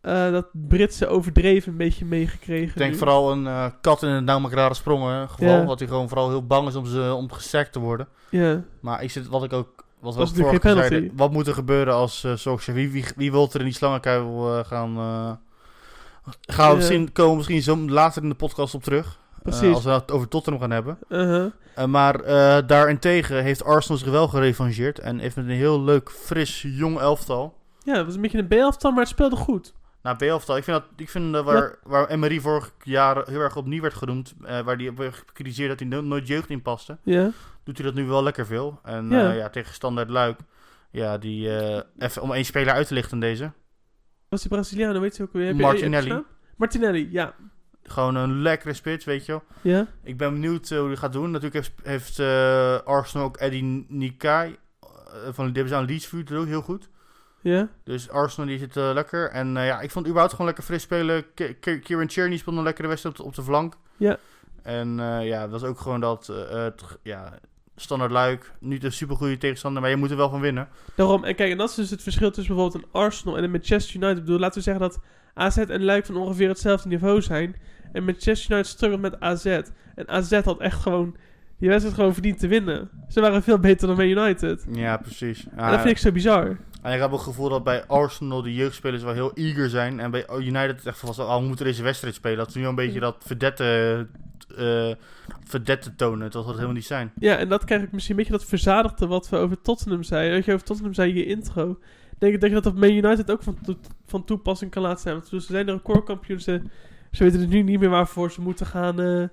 eh, 0.00 0.30
dat 0.30 0.46
Britse 0.52 1.06
overdreven 1.06 1.72
een 1.72 1.78
beetje 1.78 2.04
meegekregen? 2.04 2.68
Ik 2.68 2.76
denk 2.76 2.92
nu? 2.92 2.98
vooral 2.98 3.32
een 3.32 3.46
eh, 3.46 3.66
kat 3.80 4.02
in 4.02 4.24
nou 4.24 4.40
maar 4.40 4.50
rare 4.50 4.74
sprongen 4.74 5.22
eh, 5.22 5.28
geval. 5.28 5.48
Ja. 5.48 5.64
Dat 5.64 5.78
hij 5.78 5.88
gewoon 5.88 6.08
vooral 6.08 6.28
heel 6.28 6.46
bang 6.46 6.68
is 6.68 6.74
om, 6.74 6.86
ze, 6.86 7.14
om 7.14 7.32
gesekt 7.32 7.72
te 7.72 7.78
worden. 7.78 8.08
Ja, 8.30 8.62
Maar 8.80 9.02
ik 9.02 9.10
zit, 9.10 9.28
wat 9.28 9.44
ik 9.44 9.52
ook... 9.52 9.86
Wat 10.00 10.14
Was 10.14 10.32
vorige 10.32 11.10
wat 11.14 11.32
moet 11.32 11.46
er 11.46 11.54
gebeuren 11.54 11.94
als 11.94 12.24
uh, 12.24 12.36
Solskjaer? 12.36 12.76
Wie, 12.76 12.90
wie, 12.90 13.04
wie 13.16 13.30
wil 13.30 13.48
er 13.52 13.58
in 13.58 13.64
die 13.64 13.74
slangenkuil 13.74 14.64
gaan... 14.64 14.96
gaan 16.40 16.70
we 16.70 16.76
misschien, 16.76 17.12
komen 17.12 17.30
we 17.30 17.36
misschien 17.36 17.62
zo 17.62 17.76
later 17.76 18.22
in 18.22 18.28
de 18.28 18.34
podcast 18.34 18.74
op 18.74 18.82
terug. 18.82 19.18
Eh, 19.44 19.72
als 19.74 19.84
we 19.84 19.90
het 19.90 20.10
over 20.10 20.28
Tottenham 20.28 20.60
gaan 20.62 20.70
hebben. 20.70 20.98
uh-huh. 21.08 21.46
Eh, 21.74 21.84
maar 21.84 22.20
eh, 22.20 22.58
daarentegen 22.66 23.42
heeft 23.42 23.64
Arsenal 23.64 23.98
zich 23.98 24.10
wel 24.10 24.28
gerevangeerd. 24.28 24.98
En 24.98 25.18
heeft 25.18 25.36
met 25.36 25.44
een 25.44 25.50
heel 25.50 25.82
leuk, 25.82 26.10
fris, 26.10 26.62
jong 26.62 26.98
elftal. 26.98 27.56
ja, 27.84 27.94
het 27.96 28.04
was 28.06 28.14
een 28.14 28.20
beetje 28.20 28.38
een 28.38 28.48
B-elftal, 28.48 28.90
maar 28.90 29.00
het 29.00 29.08
speelde 29.08 29.36
goed. 29.36 29.74
Nou, 30.02 30.16
B-elftal, 30.16 30.56
ik 30.56 30.64
vind, 30.64 30.76
dat, 30.76 30.86
ik 30.96 31.10
vind 31.10 31.36
waar, 31.36 31.78
waar 31.82 32.08
Emery 32.08 32.40
vorig 32.40 32.72
jaar 32.82 33.26
heel 33.28 33.40
erg 33.40 33.56
opnieuw 33.56 33.80
werd 33.82 33.94
genoemd. 33.94 34.34
waar 34.40 34.76
hij 34.76 34.94
werd 34.94 35.14
gekritiseerd 35.26 35.68
dat 35.68 35.78
hij 35.78 35.88
no- 35.88 36.00
nooit 36.00 36.26
jeugd 36.26 36.50
inpaste. 36.50 36.98
Ja, 37.02 37.30
Doet 37.64 37.76
hij 37.78 37.86
dat 37.86 37.94
nu 37.94 38.04
wel 38.06 38.22
lekker 38.22 38.46
veel. 38.46 38.80
En 38.82 39.10
Ja. 39.10 39.48
tegen 39.48 39.74
Standaard 39.74 40.10
Luik. 40.10 40.38
Ja, 40.90 41.18
die... 41.18 41.50
even 41.98 42.22
om 42.22 42.32
één 42.32 42.44
speler 42.44 42.72
uit 42.74 42.86
te 42.86 42.94
lichten 42.94 43.18
deze. 43.20 43.52
Was 44.28 44.40
die 44.40 44.50
Braziliaan, 44.50 45.00
weet 45.00 45.16
je 45.16 45.22
ook 45.22 45.32
weer? 45.32 45.46
Heb 45.46 45.56
je- 45.56 45.62
Martinelli. 45.62 46.08
je? 46.08 46.22
Martinelli, 46.56 47.08
ja. 47.12 47.34
Gewoon 47.82 48.14
een 48.14 48.42
lekkere 48.42 48.72
spits, 48.74 49.04
weet 49.04 49.26
je 49.26 49.32
wel. 49.32 49.42
Ja, 49.60 49.86
Ik 50.02 50.16
ben 50.16 50.32
benieuwd 50.32 50.70
eh, 50.70 50.78
hoe 50.78 50.86
hij 50.86 50.96
gaat 50.96 51.12
doen. 51.12 51.30
Natuurlijk 51.30 51.54
heeft, 51.54 51.72
heeft 51.82 52.18
eh, 52.18 52.78
Arsenal 52.84 53.26
ook 53.26 53.36
Eddie 53.36 53.86
Nikai. 53.88 54.56
eh, 54.80 54.88
van, 55.32 55.54
ze 55.68 55.74
aan 55.74 55.84
Leeds 55.84 56.06
vuurt 56.06 56.32
ook 56.32 56.46
heel 56.46 56.62
goed. 56.62 56.88
ja. 57.40 57.68
Dus 57.84 58.10
Arsenal 58.10 58.48
die 58.48 58.58
zit 58.58 58.74
lekker. 58.74 59.30
En 59.30 59.48
ja, 59.52 59.80
ik 59.80 59.90
vond 59.90 60.04
überhaupt 60.06 60.32
gewoon 60.32 60.46
lekker 60.46 60.64
fris 60.64 60.82
spelen. 60.82 61.24
Ki- 61.34 61.54
Ki- 61.60 61.78
Kieran 61.78 62.06
Tierney 62.06 62.36
speelde 62.36 62.58
een 62.58 62.64
lekkere 62.64 62.88
wedstrijd 62.88 63.18
op 63.18 63.22
de, 63.22 63.28
op 63.28 63.34
de 63.36 63.42
flank. 63.42 63.74
Ja. 63.96 64.18
En 64.62 64.96
ja, 65.22 65.40
dat 65.40 65.50
was 65.50 65.64
ook 65.64 65.80
gewoon 65.80 66.00
dat... 66.00 66.26
het, 66.50 66.82
ja, 67.02 67.38
standaard 67.80 68.10
luik. 68.10 68.52
Niet 68.60 68.84
een 68.84 68.92
supergoeie 68.92 69.38
tegenstander, 69.38 69.82
maar 69.82 69.90
je 69.90 69.96
moet 69.96 70.10
er 70.10 70.16
wel 70.16 70.30
van 70.30 70.40
winnen. 70.40 70.68
Daarom, 70.94 71.24
en 71.24 71.34
kijk, 71.34 71.50
en 71.50 71.58
dat 71.58 71.68
is 71.68 71.74
dus 71.74 71.90
het 71.90 72.02
verschil 72.02 72.30
tussen 72.30 72.54
bijvoorbeeld 72.54 72.84
een 72.84 73.00
Arsenal 73.00 73.36
en 73.36 73.44
een 73.44 73.50
Manchester 73.50 73.96
United. 73.96 74.16
Ik 74.16 74.24
bedoel, 74.24 74.38
laten 74.38 74.58
we 74.58 74.64
zeggen 74.64 74.82
dat 74.82 75.00
AZ 75.34 75.56
en 75.56 75.84
Luik 75.84 76.06
van 76.06 76.16
ongeveer 76.16 76.48
hetzelfde 76.48 76.88
niveau 76.88 77.22
zijn. 77.22 77.56
En 77.92 78.04
Manchester 78.04 78.52
United 78.52 78.70
struggelt 78.70 79.00
met 79.00 79.20
AZ. 79.20 79.44
En 79.94 80.08
AZ 80.08 80.40
had 80.44 80.60
echt 80.60 80.80
gewoon 80.80 81.16
die 81.58 81.68
wedstrijd 81.68 81.96
gewoon 81.96 82.12
verdiend 82.12 82.38
te 82.38 82.48
winnen. 82.48 82.90
Ze 83.08 83.20
waren 83.20 83.42
veel 83.42 83.58
beter 83.58 83.86
dan 83.86 83.96
bij 83.96 84.08
United. 84.08 84.66
Ja, 84.72 84.96
precies. 84.96 85.46
Ja, 85.56 85.64
en 85.64 85.70
dat 85.70 85.80
vind 85.80 85.90
ik 85.90 85.98
zo 85.98 86.12
bizar. 86.12 86.58
En 86.82 86.94
ik 86.94 87.00
heb 87.00 87.10
het 87.10 87.20
gevoel 87.20 87.48
dat 87.48 87.64
bij 87.64 87.86
Arsenal 87.86 88.42
de 88.42 88.54
jeugdspelers 88.54 89.02
wel 89.02 89.12
heel 89.12 89.32
eager 89.32 89.70
zijn. 89.70 90.00
En 90.00 90.10
bij 90.10 90.26
United 90.38 90.76
het 90.76 90.86
echt 90.86 90.98
van, 90.98 91.26
oh, 91.26 91.40
we 91.40 91.46
moeten 91.46 91.64
deze 91.64 91.82
wedstrijd 91.82 92.14
spelen. 92.14 92.38
Dat 92.38 92.52
ze 92.52 92.58
nu 92.58 92.66
een 92.66 92.74
beetje 92.74 93.00
dat 93.00 93.16
verdette, 93.26 94.06
eh 94.56 94.90
verdette 95.44 95.94
tonen. 95.94 96.30
Dat 96.30 96.44
dat 96.44 96.54
helemaal 96.54 96.74
niet 96.74 96.84
zijn. 96.86 97.12
Ja, 97.18 97.36
en 97.36 97.48
dat 97.48 97.64
krijg 97.64 97.82
ik 97.82 97.92
misschien 97.92 98.14
een 98.14 98.20
beetje 98.22 98.38
dat 98.38 98.48
verzadigde 98.48 99.06
wat 99.06 99.28
we 99.28 99.36
over 99.36 99.60
Tottenham 99.60 100.02
zeiden. 100.02 100.36
Dat 100.36 100.44
je 100.44 100.52
over 100.52 100.66
Tottenham 100.66 100.94
zei 100.94 101.10
in 101.10 101.16
je 101.16 101.26
intro. 101.26 101.70
Ik 101.70 102.18
denk, 102.18 102.40
denk 102.40 102.52
dat 102.52 102.62
dat 102.64 102.74
bij 102.74 102.90
United 102.96 103.30
ook 103.30 103.42
van, 103.42 103.58
to- 103.62 103.76
van 104.06 104.24
toepassing 104.24 104.70
kan 104.70 104.82
laten 104.82 105.00
zijn. 105.00 105.14
Want 105.14 105.28
ze 105.28 105.40
zijn 105.40 105.66
de 105.66 105.72
recordkampioen. 105.72 106.40
Ze, 106.40 106.62
ze 107.12 107.24
weten 107.24 107.38
dus 107.40 107.48
nu 107.48 107.62
niet 107.62 107.80
meer 107.80 107.88
waarvoor 107.88 108.30
ze 108.32 108.40
moeten 108.40 108.66
gaan, 108.66 109.00
eh, 109.00 109.24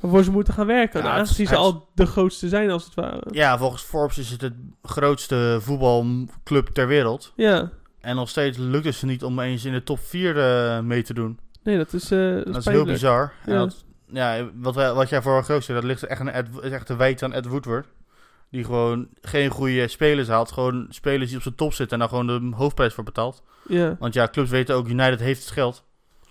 waarvoor 0.00 0.24
ze 0.24 0.30
moeten 0.30 0.54
gaan 0.54 0.66
werken. 0.66 1.00
Ja, 1.00 1.06
Nou, 1.06 1.18
aangezien 1.18 1.46
ze 1.46 1.56
al 1.56 1.88
de 1.94 2.06
grootste 2.06 2.48
zijn, 2.48 2.70
als 2.70 2.84
het 2.84 2.94
ware. 2.94 3.22
Ja, 3.30 3.58
volgens 3.58 3.82
Forbes 3.82 4.18
is 4.18 4.30
het 4.30 4.40
het 4.40 4.54
grootste 4.82 5.58
voetbalclub 5.60 6.66
ter 6.68 6.86
wereld. 6.86 7.32
Ja. 7.36 7.70
En 8.00 8.16
nog 8.16 8.28
steeds 8.28 8.58
lukt 8.58 8.84
het 8.84 8.94
ze 8.94 9.06
niet 9.06 9.24
om 9.24 9.38
eens 9.40 9.64
in 9.64 9.72
de 9.72 9.82
top 9.82 9.98
4 9.98 10.38
eh, 10.38 10.80
mee 10.80 11.02
te 11.02 11.14
doen. 11.14 11.38
Nee, 11.62 11.76
dat 11.76 11.92
is, 11.92 12.08
dat 12.08 12.44
Dat 12.46 12.56
is 12.56 12.64
heel 12.64 12.84
bizar. 12.84 13.32
En 13.44 13.52
Ja. 13.52 13.58
dat- 13.58 13.84
ja, 14.10 14.50
wat, 14.54 14.74
wij, 14.74 14.92
wat 14.92 15.08
jij 15.08 15.22
keer 15.22 15.62
zei, 15.62 15.78
dat 15.78 15.84
ligt 15.84 16.02
echt, 16.02 16.26
Ed, 16.26 16.48
is 16.62 16.70
echt 16.70 16.86
te 16.86 16.96
wijten 16.96 17.26
aan 17.26 17.32
Ed 17.32 17.46
Woodward. 17.46 17.86
Die 18.50 18.64
gewoon 18.64 19.08
geen 19.20 19.50
goede 19.50 19.88
spelers 19.88 20.28
haalt. 20.28 20.52
Gewoon 20.52 20.86
spelers 20.88 21.28
die 21.28 21.36
op 21.36 21.42
zijn 21.42 21.54
top 21.54 21.72
zitten 21.72 21.92
en 21.92 21.98
daar 21.98 22.08
gewoon 22.18 22.50
de 22.50 22.56
hoofdprijs 22.56 22.94
voor 22.94 23.04
betaalt. 23.04 23.42
Ja. 23.68 23.96
Want 23.98 24.14
ja, 24.14 24.28
clubs 24.28 24.50
weten 24.50 24.74
ook, 24.74 24.88
United 24.88 25.20
heeft 25.20 25.40
het 25.40 25.50
geld. 25.50 25.84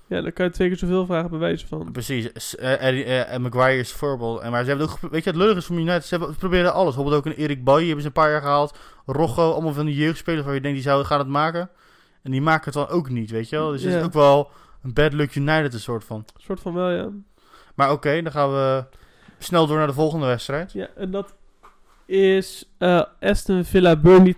Ja, 0.07 0.21
dan 0.21 0.33
kan 0.33 0.45
je 0.45 0.51
twee 0.51 0.67
keer 0.67 0.77
zoveel 0.77 1.05
vragen 1.05 1.29
bij 1.29 1.39
wijze 1.39 1.67
van. 1.67 1.91
Precies. 1.91 2.55
Eh, 2.55 2.89
eh, 2.89 3.33
en 3.33 3.41
Maguire 3.41 3.79
is 3.79 3.91
voorbeeld. 3.91 4.41
En 4.41 4.51
maar 4.51 4.63
ze 4.63 4.69
hebben 4.69 4.89
ook, 4.89 4.99
weet 5.11 5.23
je, 5.23 5.29
het 5.29 5.39
lullige 5.39 5.57
is 5.57 5.65
van 5.65 5.77
United. 5.77 6.05
Ze 6.05 6.15
hebben, 6.15 6.33
ze 6.33 6.39
proberen 6.39 6.73
alles. 6.73 6.95
Bijvoorbeeld 6.95 7.25
ook 7.25 7.33
een 7.33 7.43
Erik 7.43 7.63
Bailly 7.63 7.85
hebben 7.85 8.01
ze 8.01 8.07
een 8.07 8.13
paar 8.13 8.31
jaar 8.31 8.41
gehaald. 8.41 8.77
Rocco, 9.05 9.51
allemaal 9.51 9.73
van 9.73 9.85
die 9.85 9.95
jeugdspelers 9.95 10.45
waar 10.45 10.53
je 10.53 10.61
denkt 10.61 10.77
die 10.77 10.85
zouden 10.85 11.07
gaan 11.07 11.19
het 11.19 11.27
maken. 11.27 11.69
En 12.21 12.31
die 12.31 12.41
maken 12.41 12.65
het 12.65 12.73
dan 12.73 12.87
ook 12.87 13.09
niet, 13.09 13.31
weet 13.31 13.49
je 13.49 13.55
wel. 13.55 13.71
Dus 13.71 13.83
het 13.83 13.93
is 13.93 14.03
ook 14.03 14.13
wel 14.13 14.51
een 14.83 14.93
bad 14.93 15.13
luck 15.13 15.35
United 15.35 15.73
een 15.73 15.79
soort 15.79 16.03
van. 16.03 16.17
Een 16.17 16.41
soort 16.41 16.59
van 16.59 16.73
wel, 16.73 16.91
ja. 16.91 17.09
Maar 17.77 17.91
oké, 17.91 18.21
dan 18.21 18.31
gaan 18.31 18.49
we 18.49 18.83
snel 19.37 19.67
door 19.67 19.77
naar 19.77 19.87
de 19.87 19.93
volgende 19.93 20.25
wedstrijd. 20.25 20.71
Ja, 20.71 20.87
en 20.95 21.11
dat 21.11 21.35
is 22.05 22.73
eh, 22.77 23.03
Aston 23.19 23.63
Villa 23.63 23.95
Burnley 23.95 24.35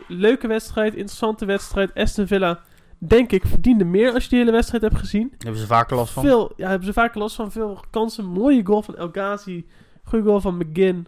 2-2. 0.00 0.06
Leuke 0.08 0.46
wedstrijd, 0.46 0.94
interessante 0.94 1.44
wedstrijd. 1.44 1.94
Aston 1.94 2.26
Villa, 2.26 2.60
denk 2.98 3.32
ik, 3.32 3.46
verdiende 3.46 3.84
meer 3.84 4.12
als 4.12 4.22
je 4.22 4.28
die 4.28 4.38
hele 4.38 4.50
wedstrijd 4.50 4.82
hebt 4.82 4.98
gezien. 4.98 5.34
Hebben 5.38 5.60
ze 5.60 5.66
vaker 5.66 5.96
last 5.96 6.12
van. 6.12 6.22
Veel, 6.22 6.52
ja, 6.56 6.68
hebben 6.68 6.86
ze 6.86 6.92
vaker 6.92 7.20
last 7.20 7.36
van. 7.36 7.52
Veel 7.52 7.80
kansen. 7.90 8.24
Mooie 8.24 8.66
goal 8.66 8.82
van 8.82 8.96
El 8.96 9.08
Ghazi. 9.12 9.66
Goede 10.04 10.24
goal 10.24 10.40
van 10.40 10.56
McGinn. 10.56 11.06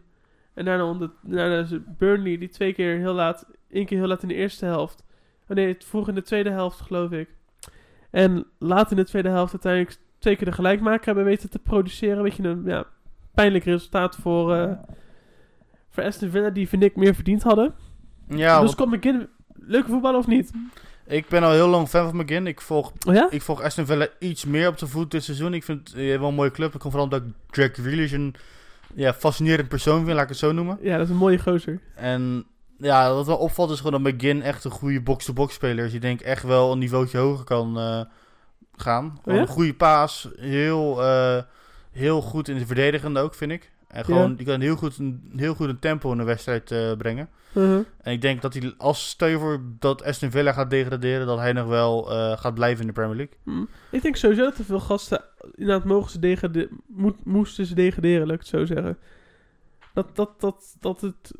En 0.54 0.64
daarna, 0.64 0.84
onder, 0.84 1.10
daarna 1.22 1.66
Burnley, 1.98 2.38
die 2.38 2.48
twee 2.48 2.72
keer 2.72 2.98
heel 2.98 3.14
laat, 3.14 3.46
één 3.70 3.86
keer 3.86 3.98
heel 3.98 4.06
laat 4.06 4.22
in 4.22 4.28
de 4.28 4.34
eerste 4.34 4.64
helft. 4.64 5.04
Oh 5.48 5.56
nee, 5.56 5.68
het 5.68 5.84
vroeg 5.84 6.08
in 6.08 6.14
de 6.14 6.22
tweede 6.22 6.50
helft, 6.50 6.80
geloof 6.80 7.10
ik. 7.10 7.28
En 8.10 8.46
laat 8.58 8.90
in 8.90 8.96
de 8.96 9.04
tweede 9.04 9.28
helft 9.28 9.52
uiteindelijk 9.52 9.96
twee 10.18 10.36
keer 10.36 10.46
de 10.46 10.52
gelijkmaker 10.52 11.06
hebben 11.06 11.24
weten 11.24 11.50
te 11.50 11.58
produceren. 11.58 12.22
Weet 12.22 12.36
je, 12.36 12.42
een 12.42 12.62
ja, 12.64 12.84
pijnlijk 13.34 13.64
resultaat 13.64 14.16
voor, 14.16 14.54
eh 14.54 14.72
voor 15.88 16.02
Aston 16.04 16.30
Villa, 16.30 16.50
die 16.50 16.68
vind 16.68 16.82
ik 16.82 16.96
meer 16.96 17.14
verdiend 17.14 17.42
hadden. 17.42 17.74
Ja, 18.28 18.60
dus 18.60 18.74
komt 18.74 18.94
McGinn, 18.94 19.28
leuke 19.54 19.88
voetballer 19.88 20.18
of 20.18 20.26
niet? 20.26 20.50
ik 21.08 21.28
ben 21.28 21.42
al 21.42 21.52
heel 21.52 21.68
lang 21.68 21.88
fan 21.88 22.10
van 22.10 22.16
McGinn. 22.16 22.46
Ik 22.46 22.60
volg, 22.60 22.92
Oh 23.06 23.14
ja? 23.14 23.30
ik 23.30 23.42
volg 23.42 23.62
Aston 23.62 23.86
Villa 23.86 24.08
iets 24.18 24.44
meer 24.44 24.68
op 24.68 24.78
de 24.78 24.86
voet 24.86 25.10
dit 25.10 25.24
seizoen. 25.24 25.54
Ik 25.54 25.64
vind 25.64 25.88
het 25.88 25.98
eh, 25.98 26.18
wel 26.18 26.28
een 26.28 26.34
mooie 26.34 26.50
club. 26.50 26.74
Ik 26.74 26.80
kom 26.80 26.90
vooral 26.90 27.08
omdat 27.08 27.22
ik 27.22 27.56
Jack 27.56 27.74
Grealish 27.74 28.12
een 28.12 28.34
ja, 28.94 29.14
fascinerend 29.14 29.68
persoon 29.68 30.04
vind, 30.04 30.14
laat 30.14 30.22
ik 30.22 30.28
het 30.28 30.38
zo 30.38 30.52
noemen. 30.52 30.78
Ja, 30.80 30.96
dat 30.96 31.04
is 31.06 31.12
een 31.12 31.18
mooie 31.18 31.38
gozer. 31.38 31.80
En 31.94 32.46
ja, 32.78 33.12
wat 33.14 33.26
wel 33.26 33.36
opvalt 33.36 33.70
is 33.70 33.80
gewoon 33.80 34.02
dat 34.02 34.12
McGinn 34.12 34.42
echt 34.42 34.64
een 34.64 34.70
goede 34.70 35.00
box-to-box 35.00 35.54
speler 35.54 35.84
is. 35.84 35.90
Die 35.90 36.00
denk 36.00 36.20
ik 36.20 36.26
echt 36.26 36.42
wel 36.42 36.72
een 36.72 36.78
niveautje 36.78 37.18
hoger 37.18 37.44
kan 37.44 37.78
eh, 37.78 38.00
gaan. 38.82 39.20
Ja? 39.24 39.32
Een 39.32 39.46
goede 39.46 39.74
paas, 39.74 40.28
heel, 40.36 41.02
eh, 41.02 41.42
heel 41.92 42.22
goed 42.22 42.48
in 42.48 42.58
de 42.58 42.66
verdedigende 42.66 43.20
ook, 43.20 43.34
vind 43.34 43.52
ik. 43.52 43.70
En 43.88 44.04
gewoon, 44.04 44.34
die 44.34 44.46
kan 44.46 44.60
heel 44.60 44.76
goed, 44.76 44.98
een, 44.98 45.32
heel 45.36 45.54
goed 45.54 45.68
een 45.68 45.78
tempo 45.78 46.12
in 46.12 46.18
de 46.18 46.24
wedstrijd 46.24 46.70
eh, 46.70 46.92
brengen. 46.92 47.28
Uh-huh. 47.52 47.84
En 48.02 48.12
ik 48.12 48.20
denk 48.20 48.42
dat 48.42 48.54
hij, 48.54 48.74
als 48.76 49.08
stel 49.08 49.28
je 49.28 49.38
voor 49.38 49.60
dat 49.78 50.04
Aston 50.04 50.30
Villa 50.30 50.52
gaat 50.52 50.70
degraderen, 50.70 51.26
dat 51.26 51.38
hij 51.38 51.52
nog 51.52 51.66
wel 51.66 52.12
eh, 52.12 52.38
gaat 52.38 52.54
blijven 52.54 52.80
in 52.80 52.86
de 52.86 52.92
Premier 52.92 53.16
League. 53.16 53.36
Hm. 53.44 53.64
Ik 53.90 54.02
denk 54.02 54.16
sowieso 54.16 54.42
dat 54.42 54.58
er 54.58 54.64
veel 54.64 54.80
gasten 54.80 55.24
inderdaad 55.54 55.84
mogen 55.84 56.10
ze 56.10 56.18
degraderen, 56.18 56.80
moesten 57.24 57.66
ze 57.66 57.74
degraderen, 57.74 58.26
laat 58.26 58.34
ik 58.34 58.40
het 58.40 58.48
zo 58.48 58.64
zeggen. 58.64 58.98
Dat, 59.94 60.16
dat, 60.16 60.40
dat, 60.40 60.76
dat 60.80 61.00
het, 61.00 61.32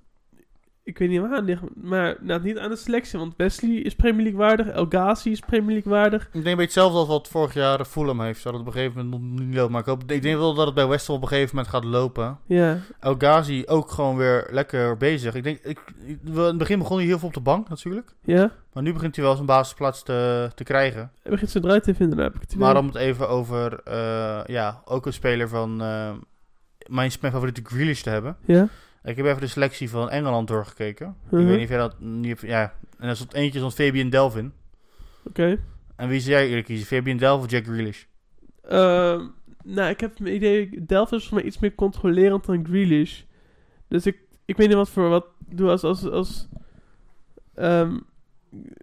ik 0.88 0.98
weet 0.98 1.08
niet 1.08 1.20
waar 1.20 1.42
ligt, 1.42 1.62
maar 1.74 2.16
nou, 2.20 2.42
niet 2.42 2.58
aan 2.58 2.70
de 2.70 2.76
selectie, 2.76 3.18
want 3.18 3.34
Wesley 3.36 3.70
is 3.70 3.94
Premier 3.94 4.22
League 4.22 4.38
waardig, 4.38 4.66
El 4.66 4.86
Ghazi 4.88 5.30
is 5.30 5.40
Premier 5.40 5.72
League 5.72 5.92
waardig. 5.92 6.22
Ik 6.22 6.32
denk 6.32 6.44
een 6.44 6.50
beetje 6.50 6.62
hetzelfde 6.62 6.98
als 6.98 7.08
wat 7.08 7.28
vorig 7.28 7.54
jaar 7.54 7.84
Fulham 7.84 8.20
heeft. 8.20 8.42
Dat 8.42 8.52
het 8.52 8.62
op 8.62 8.66
een 8.66 8.72
gegeven 8.72 9.08
moment 9.08 9.40
niet 9.40 9.54
loopt. 9.54 9.70
Maar 9.70 9.80
ik, 9.80 9.86
hoop, 9.86 10.02
ik 10.06 10.22
denk 10.22 10.36
wel 10.36 10.54
dat 10.54 10.66
het 10.66 10.74
bij 10.74 10.86
West 10.86 11.06
Ham 11.06 11.16
op 11.16 11.22
een 11.22 11.28
gegeven 11.28 11.56
moment 11.56 11.74
gaat 11.74 11.84
lopen. 11.84 12.38
Ja, 12.46 12.78
El 13.00 13.14
Ghazi 13.18 13.62
ook 13.66 13.90
gewoon 13.90 14.16
weer 14.16 14.48
lekker 14.50 14.96
bezig. 14.96 15.34
Ik 15.34 15.42
denk, 15.42 15.58
ik, 15.58 15.78
in 16.06 16.20
het 16.34 16.58
begin 16.58 16.78
begon 16.78 16.96
hij 16.96 17.06
heel 17.06 17.18
veel 17.18 17.28
op 17.28 17.34
de 17.34 17.40
bank 17.40 17.68
natuurlijk. 17.68 18.14
ja. 18.24 18.50
Maar 18.72 18.82
nu 18.82 18.92
begint 18.92 19.16
hij 19.16 19.24
wel 19.24 19.34
zijn 19.34 19.46
basisplaats 19.46 20.02
te, 20.02 20.50
te 20.54 20.64
krijgen. 20.64 21.10
Hij 21.22 21.30
begint 21.30 21.50
ze 21.50 21.58
eruit 21.64 21.82
te 21.82 21.94
vinden, 21.94 22.18
heb 22.18 22.34
ik 22.34 22.40
het 22.40 22.52
idee. 22.52 22.64
Maar 22.64 22.76
om 22.76 22.86
het 22.86 22.94
even 22.94 23.28
over, 23.28 23.80
eh, 23.84 24.40
ja, 24.46 24.82
ook 24.84 25.06
een 25.06 25.12
speler 25.12 25.48
van 25.48 25.70
eh, 25.82 26.10
mijn, 26.86 27.10
mijn 27.20 27.32
favoriete 27.32 27.60
Grealish 27.64 28.02
te 28.02 28.10
hebben. 28.10 28.36
Ja? 28.44 28.68
Ik 29.02 29.16
heb 29.16 29.26
even 29.26 29.40
de 29.40 29.46
selectie 29.46 29.90
van 29.90 30.10
Engeland 30.10 30.48
doorgekeken. 30.48 31.16
Mhm. 31.30 31.40
Ik 31.40 31.46
weet 31.46 31.56
niet 31.56 31.64
of 31.64 31.68
jij 31.68 31.78
dat 31.78 32.00
niet 32.00 32.26
hebt, 32.26 32.40
ja. 32.40 32.74
En 32.98 33.08
er 33.08 33.16
stond 33.16 33.34
eentje 33.34 33.58
zo'n 33.58 33.72
Fabian 33.72 34.10
Delvin. 34.10 34.52
Oké. 35.24 35.58
En 35.96 36.08
wie 36.08 36.20
zou 36.20 36.34
jij 36.34 36.48
eerlijk 36.48 36.66
kiezen? 36.66 36.86
Fabian 36.86 37.16
Delvin 37.16 37.44
of 37.44 37.50
Jack 37.50 37.64
Grealish? 37.64 38.04
Ehm, 38.62 39.26
nou, 39.64 39.90
ik 39.90 40.00
heb 40.00 40.18
mijn 40.18 40.34
idee, 40.34 40.84
Delft 40.86 41.12
is 41.12 41.28
voor 41.28 41.36
mij 41.36 41.46
iets 41.46 41.58
meer 41.58 41.74
controlerend 41.74 42.44
dan 42.44 42.66
Grealish. 42.66 43.22
Dus 43.88 44.06
ik, 44.06 44.18
ik 44.44 44.56
weet 44.56 44.68
niet 44.68 44.76
wat 44.76 44.90
voor 44.90 45.08
wat 45.08 45.26
doe 45.48 45.70
als, 45.70 45.82
als, 45.82 46.10
als 46.10 46.48
ehm, 47.54 47.98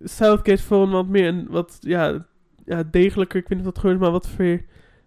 Southgate 0.04 0.64
voor 0.64 0.84
een 0.84 0.90
wat 0.90 1.08
meer 1.08 1.28
een 1.28 1.48
wat, 1.50 1.78
ja, 1.80 2.26
ja, 2.66 2.84
degelijker, 2.84 3.40
ik 3.40 3.48
weet 3.48 3.58
niet 3.58 3.68
wat 3.68 3.76
het 3.76 3.84
gebeurt, 3.84 4.02
maar 4.02 4.12
wat 4.12 4.30
voor 4.30 4.62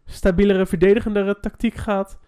stabielere, 0.05 0.67
verdedigendere 0.67 1.41
tactiek 1.41 1.75
gaat. 1.75 2.19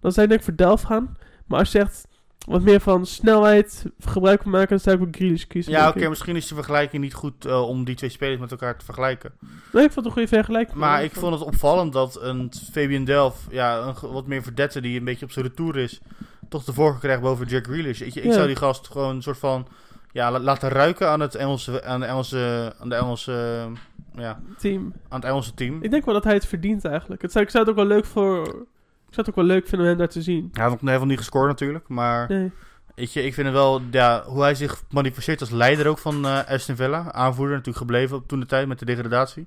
Dan 0.00 0.12
zou 0.12 0.22
ik 0.26 0.28
denk 0.32 0.40
ik 0.40 0.46
voor 0.46 0.66
Delft 0.66 0.84
gaan. 0.84 1.16
Maar 1.46 1.58
als 1.58 1.72
je 1.72 1.78
zegt 1.78 2.08
wat 2.46 2.62
meer 2.62 2.80
van 2.80 3.06
snelheid 3.06 3.84
gebruik 3.98 4.42
van 4.42 4.50
maken, 4.50 4.68
dan 4.68 4.78
zou 4.80 4.96
ik 4.96 5.02
voor 5.02 5.12
Grealish 5.12 5.44
kiezen. 5.44 5.72
Ja, 5.72 5.88
oké, 5.88 5.98
ik. 6.00 6.08
misschien 6.08 6.36
is 6.36 6.46
de 6.48 6.54
vergelijking 6.54 7.02
niet 7.02 7.14
goed 7.14 7.44
eh, 7.44 7.68
om 7.68 7.84
die 7.84 7.94
twee 7.94 8.10
spelers 8.10 8.40
met 8.40 8.50
elkaar 8.50 8.76
te 8.78 8.84
vergelijken. 8.84 9.32
Nee, 9.72 9.84
ik 9.84 9.92
vond 9.92 9.94
het 9.94 10.04
een 10.04 10.12
goede 10.12 10.28
vergelijking. 10.28 10.76
Maar 10.78 11.04
ik 11.04 11.12
vond 11.12 11.32
het 11.34 11.42
opvallend 11.42 11.92
dat 11.92 12.18
een 12.22 12.52
Fabian 12.72 13.04
Delf, 13.04 13.46
ja, 13.50 13.78
een 14.02 14.10
wat 14.12 14.26
meer 14.26 14.42
verdette 14.42 14.80
die 14.80 14.98
een 14.98 15.04
beetje 15.04 15.24
op 15.24 15.30
zijn 15.32 15.44
retour 15.46 15.76
is, 15.76 16.00
toch 16.48 16.64
de 16.64 16.72
voorkeur 16.72 17.00
krijgt 17.00 17.22
boven 17.22 17.46
Jack 17.46 17.64
Grealish. 17.66 18.00
Ik 18.00 18.14
Ja. 18.14 18.32
zou 18.32 18.46
die 18.46 18.56
gast 18.56 18.88
gewoon 18.88 19.14
een 19.16 19.22
soort 19.22 19.38
van, 19.38 19.66
ja, 20.12 20.30
la- 20.30 20.40
laten 20.40 20.68
ruiken 20.68 21.08
aan 21.08 21.20
het 21.20 21.34
Engelse, 21.34 21.84
aan 21.84 22.00
de 22.00 22.06
Engelse, 22.06 22.72
aan 22.80 22.88
de 22.88 22.94
Engelse, 22.94 23.66
ja, 24.14 24.40
team. 24.58 24.92
aan 25.08 25.20
het 25.20 25.28
Engelse 25.28 25.54
team. 25.54 25.82
Ik 25.82 25.90
denk 25.90 26.04
wel 26.04 26.14
dat 26.14 26.24
hij 26.24 26.34
het 26.34 26.46
verdient 26.46 26.84
eigenlijk. 26.84 27.22
Het 27.22 27.32
zou, 27.32 27.44
ik 27.44 27.50
zou 27.50 27.62
het 27.64 27.72
ook 27.72 27.78
wel 27.78 27.88
leuk 27.96 28.04
voor. 28.04 28.66
Ik 29.08 29.14
zou 29.14 29.26
het 29.26 29.28
ook 29.28 29.34
wel 29.34 29.44
leuk 29.44 29.66
vinden 29.68 29.80
om 29.80 29.86
hem 29.86 29.98
daar 29.98 30.08
te 30.08 30.22
zien. 30.22 30.48
Hij 30.52 30.68
heeft 30.68 30.82
nog 30.82 30.92
nog 30.92 31.04
niet 31.06 31.18
gescoord 31.18 31.48
natuurlijk, 31.48 31.88
maar 31.88 32.28
Nee. 32.28 32.52
weet 32.94 33.12
je, 33.12 33.22
ik 33.22 33.34
vind 33.34 33.46
het 33.46 33.56
wel, 33.56 33.80
ja, 33.90 34.22
hoe 34.26 34.42
hij 34.42 34.54
zich 34.54 34.82
manifesteert 34.90 35.40
als 35.40 35.50
leider 35.50 35.86
ook 35.86 35.98
van 35.98 36.24
eh 36.26 36.48
Aston 36.48 36.76
Villa, 36.76 37.12
aanvoerder 37.12 37.56
natuurlijk 37.56 37.78
gebleven 37.86 38.16
op 38.16 38.28
toen 38.28 38.40
de 38.40 38.46
tijd 38.46 38.68
met 38.68 38.78
de 38.78 38.84
degradatie, 38.84 39.46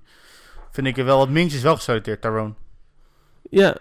vind 0.71 0.87
ik 0.87 0.97
er 0.97 1.05
wel 1.05 1.17
wat 1.17 1.29
minstens 1.29 1.63
wel 1.63 1.75
gesolliciteerd, 1.75 2.21
Tyrone. 2.21 2.53
Ja. 3.49 3.77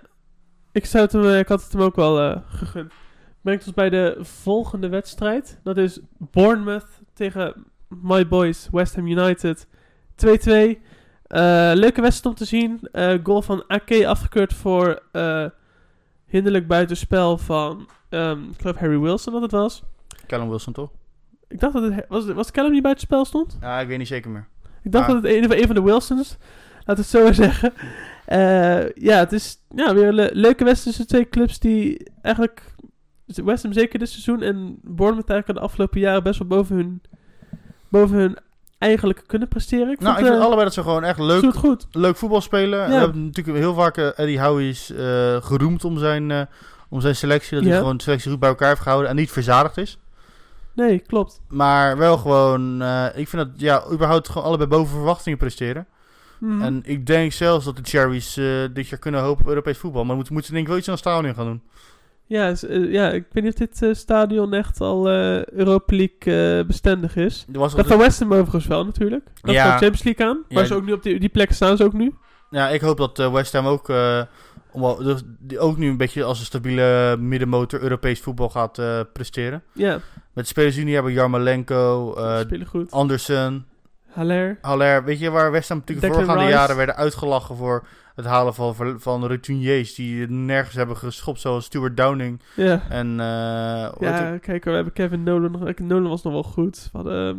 Ik, 0.73 0.87
zou 0.87 1.05
het 1.05 1.13
hem, 1.13 1.25
eh, 1.25 1.39
ik 1.39 1.49
had 1.49 1.63
het 1.63 1.73
hem 1.73 1.83
ook 1.83 1.97
wel 1.97 2.21
eh, 2.21 2.41
gegund. 2.49 2.93
Brengt 3.41 3.67
ons 3.67 3.75
bij 3.75 3.91
de 3.91 4.17
volgende 4.21 4.89
wedstrijd. 4.89 5.61
Dat 5.63 5.77
is 5.77 6.01
Bournemouth 6.19 6.89
tegen 7.15 7.65
My 7.89 8.29
Boys 8.29 8.69
West 8.73 8.95
Ham 8.95 9.07
United. 9.07 9.67
2-2. 10.15 10.83
Eh, 11.23 11.71
leuke 11.75 12.01
wedstrijd 12.01 12.27
om 12.27 12.35
te 12.35 12.45
zien. 12.45 12.89
Goal 13.23 13.43
van 13.43 13.65
Ake 13.67 14.09
afgekeurd 14.09 14.55
voor 14.55 15.03
hinderlijk 16.29 16.67
buitenspel 16.67 17.39
van 17.39 17.89
ehm 18.09 18.39
ik 18.51 18.61
geloof 18.61 18.77
Harry 18.77 18.99
Wilson 18.99 19.33
dat 19.33 19.43
het 19.43 19.51
was. 19.51 19.83
Callum 20.27 20.49
Wilson 20.49 20.73
toch? 20.73 20.91
Ik 21.49 21.61
dacht 21.61 21.73
dat 21.75 21.83
het... 21.93 22.05
Was, 22.09 22.27
was 22.27 22.51
Callum 22.51 22.73
die 22.73 22.83
buitenspel 22.83 23.25
stond? 23.25 23.59
Ja, 23.61 23.81
ik 23.81 23.89
weet 23.89 23.99
niet 23.99 24.07
zeker 24.09 24.31
meer. 24.31 24.49
Ik 24.83 24.93
dacht 24.93 25.09
Ah. 25.09 25.15
dat 25.15 25.23
het 25.23 25.33
een, 25.33 25.59
een 25.61 25.67
van 25.67 25.75
de 25.75 25.83
Wilsons, 25.83 26.37
laten 26.85 26.95
we 26.95 27.01
het 27.01 27.07
zo 27.07 27.23
maar 27.23 27.35
zeggen. 27.49 27.73
Eh, 28.27 28.91
ja, 28.95 29.19
het 29.19 29.33
is 29.33 29.59
ja, 29.75 29.95
weer 29.95 30.07
een 30.09 30.15
le- 30.15 30.31
leuke 30.33 30.65
wedstrijd 30.65 30.97
tussen 30.97 31.07
twee 31.07 31.29
clubs 31.29 31.59
die 31.59 32.11
eigenlijk 32.23 32.75
West 33.27 33.63
Ham 33.63 33.73
zeker 33.73 33.99
dit 33.99 34.09
seizoen 34.09 34.43
en 34.43 34.79
Bournemouth 34.83 35.31
eigenlijk 35.31 35.59
de 35.61 35.65
afgelopen 35.67 36.01
jaren 36.01 36.23
best 36.23 36.39
wel 36.39 36.49
boven 36.49 36.77
hun, 36.77 37.03
boven 37.89 38.17
hun 38.19 38.37
eigenlijk 38.79 39.23
kunnen 39.27 39.49
presteren. 39.49 39.91
Ik 39.91 40.01
Nou, 40.01 40.19
ik 40.19 40.25
vind 40.25 40.37
eh, 40.37 40.43
allebei 40.43 40.65
dat 40.65 40.75
ze 40.75 40.83
gewoon 40.83 41.05
echt 41.05 41.19
leuk, 41.19 41.55
goed. 41.55 41.87
leuk 41.93 42.17
voetbal 42.17 42.41
spelen. 42.41 42.89
We 42.89 42.95
hebben 42.95 43.25
natuurlijk 43.25 43.57
heel 43.59 43.75
vaak 43.75 43.97
eh, 43.97 44.19
Eddie 44.19 44.41
Howe 44.41 44.69
is 44.69 44.91
eh, 44.91 45.37
geroemd 45.43 45.85
om 45.85 45.99
zijn, 45.99 46.49
om 46.89 47.01
zijn 47.01 47.17
selectie. 47.17 47.55
Dat 47.57 47.65
Ja. 47.65 47.71
hij 47.71 47.79
gewoon 47.79 47.97
de 47.97 48.03
selectie 48.03 48.31
goed 48.31 48.41
bij 48.41 48.49
elkaar 48.49 48.69
heeft 48.69 48.81
gehouden 48.81 49.11
en 49.11 49.17
niet 49.17 49.31
verzadigd 49.31 49.77
is. 49.77 49.99
Nee, 50.73 50.99
klopt. 50.99 51.41
Maar 51.49 51.97
wel 51.97 52.19
gewoon, 52.19 52.83
ik 53.15 53.29
vind 53.29 53.43
dat 53.47 53.49
ja, 53.57 53.85
überhaupt 53.93 54.29
gewoon 54.29 54.47
allebei 54.47 54.69
boven 54.69 54.95
verwachtingen 54.95 55.39
presteren. 55.39 55.87
Mhm. 56.39 56.63
En 56.63 56.81
ik 56.85 57.07
denk 57.07 57.33
zelfs 57.33 57.65
dat 57.65 57.77
de 57.77 57.83
Cherries 57.85 58.35
dit 58.73 58.89
jaar 58.89 58.99
kunnen 58.99 59.21
hopen 59.21 59.43
op 59.43 59.49
Europees 59.49 59.79
voetbal. 59.79 60.05
Maar 60.05 60.15
moeten 60.17 60.33
moeten 60.33 60.51
ze 60.51 60.57
denk 60.57 60.67
ik 60.67 60.73
wel 60.73 60.81
iets 60.81 60.91
aan 60.91 60.99
stadion 60.99 61.35
gaan 61.35 61.45
doen. 61.47 61.63
Ja, 62.29 62.53
eh, 62.69 62.93
ja, 62.93 63.11
ik 63.11 63.25
weet 63.33 63.45
niet 63.45 63.53
of 63.53 63.59
dit 63.59 63.83
eh, 63.83 63.95
stadion 63.95 64.55
echt 64.55 64.81
al 64.81 65.09
eh 65.09 65.45
Europa 65.45 65.97
League 65.97 66.65
bestendig 66.65 67.17
is. 67.17 67.45
Dat 67.49 67.87
van 67.87 67.99
West 67.99 68.19
Ham 68.19 68.33
overigens 68.33 68.67
wel 68.67 68.85
natuurlijk. 68.85 69.25
Dat 69.41 69.55
Ja. 69.55 69.65
ja. 69.65 69.71
Champions 69.71 70.03
League 70.03 70.27
aan. 70.27 70.45
Ja, 70.49 70.55
Maar 70.55 70.67
ze 70.67 70.75
ook 70.75 70.85
nu 70.85 70.93
op 70.93 71.03
die, 71.03 71.21
die 71.21 71.29
plekken 71.29 71.57
staan 71.57 71.77
ze 71.77 71.85
ook 71.85 71.93
nu. 71.93 72.15
Ja, 72.51 72.69
ik 72.69 72.81
hoop 72.81 72.97
dat 72.97 73.31
West 73.33 73.53
Ham 73.53 73.67
ook, 73.67 73.93
om, 74.73 75.05
dus 75.05 75.23
die 75.39 75.59
ook 75.59 75.77
nu 75.77 75.89
een 75.89 75.97
beetje 75.97 76.25
als 76.25 76.39
een 76.39 76.45
stabiele 76.45 77.17
middenmotor 77.19 77.81
Europees 77.81 78.21
voetbal 78.21 78.49
gaat 78.49 78.81
presteren. 79.13 79.63
Ja, 79.73 79.93
Met 80.33 80.45
de 80.45 80.51
spelers 80.51 80.75
die 80.75 80.85
nu 80.85 80.95
hebben 80.95 81.13
Jarmolenko, 81.13 82.17
goed. 82.67 82.91
Andersen, 82.91 83.67
Haller. 84.09 84.59
Haller. 84.61 85.05
Weet 85.05 85.21
je 85.21 85.31
waar 85.31 85.51
West 85.51 85.69
Ham 85.69 85.79
natuurlijk 85.79 86.07
de 86.07 86.15
voorgaande 86.15 86.51
jaren 86.51 86.77
werden 86.77 86.97
uitgelachen 86.97 87.57
voor 87.57 87.87
het 88.19 88.27
halen 88.27 88.55
van, 88.55 88.75
van 89.01 89.27
routiniers 89.27 89.95
die 89.95 90.29
nergens 90.31 90.75
hebben 90.75 90.97
geschopt, 90.97 91.41
zoals 91.41 91.65
Stuart 91.65 91.97
Downing 91.97 92.41
Ja. 92.57 92.83
en 92.89 93.21
eh, 93.21 93.83
het? 93.83 94.01
Ja, 94.01 94.39
kijk, 94.39 94.65
we 94.65 94.71
hebben 94.71 94.93
Kevin 94.93 95.23
Nolan 95.23 95.51
nog. 95.51 95.79
Nolan 95.79 96.09
was 96.11 96.23
nog 96.23 96.33
wel 96.33 96.43
goed. 96.43 96.89
We 96.93 96.99
hadden... 96.99 97.29
ehm, 97.29 97.39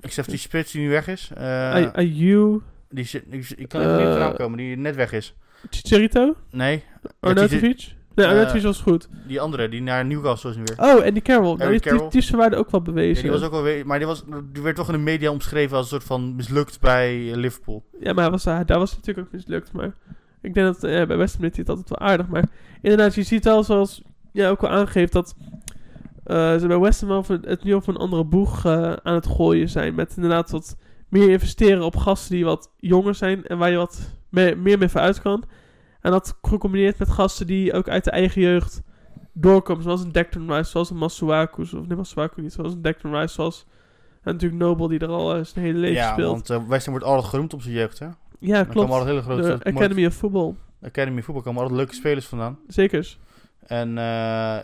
ik 0.00 0.12
zeg 0.12 0.26
die 0.26 0.38
spits 0.38 0.72
die 0.72 0.80
nu 0.82 0.88
weg 0.90 1.08
is. 1.08 1.30
Eh, 1.34 1.70
Ay- 1.72 1.90
Ayew. 1.92 2.58
Die, 2.90 3.04
zit- 3.04 3.30
die, 3.30 3.44
ik 3.56 3.68
kan 3.68 3.80
even 3.80 3.96
niet 3.96 4.16
Eh. 4.16 4.34
komen, 4.34 4.58
die 4.58 4.76
net 4.76 4.94
weg 4.96 5.12
is. 5.12 5.34
Chicharito? 5.70 6.34
Nee, 6.50 6.84
Arnautovic? 7.20 7.94
Nee, 8.16 8.26
Eh, 8.26 8.32
Arnautovic 8.32 8.62
was 8.62 8.80
goed. 8.80 9.08
die 9.26 9.40
andere, 9.40 9.68
die 9.68 9.82
naar 9.82 10.04
Newcastle 10.06 10.50
is 10.50 10.56
nu 10.56 10.62
weer. 10.64 10.94
Oh, 10.94 11.04
en 11.04 11.12
die 11.14 11.22
Carroll. 11.22 11.46
Nou, 11.46 11.58
Harry 11.58 11.72
die, 11.72 11.80
die, 11.80 11.90
Carroll. 11.90 12.10
die 12.10 12.20
is 12.20 12.30
mij 12.30 12.56
ook 12.56 12.70
wel 12.70 12.80
Ja, 12.84 12.92
bewezen. 12.92 13.22
die 13.22 13.32
was 13.32 13.42
ook 13.42 13.50
wel 13.50 13.84
maar 13.84 13.98
die, 13.98 14.06
was, 14.06 14.24
die 14.52 14.62
werd 14.62 14.76
toch 14.76 14.86
in 14.86 14.92
de 14.92 14.98
media 14.98 15.30
omschreven 15.30 15.76
als 15.76 15.84
een 15.86 15.90
soort 15.90 16.04
van 16.04 16.36
mislukt 16.36 16.80
bij 16.80 17.30
eh, 17.30 17.36
Liverpool. 17.36 17.84
Ja, 18.00 18.12
maar 18.12 18.22
hij 18.22 18.30
was, 18.32 18.42
daar 18.44 18.66
daar 18.66 18.78
was 18.78 18.90
het 18.90 18.98
natuurlijk 18.98 19.26
ook 19.26 19.32
mislukt. 19.32 19.72
Maar 19.72 19.94
ik 20.42 20.54
denk 20.54 20.66
dat 20.66 20.84
eh, 20.84 21.06
bij 21.06 21.16
West 21.16 21.34
Ham 21.36 21.44
het 21.54 21.68
altijd 21.68 21.88
wel 21.88 21.98
aardig. 22.08 22.28
Maar 22.28 22.44
inderdaad, 22.82 23.14
je 23.14 23.22
ziet 23.22 23.44
wel 23.44 23.62
zoals 23.64 24.02
jij 24.32 24.50
ook 24.50 24.62
al 24.62 24.68
aangeeft 24.68 25.12
dat 25.12 25.34
ze 26.26 26.64
bij 26.66 26.78
West 26.78 27.00
Ham 27.00 27.08
wel 27.08 27.24
het 27.42 27.64
nu 27.64 27.74
op 27.74 27.86
een 27.86 27.96
andere 27.96 28.24
boeg 28.24 28.66
aan 28.66 29.14
het 29.14 29.26
gooien 29.26 29.68
zijn. 29.68 29.94
Met 29.94 30.12
inderdaad 30.16 30.50
wat 30.50 30.76
meer 31.08 31.30
investeren 31.30 31.82
op 31.82 31.96
gasten 31.96 32.34
die 32.34 32.44
wat 32.44 32.70
jonger 32.78 33.14
zijn 33.14 33.46
en 33.46 33.58
waar 33.58 33.70
je 33.70 33.76
wat 33.76 34.10
me- 34.28 34.54
meer 34.54 34.78
mee 34.78 34.88
vooruit 34.88 35.22
kan. 35.22 35.44
En 36.06 36.12
dat 36.12 36.38
gecombineerd 36.42 36.98
met 36.98 37.08
gasten 37.10 37.46
die 37.46 37.72
ook 37.72 37.88
uit 37.88 38.04
de 38.04 38.10
eigen 38.10 38.40
jeugd 38.42 38.82
doorkomen. 39.32 39.82
Zoals 39.82 40.02
een 40.02 40.12
Declan 40.12 40.52
Rice, 40.52 40.70
zoals 40.70 40.90
een 40.90 40.96
Masuaku. 40.96 41.62
Of 41.62 41.72
nee, 41.72 41.96
Masuaku 41.96 42.40
niet. 42.42 42.52
Zoals 42.52 42.72
een 42.72 42.82
Declan 42.82 43.14
Rice, 43.14 43.34
zoals... 43.34 43.66
En 44.22 44.32
natuurlijk 44.32 44.62
Noble 44.62 44.88
die 44.88 44.98
er 44.98 45.08
al 45.08 45.34
eh, 45.36 45.44
zijn 45.44 45.64
hele 45.64 45.78
leven 45.78 45.96
ja, 45.96 46.12
speelt. 46.12 46.30
want 46.30 46.50
eh 46.50 46.68
West 46.68 46.84
Ham 46.86 46.94
wordt 46.94 47.08
altijd 47.10 47.28
geroemd 47.28 47.54
op 47.54 47.62
zijn 47.62 47.74
jeugd, 47.74 47.98
hè? 47.98 48.06
ja, 48.38 48.58
Er 48.58 48.66
klopt. 48.66 49.04
hele 49.04 49.22
grote... 49.22 49.42
De 49.42 49.64
Academy 49.64 50.06
of 50.06 50.14
Football. 50.14 50.54
Academy 50.82 51.22
voetbal 51.22 51.42
komen 51.42 51.60
altijd 51.60 51.78
leuke 51.78 51.94
spelers 51.94 52.26
vandaan. 52.26 52.58
Zekers. 52.66 53.18
En 53.66 53.88
eh, 53.98 54.04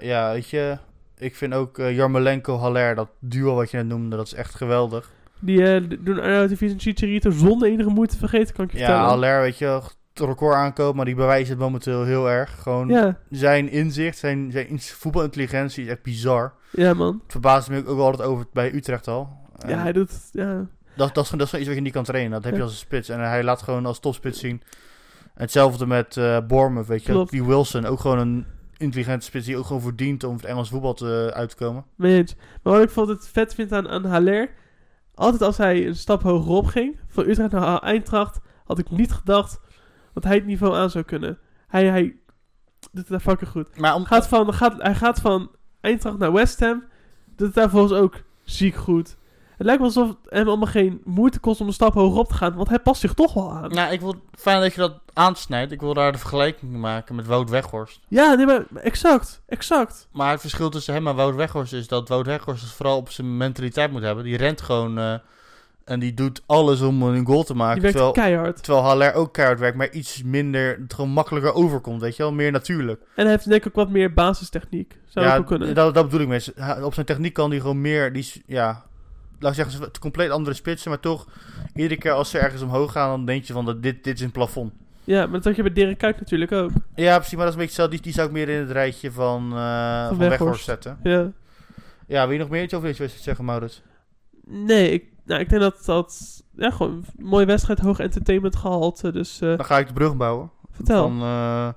ja, 0.00 0.32
weet 0.32 0.48
je, 0.48 0.78
ik 1.18 1.36
vind 1.36 1.54
ook 1.54 1.78
eh, 1.78 1.96
Jarmolenko, 1.96 2.56
Haller, 2.58 2.94
dat 2.94 3.08
duo 3.18 3.54
wat 3.54 3.70
je 3.70 3.76
net 3.76 3.86
noemde, 3.86 4.16
dat 4.16 4.26
is 4.26 4.34
echt 4.34 4.54
geweldig. 4.54 5.10
Die 5.40 5.64
eh, 5.74 5.82
d- 5.82 5.96
doen 6.04 6.20
Arnautovic 6.20 6.70
en 6.70 6.80
Chicharito 6.80 7.30
zonder 7.30 7.68
enige 7.68 7.88
moeite 7.90 8.16
vergeten, 8.16 8.54
kan 8.54 8.64
ik 8.64 8.72
je 8.72 8.78
Ja, 8.78 8.84
vertellen. 8.84 9.08
Haller, 9.10 9.40
weet 9.40 9.58
je, 9.58 9.80
het 10.14 10.28
record 10.28 10.54
aankomen, 10.54 10.96
maar 10.96 11.04
die 11.04 11.14
bewijst 11.14 11.48
het 11.48 11.58
momenteel 11.58 12.04
heel 12.04 12.30
erg. 12.30 12.62
Gewoon 12.62 12.88
Ja, 12.88 13.18
zijn 13.30 13.68
inzicht, 13.70 14.18
zijn, 14.18 14.50
zijn 14.50 14.80
voetbalintelligentie 14.80 15.84
is 15.84 15.90
echt 15.90 16.02
bizar. 16.02 16.52
ja 16.70 16.94
man. 16.94 17.20
Het 17.22 17.32
verbaast 17.32 17.70
me 17.70 17.86
ook 17.86 17.98
altijd 17.98 18.28
over 18.28 18.46
bij 18.52 18.74
Utrecht 18.74 19.08
al. 19.08 19.28
En 19.58 19.68
Ja, 19.68 19.78
hij 19.78 19.92
doet. 19.92 20.12
Ja. 20.32 20.66
dat, 20.96 21.14
dat, 21.14 21.24
is, 21.24 21.30
dat 21.30 21.40
is 21.40 21.46
gewoon 21.48 21.60
iets 21.60 21.66
wat 21.66 21.74
je 21.76 21.80
niet 21.80 21.92
kan 21.92 22.04
trainen. 22.04 22.30
Dat 22.32 22.44
heb 22.44 22.52
je 22.52 22.58
Ja. 22.58 22.64
als 22.64 22.72
een 22.72 22.78
spits. 22.78 23.08
En 23.08 23.20
hij 23.20 23.44
laat 23.44 23.62
gewoon 23.62 23.86
als 23.86 24.00
topspits 24.00 24.40
zien. 24.40 24.62
En 25.34 25.42
hetzelfde 25.42 25.86
met 25.86 26.16
eh 26.16 26.38
Bournemouth, 26.46 26.86
weet 26.86 27.04
je. 27.04 27.12
Klopt. 27.12 27.30
Die 27.30 27.44
Wilson, 27.44 27.84
ook 27.86 28.00
gewoon 28.00 28.18
een 28.18 28.46
intelligente 28.76 29.26
spits 29.26 29.46
die 29.46 29.56
ook 29.56 29.66
gewoon 29.66 29.82
verdient 29.82 30.24
om 30.24 30.34
het 30.36 30.44
Engels 30.44 30.68
voetbal 30.68 30.94
te, 30.94 31.30
uit 31.34 31.48
te 31.50 31.56
komen. 31.56 31.84
Maar 31.96 32.24
wat 32.62 32.82
ik 32.82 32.90
vond 32.90 33.08
het 33.08 33.28
vet 33.32 33.54
vind 33.54 33.72
aan, 33.72 33.88
aan 33.88 34.04
Haller. 34.04 34.50
Altijd 35.14 35.42
als 35.42 35.56
hij 35.56 35.86
een 35.86 35.96
stap 35.96 36.22
hogerop 36.22 36.66
ging, 36.66 36.98
van 37.08 37.28
Utrecht 37.28 37.50
naar 37.52 37.78
Eintracht, 37.78 38.40
had 38.64 38.78
ik 38.78 38.90
niet 38.90 39.12
gedacht 39.12 39.60
dat 40.14 40.24
hij 40.24 40.34
het 40.34 40.46
niveau 40.46 40.74
aan 40.76 40.90
zou 40.90 41.04
kunnen. 41.04 41.38
Hij, 41.66 41.84
hij 41.86 42.02
doet 42.80 42.90
het 42.92 43.08
daar 43.08 43.20
fucking 43.20 43.50
goed. 43.50 43.78
Maar 43.78 43.94
om, 43.94 44.04
Gaat 44.04 44.28
van, 44.28 44.54
gaat, 44.54 44.82
hij 44.82 44.94
gaat 44.94 45.20
van 45.20 45.50
Eintracht 45.80 46.18
naar 46.18 46.32
West 46.32 46.60
Ham. 46.60 46.84
Doet 47.36 47.46
het 47.46 47.56
daar 47.56 47.70
volgens 47.70 47.92
ook 47.92 48.22
ziek 48.44 48.74
goed. 48.74 49.16
Het 49.56 49.66
lijkt 49.70 49.80
wel 49.80 49.88
alsof 49.88 50.08
het 50.08 50.34
hem 50.34 50.48
allemaal 50.48 50.66
geen 50.66 51.00
moeite 51.04 51.40
kost 51.40 51.60
om 51.60 51.66
een 51.66 51.72
stap 51.72 51.94
hogerop 51.94 52.28
te 52.28 52.34
gaan, 52.34 52.54
want 52.54 52.68
hij 52.68 52.78
past 52.78 53.00
zich 53.00 53.14
toch 53.14 53.34
wel 53.34 53.52
aan. 53.52 53.70
nou, 53.70 53.92
ik 53.92 54.00
wil 54.00 54.14
fijn 54.38 54.60
dat 54.60 54.74
je 54.74 54.80
dat 54.80 55.00
aansnijdt. 55.12 55.72
Ik 55.72 55.80
wil 55.80 55.94
daar 55.94 56.12
de 56.12 56.18
vergelijking 56.18 56.72
maken 56.72 57.14
met 57.14 57.26
Wout 57.26 57.50
Weghorst. 57.50 58.00
Ja, 58.08 58.34
nee, 58.34 58.46
maar 58.46 58.64
exact, 58.74 59.42
exact. 59.46 60.08
Maar 60.12 60.30
het 60.30 60.40
verschil 60.40 60.70
tussen 60.70 60.94
hem 60.94 61.06
en 61.06 61.14
Wout 61.14 61.34
Weghorst 61.34 61.72
is 61.72 61.88
dat 61.88 62.08
Wout 62.08 62.26
Weghorst 62.26 62.62
het 62.62 62.72
vooral 62.72 62.96
op 62.96 63.10
zijn 63.10 63.36
mentaliteit 63.36 63.90
moet 63.90 64.02
hebben. 64.02 64.24
Die 64.24 64.36
rent 64.36 64.60
gewoon 64.60 64.98
eh, 64.98 65.14
en 65.84 66.00
die 66.00 66.14
doet 66.14 66.42
alles 66.46 66.80
om 66.80 67.02
een 67.02 67.26
goal 67.26 67.42
te 67.42 67.54
maken. 67.54 67.72
Die 67.74 67.82
werkt 67.82 67.96
terwijl, 67.96 68.12
keihard. 68.28 68.62
terwijl 68.62 68.84
Haller 68.84 69.14
ook 69.14 69.32
keihard 69.32 69.60
werkt, 69.60 69.76
maar 69.76 69.90
iets 69.90 70.22
minder, 70.22 70.78
het 70.80 70.94
gewoon 70.94 71.10
makkelijker 71.10 71.54
overkomt, 71.54 72.00
weet 72.00 72.16
je 72.16 72.22
wel. 72.22 72.32
Meer 72.32 72.52
natuurlijk. 72.52 73.00
En 73.00 73.22
hij 73.22 73.30
heeft 73.30 73.48
denk 73.48 73.60
ik 73.64 73.66
ook 73.68 73.74
wat 73.74 73.90
meer 73.90 74.12
basistechniek. 74.12 74.96
Zou 75.06 75.24
ook 75.26 75.32
ja, 75.32 75.38
wel 75.38 75.46
kunnen. 75.46 75.74
Dat, 75.74 75.94
dat 75.94 76.08
bedoel 76.08 76.32
ik. 76.32 76.44
Hij- 76.54 76.82
Op 76.82 76.94
zijn 76.94 77.06
techniek 77.06 77.32
kan 77.32 77.50
hij 77.50 77.60
gewoon 77.60 77.80
meer, 77.80 78.12
die, 78.12 78.42
ja, 78.46 78.84
laat 79.38 79.56
ik 79.56 79.62
zeggen, 79.64 79.82
het 79.82 79.98
compleet 79.98 80.30
andere 80.30 80.56
spitsen, 80.56 80.90
maar 80.90 81.00
toch, 81.00 81.26
iedere 81.74 82.00
keer 82.00 82.12
als 82.12 82.30
ze 82.30 82.38
ergens 82.38 82.62
omhoog 82.62 82.92
gaan, 82.92 83.08
dan 83.08 83.24
denk 83.26 83.44
je 83.44 83.52
van, 83.52 83.64
dat 83.64 83.82
dit, 83.82 84.04
dit 84.04 84.14
is 84.14 84.20
een 84.24 84.30
plafond. 84.32 84.72
Ja, 85.04 85.22
maar 85.22 85.32
dat 85.32 85.44
had 85.44 85.56
je 85.56 85.62
bij 85.62 85.72
Dirk 85.72 85.98
Kuyt 85.98 86.20
natuurlijk 86.20 86.52
ook. 86.52 86.70
Ja, 86.94 87.16
precies, 87.16 87.34
maar 87.36 87.44
dat 87.44 87.54
is 87.54 87.60
een 87.60 87.66
beetje 87.66 87.82
zo, 87.82 87.88
die, 87.88 88.00
die 88.00 88.12
zou 88.12 88.26
ik 88.26 88.32
meer 88.32 88.48
in 88.48 88.58
het 88.58 88.70
rijtje 88.70 89.10
van, 89.12 89.52
eh 89.56 90.06
van. 90.08 90.18
Weghorst 90.18 90.64
zetten. 90.64 90.98
Ja. 91.02 91.30
Ja, 92.06 92.22
wil 92.24 92.32
je 92.32 92.38
nog 92.38 92.48
meer 92.48 92.62
iets 92.62 92.74
over 92.74 92.86
deze 92.86 92.98
wedstrijd 92.98 93.26
zeggen, 93.26 93.44
Maurits? 93.44 93.82
Nee, 94.46 94.90
ik, 94.90 95.04
nou, 95.24 95.40
ik 95.40 95.48
denk 95.48 95.62
dat 95.62 95.84
dat... 95.84 96.42
Ja, 96.56 96.70
gewoon 96.70 96.90
een 96.90 97.24
mooie 97.24 97.46
wedstrijd, 97.46 97.78
hoog 97.78 97.98
entertainment 97.98 98.56
gehalte. 98.56 99.12
Dus 99.12 99.40
eh, 99.40 99.56
Dan 99.56 99.64
ga 99.64 99.78
ik 99.78 99.86
de 99.86 99.92
brug 99.92 100.16
bouwen. 100.16 100.50
vertel. 100.70 101.08
Van, 101.08 101.20
eh, 101.20 101.68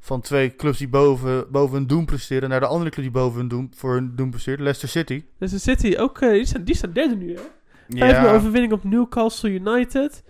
van 0.00 0.20
twee 0.20 0.56
clubs 0.56 0.78
die 0.78 0.88
boven, 0.88 1.50
boven 1.50 1.76
hun 1.76 1.86
doen 1.86 2.04
presteren 2.04 2.48
naar 2.48 2.60
de 2.60 2.66
andere 2.66 2.90
club 2.90 3.04
die 3.04 3.14
boven 3.14 3.38
hun 3.38 3.48
doen, 3.48 3.72
voor 3.76 3.94
hun 3.94 4.12
doen 4.16 4.30
presteert. 4.30 4.60
Leicester 4.60 4.88
City. 4.88 5.24
De 5.38 5.58
City 5.58 5.94
ook... 5.98 6.20
eh, 6.20 6.30
die, 6.30 6.44
staan, 6.46 6.64
die 6.64 6.74
staan 6.74 6.92
derde 6.92 7.16
nu, 7.16 7.34
hè? 7.34 7.40
Vijf 7.88 8.20
nul 8.20 8.30
overwinning 8.30 8.72
op 8.72 8.84
Newcastle 8.84 9.50
United. 9.50 10.24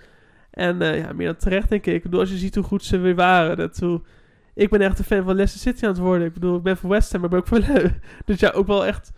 En 0.50 0.78
ja, 0.78 1.12
meer 1.12 1.26
dan 1.26 1.36
terecht, 1.36 1.68
denk 1.68 1.86
ik. 1.86 1.94
Ik 1.94 2.02
bedoel, 2.02 2.20
als 2.20 2.30
je 2.30 2.36
ziet 2.36 2.54
hoe 2.54 2.64
goed 2.64 2.84
ze 2.84 2.98
weer 2.98 3.14
waren. 3.14 3.56
Dat 3.56 3.78
hoe, 3.78 4.00
ik 4.54 4.70
ben 4.70 4.80
echt 4.80 4.98
een 4.98 5.04
fan 5.04 5.24
van 5.24 5.34
Leicester 5.34 5.72
City 5.72 5.84
aan 5.84 5.90
het 5.90 6.00
worden. 6.00 6.26
Ik 6.26 6.32
bedoel, 6.32 6.56
ik 6.56 6.62
ben 6.62 6.76
van 6.76 6.90
West 6.90 7.12
Ham, 7.12 7.20
maar 7.20 7.38
ik 7.38 7.44
ben 7.44 7.58
ook 7.58 7.64
van... 7.64 7.92
dus 8.24 8.40
ja, 8.40 8.50
ook 8.50 8.66
wel 8.66 8.86
echt 8.86 9.12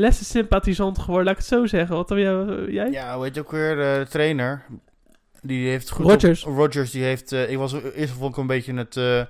Leicester 0.00 0.26
sympathisant 0.26 0.98
geworden, 0.98 1.24
laat 1.24 1.32
ik 1.34 1.40
het 1.40 1.48
zo 1.48 1.66
zeggen. 1.66 1.96
Wat 1.96 2.08
heb 2.08 2.18
jij? 2.18 2.64
jij? 2.68 2.90
Ja, 2.90 3.14
hoe 3.14 3.24
heet 3.24 3.38
ook 3.38 3.50
weer 3.50 3.76
de 3.76 4.06
trainer? 4.08 4.64
Die 5.42 5.68
heeft 5.68 5.90
goed 5.90 6.06
Rodgers. 6.06 6.44
Op, 6.44 6.56
Rodgers, 6.56 6.90
die 6.90 7.02
heeft... 7.02 7.32
eh, 7.32 7.50
ik 7.50 7.56
was 7.56 7.72
eerst 7.94 8.12
vond 8.12 8.32
ik 8.32 8.36
een 8.36 8.46
beetje 8.46 8.74
het... 8.74 8.96
eh, 8.96 9.22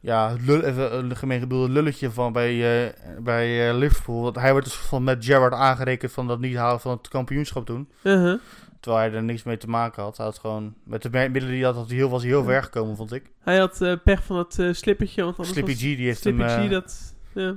ja, 0.00 0.36
lul, 0.46 0.62
even 0.62 0.98
een 0.98 1.16
gemeen 1.16 1.40
bedoelde 1.40 1.72
lulletje 1.72 2.10
van 2.10 2.32
bij, 2.32 2.84
eh, 2.86 2.92
bij 3.20 3.68
eh, 3.68 3.76
Liverpool. 3.76 4.22
Want 4.22 4.36
hij 4.36 4.52
werd 4.52 4.64
dus 4.64 4.74
van 4.74 5.04
met 5.04 5.24
Gerrard 5.24 5.52
aangerekend 5.52 6.12
van 6.12 6.26
dat 6.26 6.40
niet 6.40 6.56
halen 6.56 6.80
van 6.80 6.96
het 6.96 7.08
kampioenschap 7.08 7.66
doen. 7.66 7.88
Uh-huh. 8.02 8.40
Terwijl 8.80 9.04
hij 9.04 9.16
er 9.16 9.24
niks 9.24 9.42
mee 9.42 9.56
te 9.56 9.68
maken 9.68 10.02
had. 10.02 10.16
Hij 10.16 10.26
had 10.26 10.38
gewoon... 10.38 10.74
Met 10.84 11.02
de 11.02 11.10
middelen 11.10 11.48
die 11.48 11.64
hij 11.64 11.72
had, 11.72 11.90
heel, 11.90 12.08
was 12.08 12.22
hij 12.22 12.30
heel 12.30 12.44
ver 12.44 12.62
gekomen, 12.62 12.96
vond 12.96 13.12
ik. 13.12 13.30
Hij 13.40 13.58
had 13.58 13.80
eh, 13.80 13.92
pech 14.04 14.24
van 14.24 14.36
het 14.36 14.58
eh, 14.58 14.72
slippertje. 14.72 15.24
Want 15.24 15.46
Slippy 15.46 15.74
G, 15.74 15.78
die 15.78 16.06
heeft 16.06 16.20
Slippy 16.20 16.42
hem... 16.42 16.60
G, 16.60 16.64
eh, 16.64 16.70
dat... 16.70 17.14
Ja. 17.34 17.54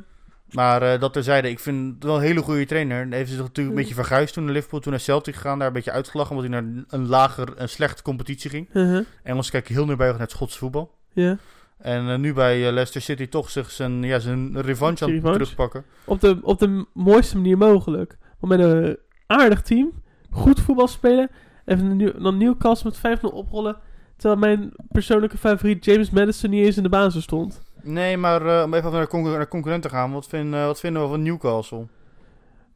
Maar 0.52 0.82
eh, 0.82 1.00
dat 1.00 1.14
terzijde, 1.14 1.50
ik 1.50 1.60
vind 1.60 1.94
het 1.96 2.04
wel 2.04 2.16
een 2.16 2.22
hele 2.22 2.42
goede 2.42 2.66
trainer. 2.66 3.08
Hij 3.08 3.18
heeft 3.18 3.30
zich 3.30 3.40
natuurlijk 3.40 3.70
een 3.70 3.82
beetje 3.82 3.94
verguisd 3.94 4.34
toen 4.34 4.44
naar 4.44 4.54
Liverpool, 4.54 4.80
toen 4.80 4.92
naar 4.92 5.02
Celtic 5.02 5.36
gegaan. 5.36 5.58
Daar 5.58 5.68
een 5.68 5.74
beetje 5.74 5.92
uitgelachen, 5.92 6.36
omdat 6.36 6.52
hij 6.52 6.62
naar 6.62 6.84
een 6.88 7.08
lager, 7.08 7.54
een 7.56 7.70
slechte 7.70 8.04
competitie 8.04 8.50
ging. 8.50 8.70
Uh-huh. 8.74 9.06
Engels 9.24 9.50
kijken 9.50 9.74
heel 9.74 9.86
neerbij 9.86 10.10
naar 10.10 10.20
het 10.20 10.32
Schotse 10.32 10.58
voetbal. 10.58 10.96
Ja. 11.14 11.38
En 11.78 12.10
eh, 12.10 12.18
nu 12.18 12.34
bij 12.34 12.56
eh, 12.68 12.74
Leicester 12.74 13.02
City 13.02 13.28
toch 13.28 13.50
zich 13.50 13.72
zijn, 13.72 14.04
ja, 14.04 14.20
zijn 14.20 14.62
revanche 14.62 15.06
aan 15.06 15.12
het 15.12 15.24
terugpakken. 15.24 15.84
Op 16.06 16.22
de, 16.22 16.40
op 16.42 16.60
de 16.60 16.86
mooiste 16.94 17.36
manier 17.36 17.58
mogelijk. 17.58 18.18
Want 18.40 18.58
met 18.58 18.70
een 18.72 18.98
aardig 19.28 19.62
team, 19.62 19.92
goed 20.32 20.60
voetbal 20.60 20.88
spelen, 20.88 21.30
even 21.66 21.86
een 21.86 21.98
nieuw, 21.98 22.12
dan 22.12 22.38
Newcastle 22.38 22.92
met 23.02 23.20
5-0 23.20 23.22
oprollen. 23.22 23.78
Terwijl 24.18 24.40
mijn 24.40 24.72
persoonlijke 24.90 25.38
favoriet 25.38 25.86
James 25.86 26.10
Madison 26.10 26.50
niet 26.50 26.66
eens 26.66 26.78
in 26.78 26.84
de 26.84 26.90
basis 26.90 27.24
stond. 27.24 27.62
Nee, 27.84 28.18
maar 28.18 28.46
eh, 28.46 28.64
om 28.64 28.74
even 28.74 28.92
naar 28.92 29.08
de 29.10 29.18
naar 29.18 29.48
concurrenten 29.48 29.90
te 29.90 29.96
gaan. 29.96 30.12
Wat, 30.12 30.28
eh, 30.34 30.66
wat 30.66 30.80
vinden 30.80 31.02
we 31.02 31.08
van 31.08 31.24
Newcastle? 31.24 31.88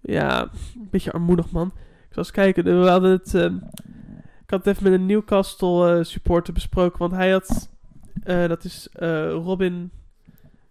Ja, 0.02 0.42
een 0.42 0.88
beetje 0.92 1.12
armoedig 1.12 1.52
man. 1.52 1.68
Ik 2.10 2.18
eens 2.18 2.32
kijken. 2.32 2.82
We 2.82 2.90
hadden 2.90 3.12
het, 3.12 3.36
ehm, 3.36 3.56
ik 4.44 4.50
had 4.50 4.66
het 4.66 4.68
even 4.68 4.84
met 4.84 5.00
een 5.00 5.06
Newcastle 5.06 5.98
eh, 5.98 6.04
supporter 6.04 6.54
besproken. 6.54 7.00
Want 7.00 7.12
hij 7.12 7.32
had, 7.32 7.70
eh, 8.24 8.48
dat 8.48 8.64
is 8.64 8.90
eh, 8.94 9.30
Robin... 9.30 9.92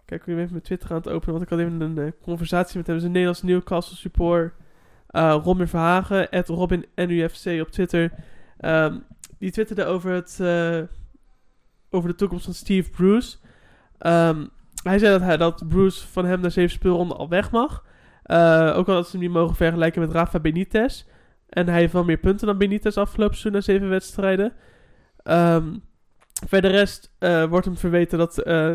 Kijk, 0.04 0.20
ik 0.20 0.26
ben 0.26 0.36
even 0.38 0.50
mijn 0.50 0.62
Twitter 0.64 0.90
aan 0.90 0.96
het 0.96 1.08
openen. 1.08 1.30
Want 1.32 1.42
ik 1.42 1.48
had 1.50 1.58
even 1.58 1.80
een 1.80 1.98
eh, 1.98 2.12
conversatie 2.22 2.76
met 2.76 2.86
hem. 2.86 2.94
Dat 2.96 3.04
is 3.04 3.10
een 3.10 3.10
Nederlands 3.14 3.42
Newcastle 3.42 3.96
support. 3.96 4.54
eh 5.06 5.36
Robin 5.44 5.68
Verhagen, 5.68 6.28
at 6.30 6.48
Robin 6.48 6.86
NUFC 6.94 7.60
op 7.60 7.68
Twitter. 7.70 8.12
Ehm, 8.58 8.98
die 9.38 9.50
twitterde 9.50 9.84
over, 9.84 10.10
het, 10.12 10.38
eh, 10.40 10.80
over 11.90 12.08
de 12.08 12.14
toekomst 12.14 12.44
van 12.44 12.54
Steve 12.54 12.90
Bruce. 12.90 13.36
Ehm, 14.02 14.46
hij 14.82 14.98
zei 14.98 15.36
dat, 15.36 15.68
Bruce 15.68 16.06
van 16.06 16.24
hem 16.24 16.40
na 16.40 16.48
zeven 16.48 16.70
speelronden 16.70 17.16
al 17.16 17.28
weg 17.28 17.50
mag. 17.50 17.84
Eh, 18.22 18.72
ook 18.76 18.88
al 18.88 18.94
dat 18.94 19.04
ze 19.06 19.10
hem 19.12 19.20
niet 19.20 19.30
mogen 19.34 19.56
vergelijken 19.56 20.00
met 20.00 20.10
Rafa 20.10 20.40
Benitez. 20.40 21.04
En 21.48 21.68
hij 21.68 21.78
heeft 21.78 21.92
wel 21.92 22.04
meer 22.04 22.16
punten 22.18 22.46
dan 22.46 22.58
Benitez 22.58 22.96
afgelopen 22.96 23.36
seizoen 23.36 23.52
na 23.52 23.60
zeven 23.60 23.88
wedstrijden. 23.88 24.52
Ehm 25.22 25.76
verder 26.46 26.70
rest 26.70 27.14
eh, 27.18 27.44
wordt 27.44 27.66
hem 27.66 27.76
verweten 27.76 28.18
dat... 28.18 28.38
eh, 28.38 28.72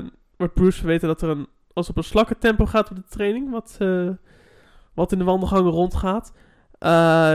Bruce 0.53 0.77
verweten 0.77 1.07
dat 1.07 1.21
er 1.21 1.29
een... 1.29 1.47
Als 1.73 1.89
op 1.89 1.97
een 1.97 2.03
slakke 2.03 2.37
tempo 2.37 2.65
gaat 2.65 2.89
op 2.89 2.95
de 2.95 3.03
training. 3.09 3.51
Wat, 3.51 3.77
wat 4.93 5.11
in 5.11 5.17
de 5.17 5.23
wandelgangen 5.23 5.71
rondgaat. 5.71 6.33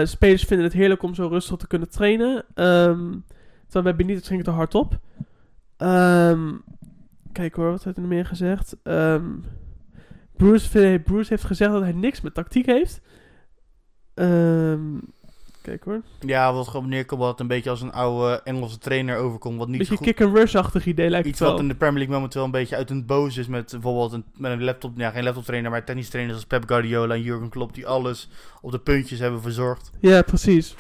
Spelers 0.09 0.45
vinden 0.45 0.67
het 0.67 0.73
heerlijk 0.73 1.03
om 1.03 1.15
zo 1.15 1.27
rustig 1.27 1.57
te 1.57 1.67
kunnen 1.67 1.91
trainen. 1.91 2.45
Ehm 2.55 3.11
terwijl 3.69 3.95
bij 3.95 4.07
Benitez 4.07 4.27
ging 4.27 4.39
het 4.39 4.49
er 4.49 4.55
hard 4.55 4.75
op. 4.75 4.99
kijk 7.33 7.55
hoor, 7.55 7.71
wat 7.71 7.85
heeft 7.85 7.97
er 7.97 8.03
meer 8.03 8.27
gezegd? 8.27 8.77
Ehm 8.83 9.25
Bruce, 10.37 11.01
Bruce 11.05 11.29
heeft 11.29 11.45
gezegd 11.45 11.73
dat 11.73 11.83
hij 11.83 11.93
niks 11.93 12.21
met 12.21 12.35
tactiek 12.35 12.67
heeft. 12.67 13.01
Ehm, 14.15 14.99
Kijk 15.63 15.85
hoor. 15.85 16.01
Ja, 16.21 16.53
wat 16.53 16.69
gewoon 16.69 16.89
neerkomt 16.89 17.21
wat 17.21 17.41
een 17.41 17.47
beetje 17.47 17.71
als 17.71 17.81
een 17.81 17.93
oude 17.93 18.41
Engelse 18.45 18.79
trainer 18.79 19.17
overkomt. 19.17 19.59
Wat 19.59 19.69
niet 19.69 19.79
Beetje 19.79 19.97
goed, 19.97 20.07
kick-and-rush-achtig 20.07 20.87
idee 20.87 21.11
lijkt 21.11 21.27
iets 21.27 21.39
het 21.39 21.49
wel. 21.49 21.57
wat 21.57 21.67
in 21.67 21.69
de 21.73 21.75
Premier 21.75 21.99
League 21.99 22.15
momenteel 22.15 22.45
een 22.45 22.51
beetje 22.51 22.77
uit 22.77 22.91
een 22.91 23.07
boos 23.07 23.37
is 23.37 23.47
met 23.47 23.71
bijvoorbeeld 23.71 24.13
een, 24.13 24.25
met 24.37 24.53
een 24.53 24.65
laptop, 24.65 24.93
ja 24.97 25.11
geen 25.11 25.25
laptop 25.25 25.45
trainer, 25.45 25.71
maar 25.71 25.85
tennistrainers 25.85 26.37
als 26.37 26.47
Pep 26.47 26.63
Guardiola 26.67 27.15
en 27.15 27.23
Jurgen 27.23 27.49
Klopp 27.49 27.75
die 27.75 27.87
alles 27.87 28.29
op 28.61 28.71
de 28.71 28.79
puntjes 28.79 29.19
hebben 29.19 29.43
verzorgd. 29.43 29.91
Ja, 30.01 30.23
precies. 30.23 30.75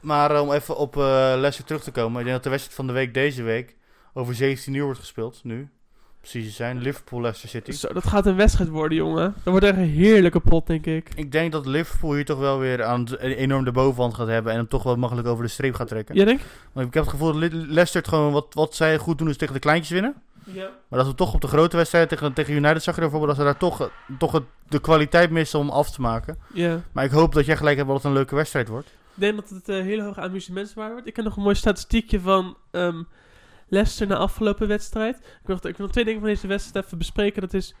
Maar 0.00 0.34
eh, 0.34 0.40
om 0.42 0.52
even 0.52 0.76
op 0.76 0.94
Leicester 0.94 1.64
terug 1.64 1.82
te 1.82 1.90
komen, 1.90 2.18
ik 2.18 2.24
denk 2.24 2.34
dat 2.34 2.44
de 2.44 2.50
wedstrijd 2.50 2.76
van 2.76 2.86
de 2.86 2.92
week 2.92 3.14
deze 3.14 3.42
week 3.42 3.76
over 4.14 4.34
17 4.34 4.74
uur 4.74 4.84
wordt 4.84 4.98
gespeeld, 4.98 5.40
nu. 5.42 5.68
Precies 6.20 6.46
te 6.46 6.52
zijn, 6.52 6.78
Liverpool-Leicester 6.78 7.48
City. 7.48 7.72
Zo, 7.72 7.92
dat 7.92 8.06
gaat 8.06 8.26
een 8.26 8.36
wedstrijd 8.36 8.70
worden, 8.70 8.98
jongen. 8.98 9.34
Dat 9.34 9.52
wordt 9.52 9.64
echt 9.64 9.76
een 9.76 9.88
heerlijke 9.88 10.40
pot, 10.40 10.66
denk 10.66 10.86
ik. 10.86 11.08
Ik 11.14 11.32
denk 11.32 11.52
dat 11.52 11.66
Liverpool 11.66 12.14
hier 12.14 12.24
toch 12.24 12.38
wel 12.38 12.58
weer 12.58 12.84
aan 12.84 13.14
enorm 13.18 13.64
de 13.64 13.72
bovenhand 13.72 14.14
gaat 14.14 14.26
hebben 14.26 14.52
en 14.52 14.58
hem 14.58 14.68
toch 14.68 14.82
wel 14.82 14.96
makkelijk 14.96 15.28
over 15.28 15.44
de 15.44 15.50
streep 15.50 15.74
gaat 15.74 15.88
trekken. 15.88 16.14
Jij 16.14 16.24
denkt? 16.24 16.44
Want 16.72 16.86
ik 16.86 16.94
heb 16.94 17.02
het 17.02 17.12
gevoel 17.12 17.32
dat 17.32 17.52
Le- 17.52 17.56
Leicester 17.66 18.00
het 18.00 18.08
gewoon 18.08 18.32
wat, 18.32 18.46
wat 18.50 18.74
zij 18.74 18.98
goed 18.98 19.18
doen 19.18 19.28
is 19.28 19.36
tegen 19.36 19.54
de 19.54 19.60
kleintjes 19.60 19.90
winnen. 19.90 20.14
Ja. 20.44 20.70
Maar 20.88 20.98
dat 20.98 21.08
we 21.08 21.14
toch 21.14 21.34
op 21.34 21.40
de 21.40 21.46
grote 21.46 21.76
wedstrijd 21.76 22.08
tegen, 22.08 22.32
tegen 22.32 22.54
United 22.54 22.82
zag 22.82 22.94
je 22.94 23.00
bijvoorbeeld 23.00 23.36
dat 23.36 23.40
ze 23.40 23.52
daar 23.52 23.60
toch, 23.60 23.90
toch 24.18 24.32
het, 24.32 24.42
de 24.68 24.80
kwaliteit 24.80 25.30
missen 25.30 25.58
om 25.58 25.70
af 25.70 25.90
te 25.90 26.00
maken. 26.00 26.38
Ja. 26.52 26.80
Maar 26.92 27.04
ik 27.04 27.10
hoop 27.10 27.34
dat 27.34 27.46
jij 27.46 27.56
gelijk 27.56 27.76
hebt 27.76 27.88
dat 27.88 27.96
het 27.96 28.06
een 28.06 28.12
leuke 28.12 28.34
wedstrijd 28.34 28.68
wordt. 28.68 28.86
Ik 28.86 29.20
denk 29.20 29.34
dat 29.36 29.48
het 29.48 29.68
een 29.68 29.84
hele 29.84 30.02
hoge 30.02 30.20
amusementswaarde 30.20 30.92
wordt. 30.92 31.08
Ik 31.08 31.16
heb 31.16 31.24
nog 31.24 31.36
een 31.36 31.42
mooi 31.42 31.54
statistiekje 31.54 32.20
van 32.20 32.56
ehm 32.70 33.02
Leicester 33.74 34.06
na 34.06 34.16
afgelopen 34.16 34.68
wedstrijd. 34.68 35.16
Ik 35.16 35.22
wil, 35.46 35.54
nog- 35.56 35.64
ik 35.64 35.76
wil 35.76 35.84
nog 35.86 35.90
twee 35.92 36.04
dingen 36.04 36.20
van 36.20 36.28
deze 36.28 36.46
wedstrijd 36.46 36.84
even 36.86 36.98
bespreken. 36.98 37.40
Dat 37.40 37.54
is... 37.54 37.74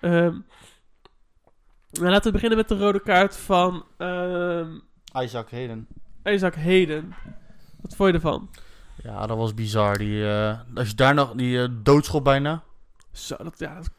ehm 0.00 0.36
nou, 1.92 2.10
laten 2.10 2.24
we 2.26 2.32
beginnen 2.32 2.58
met 2.58 2.68
de 2.68 2.78
rode 2.78 3.00
kaart 3.02 3.36
van 3.36 3.84
ehm 3.98 4.70
Isaac 5.22 5.50
Heden. 5.50 5.86
Isaac 6.24 6.54
Hayden. 6.54 7.14
Wat 7.80 7.94
vond 7.96 8.08
je 8.08 8.14
ervan? 8.14 8.50
Ja, 9.02 9.26
dat 9.26 9.36
was 9.36 9.54
bizar. 9.54 9.98
Die, 9.98 10.28
eh, 10.30 10.58
als 10.74 10.88
je 10.88 10.94
daar 10.94 11.14
nog 11.14 11.32
die 11.32 11.62
eh, 11.62 11.68
doodschop 11.82 12.24
bijna. 12.24 12.62
Zo, 13.12 13.36
dat, 13.36 13.58
ja, 13.58 13.74
dat 13.74 13.90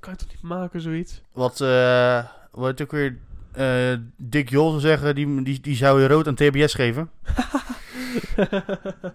kan 0.00 0.12
je 0.12 0.18
toch 0.18 0.28
niet 0.28 0.42
maken, 0.42 0.80
zoiets? 0.80 1.22
Wat, 1.32 1.60
eh 1.60 2.24
wat 2.50 2.82
ook 2.82 2.90
weer 2.90 3.18
eh 3.52 3.94
Dick 4.16 4.50
Jol 4.50 4.68
zou 4.68 4.80
zeggen, 4.80 5.14
die, 5.14 5.42
die, 5.42 5.60
die 5.60 5.76
zou 5.76 6.00
je 6.00 6.06
rood 6.08 6.26
aan 6.26 6.34
TBS 6.34 6.74
geven. 6.74 7.10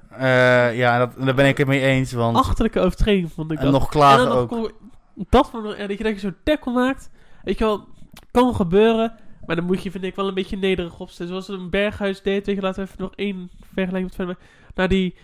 Eh, 0.09 0.77
ja, 0.77 0.97
dat, 0.97 1.25
daar 1.25 1.36
ben 1.36 1.47
ik 1.47 1.57
het 1.57 1.67
mee 1.67 1.82
eens. 1.82 2.11
Want, 2.11 2.38
Achterlijke 2.38 2.80
overtreding 2.80 3.32
vond 3.32 3.51
ik 3.51 3.57
en 3.57 3.63
dat. 3.63 3.73
nog 3.73 3.84
En 3.84 3.89
klagen 3.89 4.27
nog 4.27 4.38
ook. 4.38 4.47
kon- 4.49 4.71
dat 5.30 5.49
van, 5.49 5.63
dat 5.63 5.77
je 5.77 5.88
dat 5.88 6.13
je 6.13 6.19
zo'n 6.19 6.36
tackle 6.43 6.73
maakt. 6.73 7.09
Weet 7.43 7.57
je 7.57 7.63
wel, 7.63 7.88
kan 8.32 8.55
gebeuren. 8.55 9.13
Maar 9.45 9.55
dan 9.55 9.65
moet 9.65 9.84
je, 9.84 9.91
vind 9.91 10.03
ik, 10.03 10.15
wel 10.15 10.27
een 10.27 10.34
beetje 10.34 10.57
nederig 10.57 10.99
opstellen. 10.99 11.32
Zoals 11.32 11.47
een 11.47 11.69
Berghuis 11.69 12.21
deed. 12.21 12.45
Weet 12.45 12.55
je, 12.55 12.61
laten 12.61 12.84
we 12.84 12.89
even 12.89 13.03
nog 13.03 13.15
één 13.15 13.49
vergelijking 13.73 14.03
met 14.03 14.15
verder. 14.15 14.38
Na 14.75 14.88
die 14.88 15.15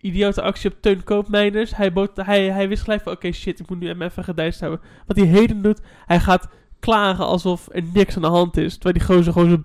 idiote 0.00 0.42
actie 0.42 0.70
op 0.70 0.76
Teun 0.80 1.04
Koopmeiners. 1.04 1.76
Hij, 1.76 1.92
bood, 1.92 2.10
hij, 2.14 2.50
hij 2.50 2.68
wist 2.68 2.82
gelijk 2.82 3.02
van, 3.02 3.12
oké 3.12 3.32
shit, 3.32 3.60
ik 3.60 3.68
moet 3.68 3.78
nu 3.80 3.86
hem 3.88 4.02
even 4.02 4.24
gedijst 4.24 4.60
houden. 4.60 4.80
Wat 5.06 5.16
hij 5.16 5.26
heden 5.26 5.62
doet, 5.62 5.80
hij 6.06 6.20
gaat 6.20 6.48
klagen 6.80 7.24
alsof 7.24 7.68
er 7.72 7.82
niks 7.92 8.16
aan 8.16 8.22
de 8.22 8.28
hand 8.28 8.56
is. 8.56 8.74
Terwijl 8.74 8.94
die 8.94 9.04
gozer 9.16 9.32
gewoon 9.32 9.62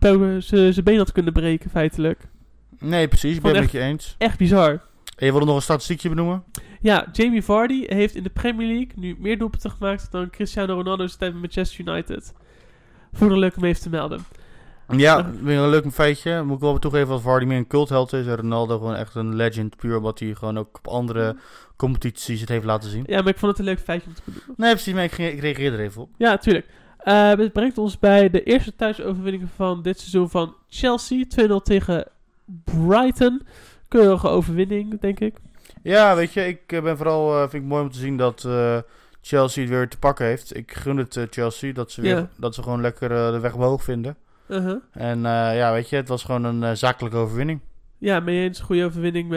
zijn 0.73 0.83
been 0.83 0.97
had 0.97 1.11
kunnen 1.11 1.33
breken, 1.33 1.69
feitelijk. 1.69 2.29
Nee, 2.81 3.07
precies. 3.07 3.35
Ik 3.35 3.41
ben 3.41 3.51
Vond 3.51 3.63
het 3.63 3.73
met 3.73 3.81
je 3.81 3.87
eens. 3.87 4.15
Echt 4.17 4.37
bizar. 4.37 4.69
En 5.15 5.25
je 5.25 5.31
wilde 5.31 5.45
nog 5.45 5.55
een 5.55 5.61
statistiekje 5.61 6.09
benoemen? 6.09 6.43
Ja, 6.81 7.07
Jamie 7.11 7.43
Vardy 7.43 7.85
heeft 7.87 8.15
in 8.15 8.23
de 8.23 8.29
Premier 8.29 8.67
League 8.67 8.91
nu 8.95 9.15
meer 9.19 9.37
doelpunten 9.37 9.71
gemaakt 9.71 10.11
dan 10.11 10.29
Cristiano 10.29 10.73
Ronaldo 10.73 11.07
zijn 11.07 11.19
tijd 11.19 11.31
bij 11.31 11.41
Manchester 11.41 11.87
United. 11.87 12.33
Voor 13.13 13.31
een 13.31 13.39
leuk 13.39 13.57
om 13.57 13.63
even 13.63 13.81
te 13.81 13.89
melden. 13.89 14.19
Ja, 14.97 15.31
weer 15.41 15.57
een 15.57 15.69
leuk 15.69 15.91
feitje. 15.91 16.43
Moet 16.43 16.55
ik 16.55 16.61
wel 16.61 16.79
toegeven 16.79 17.07
dat 17.07 17.21
Vardy 17.21 17.45
meer 17.45 17.57
een 17.57 17.67
cultheld 17.67 18.13
is. 18.13 18.25
En 18.25 18.35
Ronaldo 18.35 18.77
gewoon 18.77 18.95
echt 18.95 19.15
een 19.15 19.35
legend. 19.35 19.75
Puur 19.75 19.97
omdat 19.97 20.19
hij 20.19 20.33
gewoon 20.35 20.57
ook 20.57 20.77
op 20.77 20.87
andere 20.87 21.35
competities 21.75 22.39
het 22.39 22.49
heeft 22.49 22.65
laten 22.65 22.89
zien. 22.89 23.03
Ja, 23.07 23.19
maar 23.21 23.31
ik 23.31 23.37
vond 23.37 23.51
het 23.51 23.59
een 23.59 23.65
leuk 23.73 23.79
feitje 23.79 24.07
om 24.07 24.13
te 24.13 24.21
benoemen. 24.25 24.53
Nee, 24.57 24.71
precies. 24.71 24.93
Maar 24.93 25.03
ik, 25.03 25.11
ging- 25.11 25.31
ik 25.31 25.39
reageer 25.39 25.73
er 25.73 25.79
even 25.79 26.01
op. 26.01 26.09
Ja, 26.17 26.37
tuurlijk. 26.37 26.67
Eh 26.97 27.35
dit 27.35 27.53
brengt 27.53 27.77
ons 27.77 27.99
bij 27.99 28.29
de 28.29 28.43
eerste 28.43 28.75
thuisoverwinning 28.75 29.49
van 29.55 29.81
dit 29.81 29.99
seizoen 29.99 30.29
van 30.29 30.55
Chelsea. 30.69 31.25
2-0 31.25 31.55
tegen 31.63 32.07
Brighton. 32.63 33.41
Keurige 33.87 34.27
overwinning, 34.27 34.99
denk 34.99 35.19
ik. 35.19 35.35
Ja, 35.83 36.15
weet 36.15 36.33
je. 36.33 36.47
Ik 36.47 36.61
eh, 36.71 36.81
ben 36.81 36.97
vooral... 36.97 37.33
eh, 37.33 37.49
vind 37.49 37.63
ik 37.63 37.69
mooi 37.69 37.83
om 37.83 37.91
te 37.91 37.97
zien 37.97 38.17
dat 38.17 38.43
eh, 38.45 38.77
Chelsea 39.21 39.61
het 39.63 39.71
weer 39.71 39.89
te 39.89 39.99
pakken 39.99 40.25
heeft. 40.25 40.55
Ik 40.55 40.73
gun 40.73 40.97
het 40.97 41.27
Chelsea. 41.29 41.73
Dat 41.73 41.91
ze, 41.91 42.01
weer, 42.01 42.29
dat 42.37 42.55
ze 42.55 42.63
gewoon 42.63 42.81
lekker 42.81 43.09
de 43.09 43.39
weg 43.39 43.53
omhoog 43.53 43.83
vinden. 43.83 44.17
Uh-huh. 44.47 44.77
En 44.91 45.21
ja, 45.21 45.71
weet 45.71 45.89
je. 45.89 45.95
Het 45.95 46.07
was 46.07 46.23
gewoon 46.23 46.43
een 46.43 46.77
zakelijke 46.77 47.17
overwinning. 47.17 47.59
Ja, 47.97 48.19
mee 48.19 48.43
eens. 48.43 48.59
Goede 48.59 48.85
overwinning. 48.85 49.29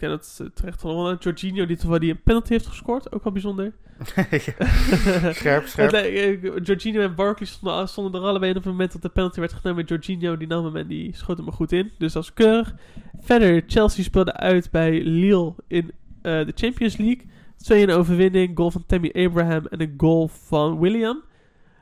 Ik 0.00 0.08
denk 0.08 0.20
dat 0.20 0.38
het 0.38 0.56
terecht 0.56 0.80
van. 0.80 1.16
Jorginho, 1.20 1.66
die 1.66 1.76
toch 1.76 1.90
wel 1.90 1.98
die 1.98 2.10
een 2.10 2.22
penalty 2.22 2.52
heeft 2.52 2.66
gescoord. 2.66 3.12
Ook 3.12 3.24
wel 3.24 3.32
bijzonder. 3.32 3.72
scherp, 5.34 5.66
scherp. 5.66 5.92
eh, 5.92 6.42
Jorginho 6.42 7.00
en 7.00 7.14
Barkley 7.14 7.46
stonden, 7.48 7.88
stonden 7.88 8.20
er 8.20 8.26
allebei 8.26 8.50
in 8.50 8.56
op 8.56 8.62
het 8.62 8.72
moment 8.72 8.92
dat 8.92 9.02
de 9.02 9.08
penalty 9.08 9.40
werd 9.40 9.52
genomen. 9.52 9.84
Jorginho 9.84 10.36
die 10.36 10.48
nam 10.48 10.64
hem 10.64 10.76
en 10.76 10.86
die 10.86 11.16
schoot 11.16 11.36
hem 11.36 11.46
er 11.46 11.52
goed 11.52 11.72
in. 11.72 11.90
Dus 11.98 12.12
dat 12.12 12.22
is 12.22 12.34
keurig. 12.34 12.74
Verder, 13.20 13.62
Chelsea 13.66 14.04
speelde 14.04 14.32
uit 14.32 14.70
bij 14.70 15.02
Lille 15.02 15.54
in 15.66 15.92
eh, 16.22 16.46
de 16.46 16.52
Champions 16.54 16.96
League. 16.96 17.86
2-1 17.88 17.90
overwinning, 17.90 18.56
goal 18.56 18.70
van 18.70 18.86
Tammy 18.86 19.12
Abraham 19.12 19.66
en 19.66 19.80
een 19.80 19.94
goal 19.96 20.28
van 20.28 20.78
William. 20.78 21.22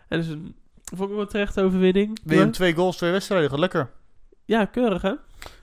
En 0.08 0.18
dus 0.18 0.28
een, 0.28 0.54
vond 0.94 1.10
ik 1.10 1.16
wel 1.16 1.26
terechte 1.26 1.62
overwinning. 1.62 2.18
Ja. 2.24 2.50
twee 2.50 2.74
goals, 2.74 2.96
twee 2.96 3.10
wedstrijden. 3.10 3.58
Lekker. 3.58 3.90
Ja, 4.44 4.64
keurig 4.64 5.02
hè? 5.02 5.12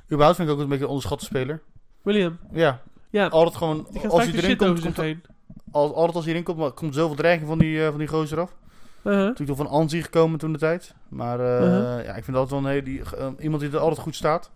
Überhaupt 0.05 0.35
vind 0.35 0.49
ik 0.49 0.55
ook 0.55 0.61
een 0.61 0.67
beetje 0.67 0.83
een 0.83 0.89
onderschatte 0.89 1.25
speler. 1.25 1.61
William. 2.03 2.37
Ja, 2.51 2.81
Ja, 3.09 3.27
altijd 3.27 3.55
gewoon... 3.55 3.87
Als 4.09 4.23
hij 4.25 4.33
erin 4.33 4.57
komt, 4.57 4.79
komt 4.81 4.97
heen. 4.97 5.23
Al, 5.71 5.95
altijd 5.95 6.15
als 6.15 6.25
hij 6.25 6.33
erin 6.33 6.45
komt, 6.45 6.73
komt 6.73 6.93
zoveel 6.95 7.15
dreiging 7.15 7.47
van 7.47 7.57
die, 7.57 7.83
eh, 7.83 7.89
van 7.89 7.97
die 7.97 8.07
gozer 8.07 8.39
af. 8.39 8.55
Uh-huh. 9.03 9.35
Toen 9.35 9.45
toch 9.45 9.57
van 9.57 9.67
Anzi 9.67 10.01
gekomen 10.01 10.39
toen 10.39 10.51
de 10.51 10.59
tijd. 10.59 10.93
Maar 11.09 11.39
eh, 11.39 11.45
Uh-huh. 11.45 12.05
ja, 12.05 12.15
ik 12.15 12.23
vind 12.23 12.37
altijd 12.37 12.49
wel 12.49 12.59
een 12.59 12.75
hele, 12.75 12.83
die, 12.83 13.01
eh, 13.17 13.27
iemand 13.39 13.61
die 13.61 13.71
er 13.71 13.77
altijd 13.77 13.99
goed 13.99 14.15
staat. 14.15 14.51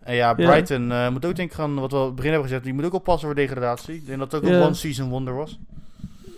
En 0.00 0.14
ja. 0.14 0.34
Brighton 0.34 1.12
moet 1.12 1.24
ook 1.24 1.36
denk 1.36 1.50
ik 1.50 1.56
gaan, 1.56 1.74
wat 1.74 1.90
we 1.92 1.98
in 1.98 2.04
het 2.04 2.14
begin 2.14 2.30
hebben 2.30 2.48
gezegd, 2.48 2.64
die 2.64 2.74
moet 2.74 2.84
ook 2.84 2.92
oppassen 2.92 3.26
voor 3.26 3.36
degradatie. 3.36 3.94
Ik 3.94 4.06
denk 4.06 4.18
dat 4.18 4.32
het 4.32 4.44
ook 4.44 4.50
een 4.50 4.62
one-season 4.62 5.08
wonder 5.08 5.34
was. 5.34 5.58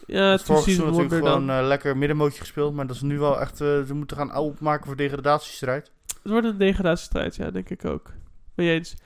Ja, 0.06 0.30
Het 0.30 0.40
is 0.40 0.46
seizoen 0.46 0.86
natuurlijk 0.86 1.14
gewoon 1.26 1.66
lekker 1.66 1.96
middenmootje 1.96 2.40
gespeeld. 2.40 2.74
Maar 2.74 2.86
dat 2.86 2.96
is 2.96 3.02
nu 3.02 3.18
wel 3.18 3.40
echt, 3.40 3.56
ze 3.56 3.90
moeten 3.92 4.16
gaan 4.16 4.36
opmaken 4.36 4.86
voor 4.86 4.96
degradatiestrijd. 4.96 5.90
Het 6.22 6.32
wordt 6.32 6.46
een 6.46 6.58
degradatiestrijd, 6.58 7.36
ja, 7.36 7.50
denk 7.50 7.70
ik 7.70 7.84
ook. 7.84 8.12
Mee 8.54 8.70
eens. 8.70 8.96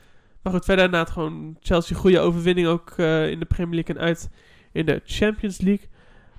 Maar 0.42 0.52
goed, 0.52 0.64
verder 0.64 0.98
het 0.98 1.10
gewoon 1.10 1.56
Chelsea 1.60 1.96
goede 1.96 2.20
overwinning 2.20 2.66
ook 2.68 2.90
eh, 2.96 3.30
in 3.30 3.38
de 3.38 3.44
Premier 3.44 3.74
League 3.74 3.94
en 3.94 4.00
uit 4.00 4.30
in 4.72 4.86
de 4.86 5.00
Champions 5.04 5.60
League. 5.60 5.88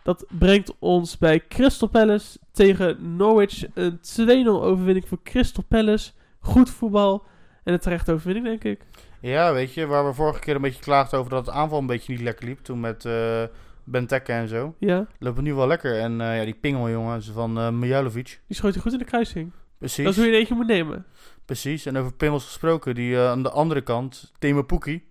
Dat 0.03 0.25
brengt 0.29 0.73
ons 0.79 1.17
bij 1.17 1.47
Crystal 1.47 1.87
Palace 1.87 2.37
tegen 2.51 3.15
Norwich. 3.15 3.65
Een 3.73 3.99
2-0 4.45 4.47
overwinning 4.47 5.07
voor 5.07 5.19
Crystal 5.23 5.63
Palace. 5.67 6.11
Goed 6.39 6.69
voetbal 6.69 7.25
en 7.63 7.73
een 7.73 7.79
terechte 7.79 8.11
overwinning, 8.11 8.45
denk 8.45 8.63
ik. 8.63 8.85
Ja, 9.19 9.53
weet 9.53 9.73
je, 9.73 9.85
waar 9.85 10.05
we 10.05 10.13
vorige 10.13 10.39
keer 10.39 10.55
een 10.55 10.61
beetje 10.61 10.81
klaagden 10.81 11.19
over 11.19 11.31
dat 11.31 11.45
het 11.45 11.55
aanval 11.55 11.79
een 11.79 11.85
beetje 11.85 12.13
niet 12.13 12.21
lekker 12.21 12.45
liep. 12.45 12.59
Toen 12.59 12.79
met 12.79 13.05
eh 13.05 13.43
Benteke 13.83 14.31
en 14.31 14.47
zo. 14.47 14.75
Ja, 14.79 15.07
Loopt 15.19 15.35
het 15.35 15.45
nu 15.45 15.53
wel 15.53 15.67
lekker. 15.67 15.99
En 15.99 16.21
eh, 16.21 16.37
ja, 16.37 16.43
die 16.45 16.57
pingel 16.61 16.89
jongen 16.89 17.23
van 17.23 17.79
Mijalovic. 17.79 18.39
die 18.47 18.55
schoot 18.55 18.73
hij 18.73 18.81
goed 18.81 18.91
in 18.93 18.97
de 18.97 19.05
kruising. 19.05 19.51
Precies. 19.81 20.03
Dat 20.03 20.13
is 20.13 20.19
hoe 20.19 20.29
je 20.29 20.37
eentje 20.37 20.55
moet 20.55 20.67
nemen. 20.67 21.05
Precies, 21.45 21.85
en 21.85 21.97
over 21.97 22.13
pingels 22.13 22.45
gesproken, 22.45 22.95
die 22.95 23.15
eh, 23.15 23.29
aan 23.29 23.43
de 23.43 23.49
andere 23.49 23.81
kant, 23.81 24.31
Timo 24.39 24.63
Pukki. 24.63 25.03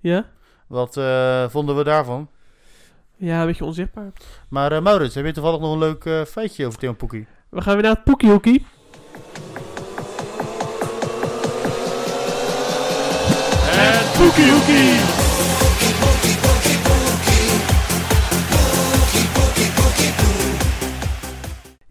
Ja? 0.00 0.30
Wat 0.66 0.96
eh, 0.96 1.48
vonden 1.48 1.76
we 1.76 1.84
daarvan? 1.84 2.28
Ja, 3.16 3.40
een 3.40 3.46
beetje 3.46 3.64
onzichtbaar. 3.64 4.12
Maar 4.48 4.72
eh, 4.72 4.80
Maurits, 4.82 5.14
heb 5.14 5.24
je 5.24 5.32
toevallig 5.32 5.60
nog 5.60 5.72
een 5.72 5.78
leuk 5.78 6.04
eh, 6.04 6.22
feitje 6.22 6.66
over 6.66 6.78
Timo 6.78 6.92
Pukki? 6.92 7.26
We 7.48 7.60
gaan 7.62 7.74
weer 7.74 7.82
naar 7.82 7.94
het 7.94 8.04
Poekiehoekie. 8.04 8.66
Het 13.66 14.18
Poekie 14.18 15.23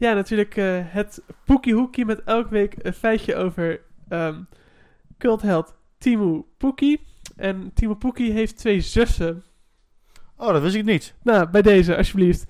Ja, 0.04 0.14
natuurlijk 0.14 0.58
eh, 0.58 0.80
het 0.82 1.22
Poekie 1.46 1.74
Hoekie 1.74 2.06
met 2.06 2.24
elke 2.24 2.50
week 2.50 2.76
een 2.78 2.94
feitje 2.94 3.36
over 3.36 3.82
ehm 4.10 4.42
cultheld 5.18 5.76
Timo 5.98 6.48
Poekie. 6.58 7.08
En 7.36 7.72
Timo 7.74 7.96
Poekie 7.96 8.32
heeft 8.32 8.58
twee 8.58 8.82
zussen. 8.82 9.44
Oh, 10.38 10.48
dat 10.48 10.62
wist 10.62 10.76
ik 10.76 10.84
niet. 10.84 11.14
Nou, 11.22 11.50
bij 11.50 11.62
deze, 11.62 11.98
alsjeblieft. 11.98 12.46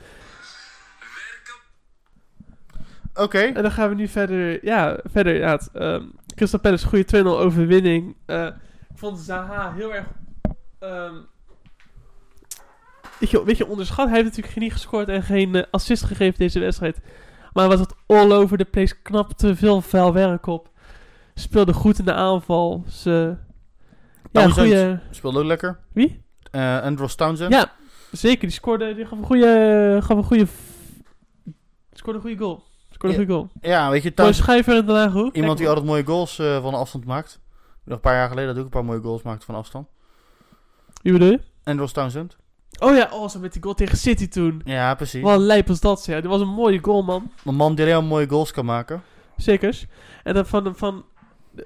Oké. 3.14 3.40
En 3.40 3.62
dan 3.62 3.72
gaan 3.72 3.90
we 3.90 3.96
nu 3.96 4.08
verder. 4.08 4.66
Ja, 4.66 5.00
verder. 5.04 5.36
Ja, 5.36 5.52
het, 5.52 5.70
ehm, 5.74 6.06
Crystal 6.36 6.60
Palace, 6.60 6.88
goede 6.88 7.06
2-0 7.06 7.40
overwinning. 7.40 8.16
Eh, 8.26 8.46
ik 8.90 8.98
vond 8.98 9.20
Zaha 9.20 9.74
heel 9.74 9.94
erg. 9.94 10.08
ehm 10.80 11.16
weet, 13.20 13.30
je, 13.30 13.44
weet 13.44 13.58
je, 13.58 13.68
onderschat. 13.68 14.08
Hij 14.08 14.16
heeft 14.16 14.28
natuurlijk 14.28 14.54
geen 14.54 14.72
gescoord 14.72 15.10
en 15.10 15.24
geen 15.24 15.56
eh, 15.56 15.64
assist 15.72 16.04
gegeven 16.04 16.40
deze 16.40 16.60
wedstrijd. 16.60 17.00
Maar 17.54 17.68
was 17.68 17.80
het 17.80 17.94
all 18.06 18.32
over 18.32 18.58
the 18.58 18.66
place 18.66 19.02
knap 19.02 19.32
te 19.32 19.56
veel 19.56 19.82
vuil 19.82 20.14
werk 20.14 20.46
op. 20.46 20.70
speelde 21.34 21.74
goed 21.74 22.00
in 22.00 22.06
de 22.06 22.14
aanval. 22.14 22.84
Ze, 22.90 23.36
ja, 24.32 24.48
goede... 24.50 25.00
speelde 25.10 25.40
ook 25.40 25.46
lekker. 25.46 25.80
Wie? 25.94 26.24
Eh 26.52 26.82
Andros 26.82 27.16
Townsend. 27.16 27.54
Ja, 27.54 27.72
zeker. 28.12 28.42
Die 28.42 28.52
scoorde, 28.52 28.96
die 28.96 29.06
gaf 29.06 29.18
een 29.20 29.26
goede, 29.26 30.00
gaf 30.04 30.18
een 30.18 30.24
goede, 30.24 30.46
scoorde 31.92 32.20
een 32.20 32.26
goede 32.26 32.38
goal. 32.44 32.64
Scoorde 32.90 33.16
een 33.18 33.22
Ja. 33.22 33.28
goede 33.28 33.48
goal. 33.62 33.72
Ja, 33.74 33.90
weet 33.90 34.04
je, 34.04 34.14
Townsend, 34.14 34.44
schijver 34.46 34.76
in 34.76 34.86
de 34.86 34.92
lage 34.92 35.18
hoek. 35.18 35.36
iemand 35.36 35.58
die 35.58 35.68
altijd 35.68 35.86
mooie 35.86 36.06
goals 36.06 36.40
eh, 36.40 36.62
van 36.62 36.74
afstand 36.74 37.06
maakt. 37.06 37.40
Nog 37.84 37.96
een 37.96 38.02
paar 38.02 38.16
jaar 38.16 38.28
geleden 38.30 38.48
dat 38.50 38.58
ook 38.58 38.64
een 38.64 38.70
paar 38.70 38.86
mooie 38.86 39.02
goals 39.02 39.22
maakte 39.22 39.46
van 39.46 39.56
afstand. 39.56 39.88
Wie 41.02 41.12
bedoel 41.14 41.30
je? 41.30 41.40
Andros 41.64 41.92
Townsend. 41.92 42.38
Oh 42.84 42.96
ja, 42.96 43.10
zo 43.30 43.40
met 43.40 43.54
die 43.54 43.62
goal 43.64 43.74
tegen 43.76 43.98
City 43.98 44.28
toen. 44.28 44.62
Ja, 44.66 44.96
precies. 44.96 45.22
Wat 45.22 45.34
een 45.34 45.46
lijp 45.46 45.68
was 45.68 45.80
dat, 45.80 46.06
ja. 46.06 46.22
Dat 46.22 46.32
was 46.32 46.42
een 46.42 46.48
mooie 46.54 46.80
goal, 46.82 47.04
man. 47.04 47.32
Een 47.46 47.56
man 47.56 47.76
die 47.76 47.86
maar 47.86 48.04
mooie 48.06 48.30
goals 48.30 48.52
kan 48.52 48.66
maken. 48.66 49.02
Zekers. 49.38 49.86
En 50.24 50.34
dan 50.34 50.46
van, 50.46 50.64
de- 50.64 50.74
van 50.74 51.06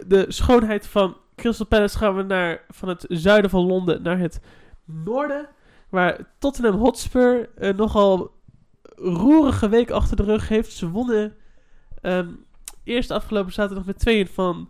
de- 0.07 0.26
schoonheid 0.28 0.88
van 0.88 1.18
Crystal 1.36 1.65
Palace 1.65 1.97
gaan 1.97 2.15
we 2.15 2.24
naar, 2.24 2.61
van 2.70 2.89
het 2.89 3.05
zuiden 3.07 3.49
van 3.49 3.65
Londen 3.65 4.01
naar 4.01 4.20
het 4.20 4.39
noorden. 4.86 5.47
Waar 5.89 6.20
Tottenham 6.39 6.76
Hotspur 6.80 7.49
een 7.55 7.76
nogal 7.76 8.32
roerige 8.95 9.70
week 9.70 9.89
achter 9.91 10.15
de 10.18 10.24
rug 10.24 10.47
heeft. 10.47 10.72
Ze 10.74 10.89
wonnen 10.89 11.36
ehm, 12.01 12.28
eerst 12.84 13.11
afgelopen 13.11 13.53
zaterdag 13.53 13.86
met 13.86 13.99
2 13.99 14.30
van 14.30 14.70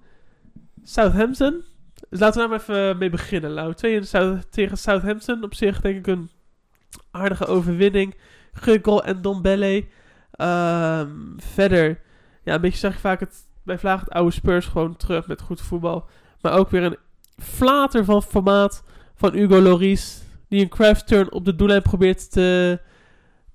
Southampton. 0.84 1.64
Dus 2.10 2.20
laten 2.20 2.41
we 2.41 2.48
daar 2.48 2.50
maar 2.50 2.60
even 2.60 2.98
mee 2.98 3.10
beginnen, 3.10 3.52
Lau. 3.52 3.74
2 3.74 4.02
tegen 4.50 4.78
Southampton. 4.78 5.43
Op 5.43 5.54
zich 5.56 5.82
denk 5.82 5.98
ik 5.98 6.08
een 6.08 6.30
aardige 7.12 7.45
overwinning. 7.45 8.16
Gugol 8.54 9.04
en 9.04 9.22
Dombele. 9.22 9.86
Ehm 10.32 11.10
verder, 11.38 12.00
ja, 12.43 12.54
een 12.56 12.62
beetje 12.62 12.78
zag 12.80 12.93
je 12.93 13.00
vaak 13.00 13.20
het, 13.20 13.36
bij 13.64 13.78
Vlaag 13.78 14.00
het 14.00 14.10
oude 14.10 14.32
Spurs 14.32 14.66
gewoon 14.66 14.95
terug 14.95 15.28
met 15.28 15.41
goed 15.41 15.62
voetbal. 15.62 16.06
Maar 16.41 16.54
ook 16.54 16.70
weer 16.70 16.84
een 16.84 16.98
flater 17.38 18.06
van 18.06 18.24
formaat 18.24 18.84
van 19.16 19.34
Hugo 19.34 19.62
Loris. 19.62 20.22
Die 20.50 20.62
een 20.62 20.70
craft 20.70 21.08
turn 21.08 21.32
op 21.32 21.45
de 21.45 21.56
doellijn 21.56 21.82
probeert 21.82 22.32
te, 22.32 22.80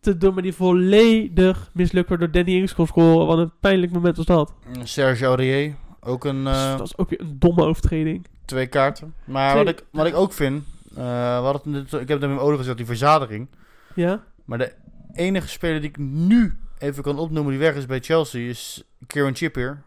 te 0.00 0.16
doen. 0.16 0.34
Maar 0.34 0.42
die 0.42 0.54
volledig 0.54 1.70
mislukt 1.72 2.08
wordt 2.08 2.22
door 2.22 2.32
Danny 2.32 2.56
Ings 2.60 2.74
kon 2.74 2.86
scoren. 2.86 3.26
Wat 3.26 3.38
een 3.38 3.52
pijnlijk 3.60 3.92
moment 3.92 4.16
was 4.16 4.26
dat. 4.26 4.54
Serge 4.82 5.24
Aurier. 5.24 5.74
Ook 6.00 6.24
een 6.24 6.44
Dus 6.44 6.56
eh, 6.56 6.68
dat 6.70 6.78
was 6.78 6.98
ook 6.98 7.10
weer 7.10 7.20
een 7.20 7.36
domme 7.38 7.64
overtreding. 7.64 8.26
twee 8.44 8.66
kaarten. 8.66 9.14
Maar 9.24 9.50
Twee- 9.52 9.64
wat 9.64 9.72
ik, 9.72 9.84
wat 9.90 10.06
ik 10.06 10.14
ook 10.14 10.32
vind. 10.32 10.64
Eh, 10.96 11.52
het 11.52 11.92
ik 11.92 12.08
heb 12.08 12.08
het 12.08 12.22
in 12.22 12.28
mijn 12.28 12.38
ogen 12.40 12.56
gezet, 12.56 12.76
die 12.76 12.86
verzadiging. 12.86 13.48
Ja? 13.94 14.22
Maar 14.44 14.58
de 14.58 14.72
enige 15.12 15.48
speler 15.48 15.80
die 15.80 15.88
ik 15.88 15.98
nu 15.98 16.58
even 16.78 17.02
kan 17.02 17.18
opnoemen 17.18 17.50
die 17.52 17.60
weg 17.60 17.74
is 17.74 17.86
bij 17.86 18.00
Chelsea 18.00 18.48
is 18.48 18.84
Kieran 19.06 19.32
Trippier. 19.32 19.82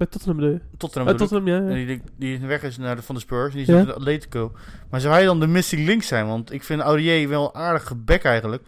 Bij 0.00 0.06
Tottenham 0.08 0.36
bedoel 0.36 0.52
je? 0.52 0.60
Tottenham 0.76 1.12
bedoel. 1.12 1.28
Tottenham, 1.28 1.62
ja. 1.64 1.70
ja. 1.70 1.80
En 1.80 1.86
Die, 1.86 2.02
die 2.16 2.38
weg 2.46 2.62
is 2.62 2.76
naar 2.78 2.96
de, 2.96 3.02
van 3.02 3.14
de 3.14 3.20
Spurs. 3.20 3.52
Die 3.52 3.62
is 3.62 3.68
naar 3.68 3.86
de 3.86 3.94
Atletico. 3.94 4.52
Maar 4.90 5.00
zou 5.00 5.14
hij 5.14 5.24
dan 5.24 5.40
de 5.40 5.46
missing 5.46 5.86
link 5.86 6.02
zijn? 6.02 6.26
Want 6.26 6.52
ik 6.52 6.64
vind 6.64 6.80
Aurier 6.80 7.28
wel 7.28 7.44
een 7.44 7.60
aardige 7.60 7.94
bek 7.94 8.24
eigenlijk. 8.24 8.62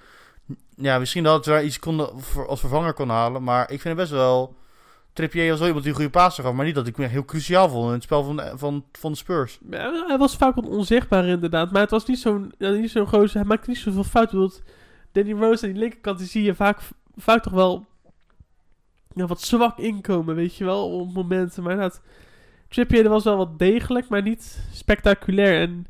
Ja, 0.76 0.98
misschien 0.98 1.22
dat 1.22 1.46
we 1.46 1.62
iets 1.62 1.78
konden, 1.78 2.20
voor- 2.20 2.48
als 2.48 2.60
vervanger 2.60 2.92
kon 2.92 3.08
halen. 3.08 3.42
Maar 3.42 3.62
ik 3.62 3.80
vind 3.80 3.84
het 3.84 3.96
best 3.96 4.10
wel... 4.10 4.56
Trippier 5.12 5.48
was 5.48 5.58
wel 5.58 5.66
iemand 5.66 5.84
die 5.84 5.92
een 5.92 6.00
goede 6.00 6.18
paas 6.18 6.38
gaf. 6.38 6.52
Maar 6.52 6.64
niet 6.64 6.74
dat 6.74 6.86
ik 6.86 6.96
heel 6.96 7.24
cruciaal 7.24 7.68
vond 7.68 7.86
in 7.86 7.92
het 7.92 8.02
spel 8.02 8.24
van 8.24 8.40
van, 8.54 8.84
van 8.92 9.12
de 9.12 9.18
Spurs. 9.18 9.58
Hij 9.70 10.16
was 10.18 10.36
vaak 10.36 10.54
wat 10.54 10.68
onzichtbaar 10.68 11.26
inderdaad. 11.26 11.72
Maar 11.72 11.80
het 11.80 11.90
was 11.90 12.06
niet 12.06 12.18
zo'n 12.18 12.52
niet 12.58 12.90
zo'n 12.90 13.06
gozer. 13.06 13.38
Hij 13.38 13.48
maakte 13.48 13.70
niet 13.70 13.78
zoveel 13.78 14.04
fouten. 14.04 14.38
Want 14.38 14.62
Danny 15.12 15.32
Rose 15.32 15.66
aan 15.66 15.72
die 15.72 15.80
linkerkant 15.80 16.18
die 16.18 16.26
zie 16.26 16.42
je 16.42 16.54
vaak, 16.54 16.80
vaak 17.16 17.42
toch 17.42 17.52
wel 17.52 17.86
wat 19.14 19.40
zwak 19.40 19.78
inkomen. 19.78 20.34
Weet 20.34 20.56
je 20.56 20.64
wel, 20.64 21.00
op 21.00 21.12
momenten. 21.12 21.62
Maar 21.62 21.72
inderdaad, 21.72 22.02
Trippier 22.68 23.08
was 23.08 23.24
wel 23.24 23.36
wat 23.36 23.58
degelijk, 23.58 24.08
maar 24.08 24.22
niet 24.22 24.68
spectaculair. 24.72 25.60
En 25.60 25.86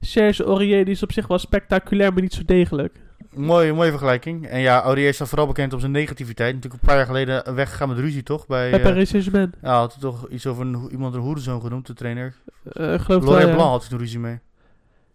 Serge 0.00 0.44
Aurier 0.44 0.84
die 0.84 0.94
is 0.94 1.02
op 1.02 1.12
zich 1.12 1.26
wel 1.26 1.38
spectaculair, 1.38 2.12
maar 2.12 2.22
niet 2.22 2.34
zo 2.34 2.42
degelijk. 2.44 3.05
Mooie, 3.36 3.72
mooie 3.72 3.90
vergelijking. 3.90 4.46
En 4.46 4.60
ja, 4.60 4.82
Aurier 4.82 5.14
staat 5.14 5.28
vooral 5.28 5.46
bekend 5.46 5.72
om 5.72 5.80
zijn 5.80 5.92
negativiteit. 5.92 6.54
Natuurlijk 6.54 6.82
een 6.82 6.88
paar 6.88 6.96
jaar 6.96 7.06
geleden 7.06 7.54
weggegaan 7.54 7.88
met 7.88 7.98
ruzie, 7.98 8.22
toch? 8.22 8.46
Bij, 8.46 8.70
Bij 8.70 8.78
eh, 8.78 8.84
Paris 8.84 9.08
Saint-Germain. 9.08 9.52
ja, 9.62 9.78
had 9.78 9.92
hij 9.92 10.00
toch 10.00 10.28
iets 10.28 10.46
over 10.46 10.66
een, 10.66 10.88
iemand 10.90 11.14
een 11.14 11.20
hoerenzoon 11.20 11.60
genoemd, 11.60 11.86
de 11.86 11.94
trainer. 11.94 12.34
Eh, 12.72 12.94
ik 12.94 13.00
geloof 13.00 13.24
Laurent. 13.24 13.54
Blanc 13.54 13.70
had 13.70 13.80
hij 13.80 13.90
toen 13.90 13.98
ruzie 13.98 14.18
mee. 14.18 14.38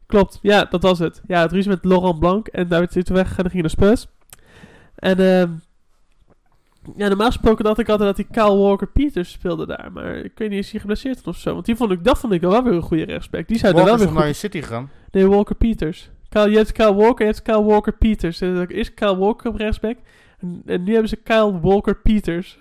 Klopt, 0.05 0.39
ja, 0.41 0.65
dat 0.65 0.82
was 0.82 0.99
het. 0.99 1.22
Ja, 1.28 1.41
het 1.41 1.51
ruzie 1.51 1.72
met 1.72 1.86
Laurent 1.86 2.19
Blanc. 2.19 2.47
En 2.47 2.67
daar 2.67 2.80
werd 2.80 2.93
hij 2.93 3.03
toen 3.03 3.15
weggegaan 3.15 3.45
en 3.45 3.51
ging 3.51 3.63
hij 3.63 3.74
naar 3.78 3.95
Spurs. 3.95 4.07
En 4.95 5.19
ehm 5.19 5.51
ja, 6.95 7.07
normaal 7.07 7.28
gesproken 7.28 7.63
dacht 7.63 7.80
ik 7.80 7.89
altijd 7.89 8.17
dat 8.17 8.26
hij 8.26 8.43
Kyle 8.43 8.57
Walker-Peters 8.57 9.32
speelde 9.32 9.65
daar. 9.65 9.89
Maar 9.93 10.15
ik 10.15 10.32
weet 10.36 10.49
niet, 10.49 10.59
is 10.59 10.72
hij 10.72 10.80
geblesseerd 10.80 11.28
of 11.28 11.38
zo? 11.38 11.53
Want 11.53 11.65
die 11.65 11.76
vond 11.76 11.91
ik, 11.91 12.03
dat 12.03 12.17
vond 12.19 12.34
ik 12.34 12.41
wel 12.41 12.63
weer 12.63 12.74
een 12.74 12.82
goede 12.82 13.03
rechtsback. 13.03 13.47
Die 13.47 13.57
zou 13.57 13.78
er 13.78 13.86
wel 13.86 13.93
is 13.93 13.99
weer 13.99 14.09
goed... 14.09 14.19
naar 14.19 14.36
City 14.36 14.61
gegaan. 14.61 14.89
Nee, 15.11 15.28
Walker-Peters. 15.28 16.09
Kyle, 16.32 16.50
je 16.50 16.58
hebt 16.58 16.72
Kyle 16.72 16.94
Walker, 16.94 17.26
je 17.26 17.32
hebt 17.32 17.42
Kyle 17.42 17.64
Walker-Peters. 17.64 18.42
En 18.42 18.56
dan 18.56 18.70
Is 18.70 18.94
Kyle 18.94 19.18
Walker 19.18 19.50
op 19.50 19.56
rechtsback? 19.56 19.98
En, 20.40 20.62
en 20.66 20.84
nu 20.84 20.92
hebben 20.92 21.10
ze 21.10 21.16
Kyle 21.16 21.60
Walker-Peters. 21.60 22.60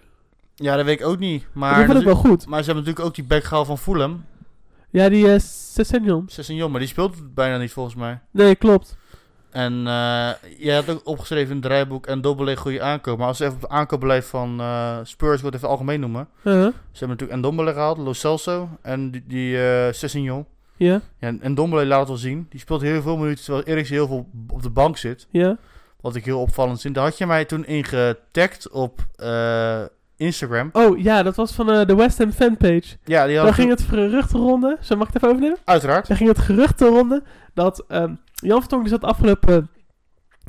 Ja, 0.55 0.77
dat 0.77 0.85
weet 0.85 1.01
ik 1.01 1.07
ook 1.07 1.19
niet. 1.19 1.47
Maar, 1.53 1.87
dat 1.87 1.97
ik 1.97 2.05
wel 2.05 2.15
goed. 2.15 2.47
maar 2.47 2.59
ze 2.59 2.65
hebben 2.65 2.85
natuurlijk 2.85 3.07
ook 3.07 3.15
die 3.15 3.25
back 3.25 3.45
gehaald 3.45 3.67
van 3.67 3.79
Fulham. 3.79 4.25
Ja, 4.91 5.09
die 5.09 5.27
uh, 5.27 5.39
Sessegnon. 5.39 6.25
Sessignon, 6.27 6.71
maar 6.71 6.81
die 6.81 6.89
speelt 6.89 7.35
bijna 7.35 7.59
niet 7.59 7.73
volgens 7.73 7.95
mij. 7.95 8.21
Nee, 8.31 8.55
klopt. 8.55 8.97
En 9.51 9.87
eh 9.87 10.31
jij 10.59 10.75
had 10.75 10.91
ook 10.91 11.01
opgeschreven 11.05 11.51
in 11.51 11.57
het 11.57 11.67
rijboek 11.67 12.07
en 12.07 12.21
Dobbele 12.21 12.57
goede 12.57 12.83
aankoop. 12.83 13.19
Maar 13.19 13.27
als 13.27 13.39
we 13.39 13.45
even 13.45 13.57
op 13.57 13.63
het 13.63 13.71
aankoopbeleid 13.71 14.25
van 14.25 14.61
eh, 14.61 14.99
Spurs, 15.03 15.43
het 15.43 15.55
even 15.55 15.69
algemeen 15.69 16.01
noemen. 16.01 16.29
Uh-huh. 16.43 16.63
Ze 16.63 16.99
hebben 16.99 17.09
natuurlijk 17.09 17.39
Ndombele 17.39 17.73
gehaald, 17.73 17.99
Lo 17.99 18.13
Celso 18.13 18.69
en 18.83 19.11
die, 19.11 19.25
die 19.27 19.63
eh 19.63 19.93
Sessignon. 19.93 20.47
Ja, 20.87 21.01
Ja, 21.19 21.35
en 21.41 21.53
Ndombele 21.53 21.87
laat 21.87 21.99
het 21.99 22.09
wel 22.09 22.17
zien. 22.17 22.47
Die 22.51 22.61
speelt 22.61 22.81
heel 22.81 23.03
veel 23.03 23.17
minuten, 23.17 23.45
terwijl 23.45 23.65
Eriksen 23.65 23.95
heel 23.95 24.07
veel 24.07 24.29
op 24.49 24.63
de 24.63 24.71
bank 24.71 24.97
zit. 24.97 25.27
ja. 25.31 25.57
Wat 26.01 26.15
ik 26.15 26.25
heel 26.25 26.41
opvallend 26.41 26.81
vind. 26.81 26.95
Daar 26.95 27.05
had 27.05 27.19
je 27.19 27.27
mij 27.27 27.45
toen 27.45 27.67
in 27.67 27.85
getagd 27.85 28.71
op 28.71 29.07
eh, 29.17 29.83
Instagram. 30.17 30.69
Oh, 30.73 30.99
ja, 30.99 31.23
dat 31.23 31.37
was 31.37 31.53
van 31.53 31.71
eh, 31.71 31.87
de 31.87 31.95
West 31.95 32.19
Ham 32.19 32.33
fanpage. 32.33 32.97
Ja, 33.05 33.27
die 33.27 33.37
had 33.37 33.45
Dan 33.45 33.55
ging 33.55 33.71
het 33.71 33.83
gerucht 33.83 34.33
ronde. 34.33 34.79
Zo 34.81 34.97
mag 34.97 35.09
ik 35.09 35.13
het 35.13 35.23
even 35.23 35.35
overnemen? 35.35 35.59
Uiteraard. 35.65 36.07
Dan 36.09 36.17
ging 36.17 36.29
het 36.29 36.39
gerucht 36.39 36.81
ronde 36.81 37.23
dat 37.55 37.85
ehm, 37.89 38.15
Jan 38.35 38.61
Vertongen 38.61 38.85
die 38.85 38.95
zat 38.95 39.11
afgelopen 39.11 39.71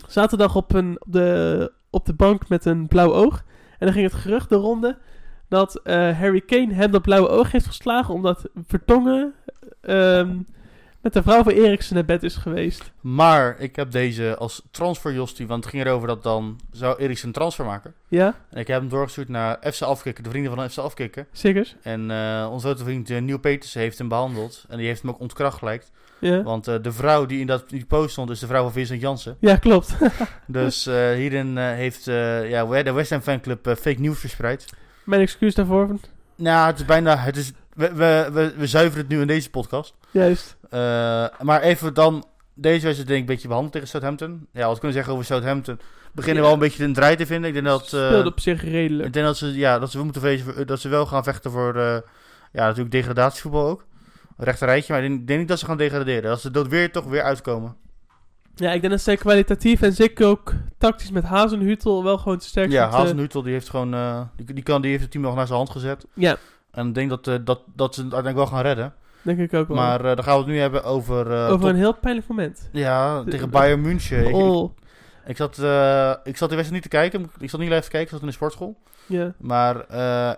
zaterdag 0.07 0.55
op, 0.55 0.73
een, 0.73 0.97
op, 0.99 1.11
de, 1.11 1.71
op 1.89 2.05
de 2.05 2.13
bank 2.13 2.49
met 2.49 2.65
een 2.65 2.87
blauw 2.87 3.13
oog. 3.13 3.43
En 3.71 3.85
dan 3.85 3.93
ging 3.93 4.11
het 4.11 4.21
gerucht 4.21 4.49
de 4.49 4.55
ronde 4.55 4.97
dat 5.51 5.75
eh, 5.83 6.19
Harry 6.19 6.41
Kane 6.41 6.73
hem 6.73 6.91
dat 6.91 7.01
blauwe 7.01 7.27
oog 7.29 7.51
heeft 7.51 7.65
geslagen 7.65 8.13
omdat 8.13 8.49
Vertongen 8.67 9.33
ehm, 9.81 10.37
met 11.01 11.13
de 11.13 11.23
vrouw 11.23 11.43
van 11.43 11.51
Eriksen 11.51 11.95
naar 11.95 12.05
bed 12.05 12.23
is 12.23 12.35
geweest. 12.35 12.91
Maar 13.01 13.55
ik 13.59 13.75
heb 13.75 13.91
deze 13.91 14.35
als 14.37 14.61
transfer 14.71 15.13
Jostie, 15.13 15.47
want 15.47 15.63
het 15.63 15.73
ging 15.73 15.85
erover 15.85 16.07
dat 16.07 16.23
dan 16.23 16.59
zou 16.71 16.97
Eriksen 16.99 17.27
een 17.27 17.33
transfer 17.33 17.65
maken. 17.65 17.93
Ja, 18.07 18.35
En 18.49 18.59
ik 18.59 18.67
heb 18.67 18.79
hem 18.79 18.89
doorgestuurd 18.89 19.29
naar 19.29 19.57
FC 19.73 19.81
Afkikken, 19.81 20.23
de 20.23 20.29
vrienden 20.29 20.55
van 20.55 20.69
FC 20.69 20.77
Afkikken. 20.77 21.27
zeker. 21.31 21.75
En 21.81 22.11
eh, 22.11 22.47
onze 22.51 22.65
grote 22.67 22.83
vriend 22.83 23.09
uh, 23.09 23.21
Nieuw 23.21 23.39
Petersen 23.39 23.81
heeft 23.81 23.97
hem 23.97 24.07
behandeld. 24.07 24.65
En 24.69 24.77
die 24.77 24.87
heeft 24.87 25.01
hem 25.01 25.11
ook 25.11 25.19
ontkracht 25.19 25.57
gelijk. 25.57 25.85
Ja, 26.19 26.43
Want 26.43 26.67
eh, 26.67 26.75
de 26.81 26.91
vrouw 26.91 27.25
die 27.25 27.39
in 27.39 27.47
dat, 27.47 27.69
die 27.69 27.85
post 27.85 28.11
stond, 28.11 28.29
is 28.29 28.39
de 28.39 28.47
vrouw 28.47 28.63
van 28.63 28.71
Vincent 28.71 29.01
Jansen. 29.01 29.37
ja 29.39 29.55
klopt. 29.55 29.95
Dus 30.47 30.85
eh, 30.85 31.11
hierin 31.11 31.57
eh, 31.57 31.65
heeft 31.65 32.07
eh, 32.07 32.49
ja, 32.49 32.83
de 32.83 32.91
West 32.91 33.09
Ham 33.09 33.21
fanclub 33.21 33.67
eh, 33.67 33.75
fake 33.75 33.99
news 34.01 34.19
verspreid. 34.19 34.65
Mijn 35.03 35.21
excuus 35.21 35.55
daarvoor. 35.55 35.89
Nou, 36.35 36.67
het 36.67 36.79
is 36.79 36.85
bijna... 36.85 37.17
Het 37.17 37.37
is, 37.37 37.51
we, 37.73 37.93
we, 37.93 38.29
we, 38.33 38.53
we 38.57 38.67
zuiveren 38.67 39.03
het 39.03 39.11
nu 39.13 39.21
in 39.21 39.27
deze 39.27 39.49
podcast. 39.49 39.95
Juist. 40.11 40.57
Eh, 40.69 40.79
maar 41.41 41.61
even 41.61 41.93
dan... 41.93 42.25
Deze 42.53 42.83
wedstrijd 42.85 43.07
denk 43.07 43.21
ik 43.21 43.27
een 43.27 43.33
beetje 43.33 43.47
behandeld 43.47 43.73
tegen 43.73 43.87
Southampton. 43.89 44.47
Ja, 44.51 44.61
wat 44.67 44.71
kunnen 44.79 44.87
we 44.87 44.93
zeggen 44.93 45.13
over 45.13 45.25
Southampton? 45.25 45.79
Beginnen 46.11 46.37
Ja. 46.43 46.49
wel 46.49 46.53
een 46.57 46.63
beetje 46.63 46.87
de 46.87 46.93
draai 46.93 47.15
te 47.15 47.25
vinden. 47.25 47.47
Ik 47.47 47.53
denk 47.53 47.65
dat... 47.65 47.81
eh, 47.83 47.87
Speelde 47.89 48.29
op 48.29 48.39
zich 48.39 48.63
redelijk. 48.63 49.07
ik 49.07 49.13
denk 49.13 49.25
dat 49.25 49.37
ze, 49.37 49.53
ja, 49.53 49.79
dat 49.79 49.91
ze, 49.91 50.03
moeten 50.03 50.21
vrezen, 50.21 50.67
dat 50.67 50.79
ze 50.79 50.89
wel 50.89 51.05
gaan 51.05 51.23
vechten 51.23 51.51
voor... 51.51 51.75
eh, 51.75 51.97
ja, 52.51 52.63
natuurlijk 52.65 52.91
degradatievoetbal 52.91 53.67
ook. 53.67 53.85
Rechter 54.37 54.67
rijtje. 54.67 54.93
Maar 54.93 55.01
ik 55.03 55.07
denk, 55.09 55.21
ik 55.21 55.27
denk 55.27 55.39
niet 55.39 55.47
dat 55.47 55.59
ze 55.59 55.65
gaan 55.65 55.77
degraderen. 55.77 56.29
Dat 56.29 56.41
ze 56.41 56.51
dat 56.51 56.67
weer 56.67 56.91
toch 56.91 57.05
weer 57.05 57.23
uitkomen. 57.23 57.75
Ja, 58.55 58.71
ik 58.71 58.81
denk 58.81 58.93
dat 58.93 59.01
zij 59.01 59.15
kwalitatief 59.17 59.81
en 59.81 59.93
zeker 59.93 60.27
ook 60.27 60.53
tactisch 60.77 61.11
met 61.11 61.23
Hazenhutel 61.23 62.03
wel 62.03 62.17
gewoon 62.17 62.37
te 62.37 62.45
sterk 62.47 62.71
Ja, 62.71 62.89
Hazenhutel 62.89 63.41
die 63.41 63.53
heeft 63.53 63.69
gewoon... 63.69 63.93
eh, 63.93 64.21
die, 64.35 64.53
die, 64.53 64.63
kan, 64.63 64.81
die 64.81 64.89
heeft 64.91 65.03
het 65.03 65.11
team 65.11 65.23
nog 65.23 65.35
naar 65.35 65.45
zijn 65.45 65.57
hand 65.57 65.69
gezet. 65.69 66.05
Ja, 66.13 66.37
En 66.71 66.87
ik 66.87 66.93
denk 66.93 67.09
dat, 67.09 67.27
eh, 67.27 67.35
dat, 67.43 67.61
dat 67.75 67.95
ze 67.95 68.01
het 68.03 68.13
uiteindelijk 68.13 68.35
wel 68.35 68.59
gaan 68.59 68.65
redden. 68.67 68.93
denk 69.21 69.39
ik 69.39 69.53
ook 69.53 69.67
wel. 69.67 69.77
Maar 69.77 69.99
eh, 70.05 70.15
dan 70.15 70.23
gaan 70.23 70.33
we 70.33 70.39
het 70.39 70.49
nu 70.49 70.59
hebben 70.59 70.83
over... 70.83 71.27
Over 71.27 71.49
top- 71.59 71.63
een 71.63 71.75
heel 71.75 71.93
pijnlijk 71.93 72.27
moment. 72.27 72.69
Ja, 72.71 73.23
tegen 73.23 73.49
Bayern 73.49 73.81
München. 73.81 74.25
Ik, 74.27 74.35
ik, 74.35 74.69
ik 75.25 75.37
zat, 75.37 75.57
ik 76.23 76.37
zat 76.37 76.49
de 76.49 76.55
wedstrijd 76.55 76.71
niet 76.71 76.81
te 76.81 76.87
kijken. 76.87 77.29
Ik 77.39 77.49
zat 77.49 77.59
niet 77.59 77.69
live 77.69 77.81
te 77.81 77.89
kijken. 77.89 78.01
Ik 78.01 78.09
zat 78.09 78.21
in 78.21 78.27
de 78.27 78.33
sportschool. 78.33 78.77
ja. 79.05 79.33
Maar 79.37 79.75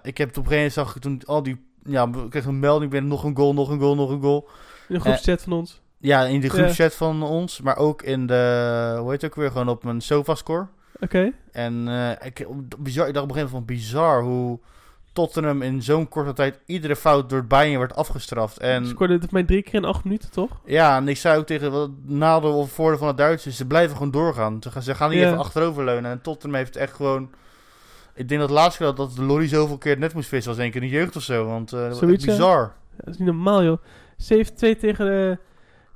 ik 0.03 0.18
heb 0.18 0.28
het 0.28 0.38
op 0.38 0.43
een 0.45 0.51
gegeven 0.51 0.55
moment 0.55 0.74
zag 0.74 0.95
ik 0.95 1.01
toen 1.01 1.22
al 1.26 1.43
die... 1.43 1.66
Ja, 1.86 2.03
ik 2.24 2.30
kreeg 2.30 2.45
een 2.45 2.59
melding. 2.59 2.93
Ik 2.93 2.99
ben 2.99 3.07
nog 3.07 3.24
een 3.24 3.36
goal, 3.36 3.53
nog 3.53 3.70
een 3.70 3.80
goal, 3.80 3.95
nog 3.95 4.09
een 4.09 4.22
goal. 4.22 4.49
In 4.88 4.95
de 4.95 5.01
groepschat 5.01 5.41
van 5.41 5.53
ons. 5.53 5.82
Ja, 6.04 6.24
in 6.24 6.39
de 6.39 6.49
groepchat 6.49 6.95
van 6.95 7.24
ons. 7.24 7.62
Maar 7.62 7.78
ook 7.78 8.01
in 8.01 8.28
de... 8.28 8.95
Hoe 8.99 9.12
heet 9.12 9.22
het 9.22 9.32
ook 9.32 9.38
weer? 9.38 9.51
Gewoon 9.51 9.70
op 9.70 9.84
mijn 9.84 10.01
SofaScore. 10.01 10.68
Oké. 10.99 11.32
En 11.51 11.88
eh, 11.88 12.28
ik, 12.28 12.47
bizar, 12.78 13.08
ik 13.08 13.14
dacht 13.14 13.26
op 13.26 13.32
een 13.32 13.36
gegeven 13.36 13.36
moment 13.36 13.49
van 13.49 13.66
bizar 13.66 14.24
hoe 14.24 14.60
Tottenham 15.14 15.62
in 15.62 15.82
zo'n 15.82 16.08
korte 16.10 16.34
tijd 16.34 16.60
iedere 16.66 16.95
fout 16.95 17.30
door 17.30 17.45
Bayern 17.45 17.80
werd 17.80 17.95
afgestraft. 17.95 18.58
En 18.58 18.88
Scoorde 18.88 19.14
het 19.14 19.32
mij 19.32 19.43
drie 19.43 19.62
keer 19.62 19.74
in 19.74 19.86
acht 19.86 20.04
minuten, 20.04 20.32
toch? 20.32 20.49
ja, 20.66 20.97
en 20.97 21.08
ik 21.08 21.18
zei 21.18 21.38
ook 21.38 21.45
tegen 21.45 21.72
wat 21.72 21.89
nadeel 22.04 22.58
of 22.58 22.72
voordeel 22.72 22.97
van 22.97 23.08
de 23.08 23.14
Duitsers, 23.14 23.58
ze 23.58 23.66
blijven 23.66 23.95
gewoon 23.95 24.12
doorgaan. 24.12 24.58
Ze 24.62 24.72
gaan, 24.72 24.82
ze 24.82 24.95
gaan 24.95 25.10
niet 25.10 25.20
even 25.20 25.38
achteroverleunen. 25.38 26.12
En 26.12 26.22
Tottenham 26.22 26.60
heeft 26.60 26.76
echt 26.76 26.93
gewoon... 26.93 27.30
Ik 28.16 28.28
denk 28.28 28.41
dat 28.41 28.49
het 28.49 28.60
laatste 28.60 28.78
keer 28.78 28.88
dat, 28.88 28.97
dat 28.97 29.16
de 29.16 29.24
Lorry 29.24 29.47
zoveel 29.47 29.78
keer 29.78 29.91
het 29.91 29.99
net 29.99 30.14
moest 30.14 30.30
vissen 30.30 30.51
was 30.51 30.62
één 30.62 30.72
keer 30.72 30.84
in 30.84 30.89
de 30.89 30.95
jeugd 30.95 31.16
of 31.16 31.24
zo. 31.24 31.45
Want 31.45 31.74
eh 31.74 31.80
dat 31.80 31.99
was 31.99 32.26
bizar. 32.26 32.74
Ja, 32.89 32.97
dat 32.97 33.14
is 33.14 33.18
niet 33.18 33.28
normaal, 33.28 33.64
joh. 33.64 33.78
7-2 33.78 34.80
tegen 34.80 35.06
de, 35.06 35.38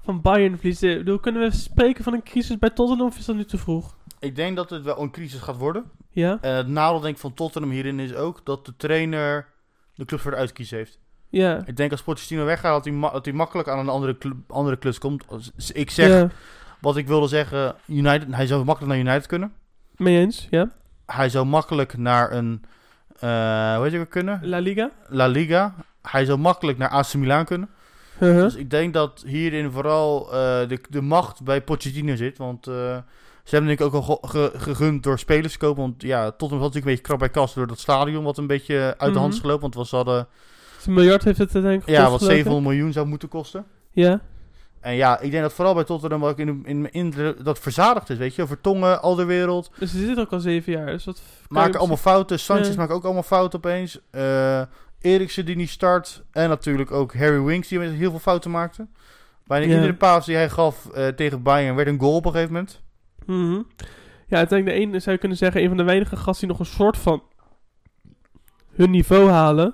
van 0.07 0.21
Bayern 0.21 0.55
verliezen. 0.55 0.91
Ik 0.91 0.97
bedoel, 0.97 1.19
kunnen 1.19 1.41
we 1.41 1.55
spreken 1.55 2.03
van 2.03 2.13
een 2.13 2.23
crisis 2.23 2.57
bij 2.57 2.69
Tottenham 2.69 3.07
of 3.07 3.17
is 3.17 3.25
dat 3.25 3.35
nu 3.35 3.45
te 3.45 3.57
vroeg? 3.57 3.95
Ik 4.19 4.35
denk 4.35 4.55
dat 4.55 4.69
het 4.69 4.83
wel 4.83 5.01
een 5.01 5.11
crisis 5.11 5.39
gaat 5.39 5.57
worden. 5.57 5.83
Ja? 6.09 6.37
En 6.41 6.55
het 6.55 6.67
nadeel 6.67 6.99
denk 6.99 7.15
ik 7.15 7.21
van 7.21 7.33
Tottenham 7.33 7.71
hierin 7.71 7.99
is 7.99 8.13
ook 8.15 8.45
dat 8.45 8.65
de 8.65 8.73
trainer 8.77 9.45
de 9.95 10.05
club 10.05 10.19
voor 10.19 10.31
de 10.31 10.37
uitkiezen 10.37 10.77
heeft. 10.77 10.99
Ja. 11.29 11.61
Ik 11.65 11.77
denk 11.77 11.91
als 11.91 12.01
Pochettino 12.03 12.45
weggaat 12.45 12.73
dat 12.73 12.83
hij, 12.85 12.93
ma- 12.93 13.11
dat 13.11 13.25
hij 13.25 13.33
makkelijk 13.33 13.67
aan 13.69 13.79
een 13.79 13.89
andere, 13.89 14.17
club, 14.17 14.35
andere 14.47 14.77
klus 14.77 14.97
komt. 14.99 15.23
Als- 15.27 15.71
Ik 15.73 15.89
zeg 15.91 16.09
ja. 16.09 16.27
wat 16.81 16.97
ik 16.97 17.07
wilde 17.07 17.27
zeggen, 17.27 17.75
United, 17.87 18.35
hij 18.35 18.47
zou 18.47 18.63
makkelijk 18.65 18.93
naar 18.93 19.03
United 19.03 19.27
kunnen. 19.27 19.53
Mee 19.95 20.17
eens, 20.19 20.47
ja. 20.49 20.69
Hij 21.05 21.29
zou 21.29 21.45
makkelijk 21.45 21.97
naar 21.97 22.31
een, 22.31 22.63
eh 23.19 23.75
hoe 23.75 23.83
heet 23.83 23.91
je 23.91 24.05
kunnen? 24.05 24.39
La 24.47 24.57
Liga. 24.59 24.91
La 25.07 25.27
Liga. 25.27 25.75
Hij 26.01 26.25
zou 26.25 26.39
makkelijk 26.39 26.77
naar 26.77 26.89
AC 26.89 27.13
Milan 27.13 27.45
kunnen. 27.45 27.69
Uh-huh. 28.19 28.41
Dus 28.43 28.55
ik 28.55 28.69
denk 28.69 28.93
dat 28.93 29.23
hierin 29.25 29.71
vooral 29.71 30.25
eh, 30.25 30.67
de, 30.67 30.79
de 30.89 31.01
macht 31.01 31.43
bij 31.43 31.61
Pochettino 31.61 32.15
zit. 32.15 32.37
Want 32.37 32.67
eh, 32.67 32.73
ze 33.43 33.55
hebben 33.55 33.67
denk 33.67 33.79
ik 33.79 33.85
ook 33.85 33.93
al 33.93 34.19
ge- 34.21 34.27
ge- 34.27 34.51
gegund 34.59 35.03
door 35.03 35.19
spelers 35.19 35.53
te 35.53 35.59
kopen. 35.59 35.81
Want 35.81 36.01
ja, 36.01 36.23
Tottenham 36.31 36.57
was 36.59 36.67
natuurlijk 36.67 36.85
een 36.85 36.91
beetje 36.91 37.01
krap 37.01 37.19
bij 37.19 37.29
kast 37.29 37.55
door 37.55 37.67
dat 37.67 37.79
stadion. 37.79 38.23
Wat 38.23 38.37
een 38.37 38.47
beetje 38.47 38.95
uit 38.97 39.13
de 39.13 39.19
hand 39.19 39.33
is 39.33 39.39
Mhm. 39.39 39.47
gelopen. 39.47 39.71
Want 39.73 39.89
we 39.89 39.95
hadden, 39.95 40.27
Een 40.85 40.93
miljard 40.93 41.23
heeft 41.23 41.37
het 41.37 41.53
uiteindelijk 41.53 41.89
ja, 41.91 41.95
gekost, 42.03 42.11
wat 42.11 42.19
geloof 42.19 42.37
ik. 42.37 42.43
700 42.43 42.73
miljoen 42.75 42.93
zou 42.93 43.07
moeten 43.07 43.29
kosten. 43.29 43.65
Ja. 43.91 44.19
En 44.79 44.93
ja, 44.95 45.19
ik 45.19 45.31
denk 45.31 45.43
dat 45.43 45.53
vooral 45.53 45.73
bij 45.73 45.83
Tottenham 45.83 46.19
wat 46.19 46.31
ik 46.31 46.47
in, 46.47 46.61
in 46.65 46.91
indruk 46.91 47.43
dat 47.45 47.59
verzadigd 47.59 48.09
is, 48.09 48.17
weet 48.17 48.35
je. 48.35 48.47
Vertongen, 48.47 49.01
al 49.01 49.15
de 49.15 49.25
wereld. 49.25 49.71
Dus 49.79 49.91
ze 49.91 49.97
zitten 49.97 50.23
ook 50.23 50.31
al 50.31 50.39
zeven 50.39 50.73
jaar. 50.73 50.85
Dus 50.85 51.05
wat 51.05 51.21
Maken 51.47 51.79
allemaal 51.79 51.97
fouten. 51.97 52.39
Sanchez 52.39 52.67
Ja. 52.69 52.75
maakt 52.75 52.91
ook 52.91 53.03
allemaal 53.03 53.23
fouten 53.23 53.57
opeens. 53.59 53.99
Eh 54.11 54.61
Eriksen 55.01 55.45
die 55.45 55.55
niet 55.55 55.69
start. 55.69 56.23
En 56.31 56.49
natuurlijk 56.49 56.91
ook 56.91 57.13
Harry 57.13 57.41
Winks 57.41 57.67
die 57.67 57.79
heel 57.79 58.09
veel 58.09 58.19
fouten 58.19 58.51
maakte. 58.51 58.87
Bijna 59.45 59.65
Ja. 59.65 59.73
iedere 59.75 59.93
paas 59.95 60.25
die 60.25 60.35
hij 60.35 60.49
gaf 60.49 60.89
eh, 60.89 61.07
tegen 61.07 61.41
Bayern 61.43 61.75
werd 61.75 61.87
een 61.87 61.99
goal 61.99 62.15
op 62.15 62.25
een 62.25 62.31
gegeven 62.31 62.53
moment. 62.53 62.81
Mhm. 63.25 63.61
Ja, 64.27 64.37
uiteindelijk 64.37 64.79
de 64.79 64.85
ene 64.85 64.99
zou 64.99 65.11
je 65.15 65.19
kunnen 65.21 65.37
zeggen, 65.37 65.61
een 65.61 65.67
van 65.67 65.77
de 65.77 65.83
weinige 65.83 66.15
gasten 66.15 66.47
die 66.47 66.57
nog 66.57 66.67
een 66.67 66.73
soort 66.75 66.97
van 66.97 67.23
hun 68.73 68.91
niveau 68.91 69.29
halen. 69.29 69.73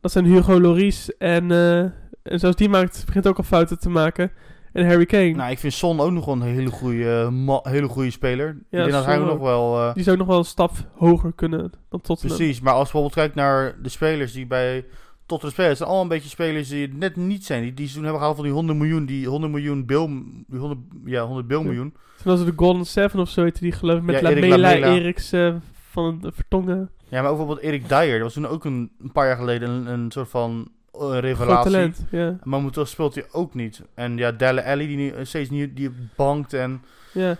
Dat 0.00 0.12
zijn 0.12 0.24
Hugo 0.24 0.60
Loris 0.60 1.16
en, 1.16 1.50
eh, 1.50 1.78
en 2.22 2.38
zelfs 2.38 2.56
die 2.56 2.68
maakt, 2.68 3.02
begint 3.06 3.26
ook 3.28 3.36
al 3.38 3.44
fouten 3.44 3.78
te 3.78 3.90
maken. 3.90 4.32
En 4.72 4.86
Harry 4.86 5.06
Kane. 5.06 5.30
Nou, 5.30 5.50
ik 5.50 5.58
vind 5.58 5.72
Son 5.72 6.00
ook 6.00 6.10
nog 6.10 6.24
wel 6.24 6.34
een 6.34 6.42
hele 6.42 6.70
goede, 6.70 7.28
ma- 7.30 7.60
hele 7.62 7.88
goede 7.88 8.10
speler. 8.10 8.48
ik 8.48 8.56
denk 8.70 8.90
dat 8.90 9.04
hij 9.04 9.18
nog 9.18 9.38
wel... 9.38 9.78
eh, 9.78 9.94
Die 9.94 10.02
zou 10.04 10.16
nog 10.16 10.26
wel 10.26 10.38
een 10.38 10.44
stap 10.44 10.70
hoger 10.96 11.32
kunnen 11.32 11.72
dan 11.88 12.00
Tottenham. 12.00 12.36
precies, 12.36 12.60
maar 12.60 12.72
als 12.72 12.86
je 12.86 12.92
bijvoorbeeld 12.92 13.14
kijkt 13.14 13.34
naar 13.34 13.76
de 13.82 13.88
spelers 13.88 14.32
die 14.32 14.46
bij 14.46 14.84
Tottenham 15.26 15.50
spelen... 15.50 15.68
het 15.68 15.76
zijn 15.78 15.88
allemaal 15.88 16.06
een 16.10 16.14
beetje 16.16 16.28
spelers 16.30 16.68
die 16.68 16.82
het 16.82 16.98
net 16.98 17.16
niet 17.16 17.44
zijn. 17.44 17.62
Die, 17.62 17.70
die 17.74 17.78
seizoen 17.84 18.02
hebben 18.02 18.18
gehaald 18.20 18.36
van 18.36 18.44
die 18.46 18.54
100 18.54 18.78
miljoen, 18.78 19.06
die 19.06 19.26
100 19.28 19.52
miljoen 19.52 19.86
bil... 19.86 20.06
Die 20.46 20.58
100, 20.58 20.80
ja, 21.04 21.24
100 21.24 21.46
bil 21.46 21.58
Ja. 21.60 21.64
miljoen. 21.66 21.94
Zoals 22.24 22.44
de 22.44 22.52
Golden 22.56 22.86
Seven 22.86 23.20
of 23.20 23.28
zo 23.28 23.42
heette 23.42 23.60
die 23.60 23.72
geloof 23.72 23.96
ik 23.98 24.02
met 24.02 24.20
Ja, 24.20 24.22
Lamela. 24.34 24.72
Eriks 24.94 25.32
eh, 25.32 25.54
van 25.90 26.18
de 26.20 26.32
Vertongen. 26.32 26.90
Ja, 27.08 27.22
maar 27.22 27.30
ook 27.30 27.36
bijvoorbeeld 27.36 27.66
Erik 27.66 27.88
Dyer. 27.88 28.12
Dat 28.12 28.20
was 28.22 28.32
toen 28.32 28.46
ook 28.46 28.64
een, 28.64 28.90
een 29.02 29.12
paar 29.12 29.26
jaar 29.26 29.36
geleden 29.36 29.70
een, 29.70 29.86
een 29.86 30.10
soort 30.10 30.28
van 30.28 30.68
eh, 31.00 31.06
Groot 31.06 31.22
revelatie. 31.22 31.70
talent. 31.70 32.44
Maar 32.44 32.86
speelt 32.86 33.14
hij 33.14 33.24
ook 33.32 33.54
niet. 33.54 33.82
En 33.94 34.16
ja, 34.16 34.32
Delle 34.32 34.64
Alli 34.64 34.86
die 34.86 34.96
nu, 34.96 35.12
steeds 35.22 35.50
niet 35.50 35.76
die 35.76 35.90
bankt 36.16 36.52
en... 36.52 36.82
ja. 37.12 37.36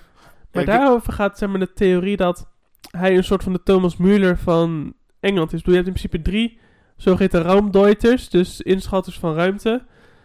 Maar 0.53 0.65
daarover 0.65 1.13
gaat 1.13 1.39
zeg 1.39 1.49
maar, 1.49 1.59
de 1.59 1.73
theorie 1.73 2.17
dat 2.17 2.49
hij 2.91 3.17
een 3.17 3.25
soort 3.25 3.43
van 3.43 3.53
de 3.53 3.63
Thomas 3.63 3.97
Müller 3.97 4.39
van 4.39 4.95
Engeland 5.21 5.53
is. 5.53 5.59
Bedoel, 5.59 5.75
je 5.75 5.83
hebt 5.85 5.97
in 5.97 6.03
principe 6.03 6.31
drie 6.31 6.59
zogeheten 6.97 7.43
ruimdeuters, 7.43 8.29
dus 8.29 8.61
inschatters 8.61 9.19
van 9.19 9.35
ruimte, 9.35 9.83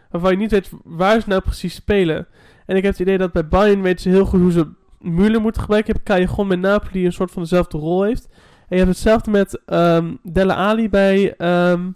waarvan 0.09 0.31
je 0.31 0.37
niet 0.37 0.51
weet 0.51 0.71
waar 0.83 1.21
ze 1.21 1.29
nou 1.29 1.41
precies 1.41 1.75
spelen. 1.75 2.27
En 2.65 2.75
ik 2.75 2.83
heb 2.83 2.91
het 2.91 3.01
idee 3.01 3.17
dat 3.17 3.31
bij 3.31 3.47
Bayern 3.47 3.81
weten 3.81 4.01
ze 4.01 4.09
heel 4.09 4.25
goed 4.25 4.39
hoe 4.39 4.51
ze 4.51 4.67
Müller 5.01 5.41
moeten 5.41 5.61
gebruiken. 5.61 5.93
Je 5.93 5.99
hebt 5.99 6.03
Callejon 6.03 6.47
met 6.47 6.59
Napoli 6.59 6.91
die 6.91 7.05
een 7.05 7.13
soort 7.13 7.31
van 7.31 7.41
dezelfde 7.41 7.77
rol 7.77 8.03
heeft. 8.03 8.27
En 8.67 8.77
je 8.77 8.83
hebt 8.83 8.89
hetzelfde 8.89 9.31
met 9.31 9.61
ehm 9.65 10.13
Delle 10.23 10.53
Ali 10.53 10.89
bij, 10.89 11.35
ehm, 11.37 11.89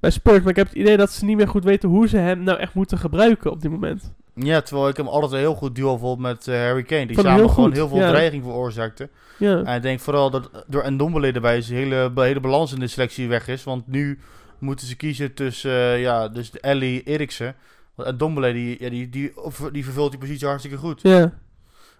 bij 0.00 0.10
Spurs. 0.10 0.38
Maar 0.40 0.50
ik 0.50 0.56
heb 0.56 0.66
het 0.66 0.76
idee 0.76 0.96
dat 0.96 1.10
ze 1.10 1.24
niet 1.24 1.36
meer 1.36 1.48
goed 1.48 1.64
weten 1.64 1.88
hoe 1.88 2.08
ze 2.08 2.16
hem 2.16 2.42
nou 2.42 2.58
echt 2.58 2.74
moeten 2.74 2.98
gebruiken 2.98 3.50
op 3.50 3.62
dit 3.62 3.70
moment. 3.70 4.12
Ja, 4.34 4.60
terwijl 4.60 4.88
ik 4.88 4.96
hem 4.96 5.08
altijd 5.08 5.32
een 5.32 5.38
heel 5.38 5.54
goed 5.54 5.74
duo 5.74 5.96
vond 5.96 6.20
met 6.20 6.48
eh, 6.48 6.58
Harry 6.58 6.82
Kane. 6.82 7.06
Die 7.06 7.16
samen 7.16 7.34
heel 7.34 7.48
gewoon 7.48 7.64
goed, 7.64 7.74
heel 7.74 7.88
veel 7.88 7.98
ja. 7.98 8.08
dreiging 8.08 8.42
veroorzaakte. 8.44 9.08
Ja, 9.38 9.62
En 9.62 9.76
ik 9.76 9.82
denk 9.82 10.00
vooral 10.00 10.30
dat 10.30 10.50
door 10.66 10.92
Ndombele 10.92 11.32
erbij 11.32 11.60
de 11.60 11.74
hele, 11.74 12.10
hele 12.14 12.40
balans 12.40 12.72
in 12.72 12.80
de 12.80 12.86
selectie 12.86 13.28
weg 13.28 13.48
is. 13.48 13.64
Want 13.64 13.86
nu 13.86 14.18
moeten 14.58 14.86
ze 14.86 14.96
kiezen 14.96 15.34
tussen, 15.34 15.70
eh, 15.70 16.00
ja, 16.00 16.28
dus 16.28 16.50
Ellie 16.60 17.02
Eriksen. 17.02 17.54
Want 17.94 18.14
Ndombele, 18.14 18.52
die, 18.52 18.76
ja, 18.80 18.90
die, 18.90 19.08
die, 19.08 19.32
die 19.72 19.84
vervult 19.84 20.10
die 20.10 20.20
positie 20.20 20.46
hartstikke 20.46 20.76
goed. 20.76 21.00
ja. 21.02 21.32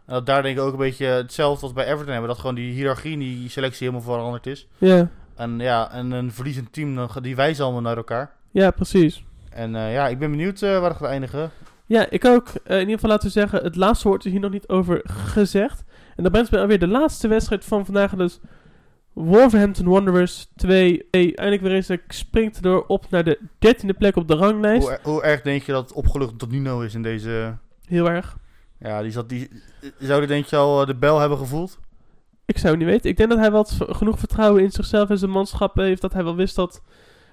En 0.07 0.15
dat 0.15 0.27
daar 0.27 0.43
denk 0.43 0.57
ik 0.57 0.63
ook 0.63 0.73
een 0.73 0.79
beetje 0.79 1.07
hetzelfde 1.07 1.63
als 1.63 1.73
bij 1.73 1.85
Everton 1.87 2.13
hebben. 2.13 2.29
Dat 2.29 2.39
gewoon 2.39 2.55
die 2.55 2.73
hiërarchie 2.73 3.13
in 3.13 3.19
die 3.19 3.49
selectie 3.49 3.89
helemaal 3.89 4.15
veranderd 4.15 4.47
is. 4.47 4.69
ja. 4.79 5.11
En 5.37 5.59
ja, 5.59 5.91
en 5.93 6.11
een 6.11 6.33
verliezend 6.33 6.73
team, 6.73 6.95
dan 6.95 7.09
die 7.23 7.37
wijzen 7.37 7.65
allemaal 7.65 7.83
naar 7.83 7.97
elkaar. 7.97 8.33
Ja, 8.51 8.71
precies. 8.71 9.25
En 9.51 9.75
eh, 9.77 9.93
ja, 9.93 10.09
ik 10.09 10.19
ben 10.19 10.31
benieuwd 10.31 10.63
eh, 10.63 10.79
waar 10.81 10.89
het 10.91 10.99
gaat 10.99 11.09
eindigen. 11.09 11.51
Ja, 11.87 12.11
ik 12.11 12.25
ook. 12.25 12.49
Eh, 12.49 12.75
in 12.75 12.81
ieder 12.81 12.95
geval 12.95 13.11
laten 13.11 13.27
we 13.27 13.33
zeggen, 13.33 13.63
het 13.63 13.77
laatste 13.77 14.09
woord 14.09 14.25
is 14.25 14.31
hier 14.33 14.41
nog 14.41 14.51
niet 14.51 14.69
over 14.69 15.01
gezegd. 15.05 15.85
En 16.17 16.23
dan 16.23 16.33
brengt 16.33 16.51
me 16.51 16.59
alweer 16.61 16.79
de 16.79 16.87
laatste 16.89 17.29
wedstrijd 17.29 17.65
van 17.65 17.85
vandaag. 17.85 18.15
Dus 18.15 18.41
Wolverhampton 19.13 19.87
Wanderers 19.89 20.47
2. 20.57 21.07
Eindelijk 21.11 21.63
weer 21.63 21.73
eens, 21.73 21.91
springt 22.09 22.63
door 22.63 22.85
op 22.87 23.11
naar 23.11 23.25
de 23.25 23.41
dertiende 23.59 23.95
plek 23.95 24.17
op 24.17 24.29
de 24.29 24.35
ranglijst. 24.35 24.83
Hoe, 24.87 24.93
er- 24.97 25.01
hoe 25.03 25.23
erg 25.23 25.41
denk 25.43 25.63
je 25.63 25.73
dat 25.73 25.83
het 25.89 25.93
opgelucht 25.93 26.39
tot 26.39 26.51
Nuno 26.51 26.81
is 26.81 26.95
in 26.95 27.03
deze... 27.03 27.57
Heel 27.87 28.11
erg. 28.11 28.37
Ja, 28.79 29.03
die 29.03 29.11
zat, 29.11 29.29
die, 29.29 29.49
zou 29.99 30.19
die 30.19 30.29
denk 30.29 30.45
je 30.45 30.57
al 30.57 30.87
de 30.87 30.95
bel 30.95 31.19
hebben 31.21 31.39
gevoeld? 31.39 31.79
Ik 32.47 32.59
zou 32.59 32.69
het 32.69 32.79
niet 32.83 32.89
weten. 32.93 33.11
Ik 33.11 33.17
denk 33.17 33.29
dat 33.31 33.39
hij 33.39 33.51
v- 33.51 33.97
genoeg 33.97 34.19
vertrouwen 34.19 34.63
in 34.63 34.71
zichzelf 34.71 35.11
en 35.11 35.19
zijn 35.19 35.31
manschap 35.31 35.75
heeft. 35.77 36.01
Dat 36.01 36.13
hij 36.13 36.25
wel 36.25 36.37
wist 36.37 36.57
dat 36.57 36.83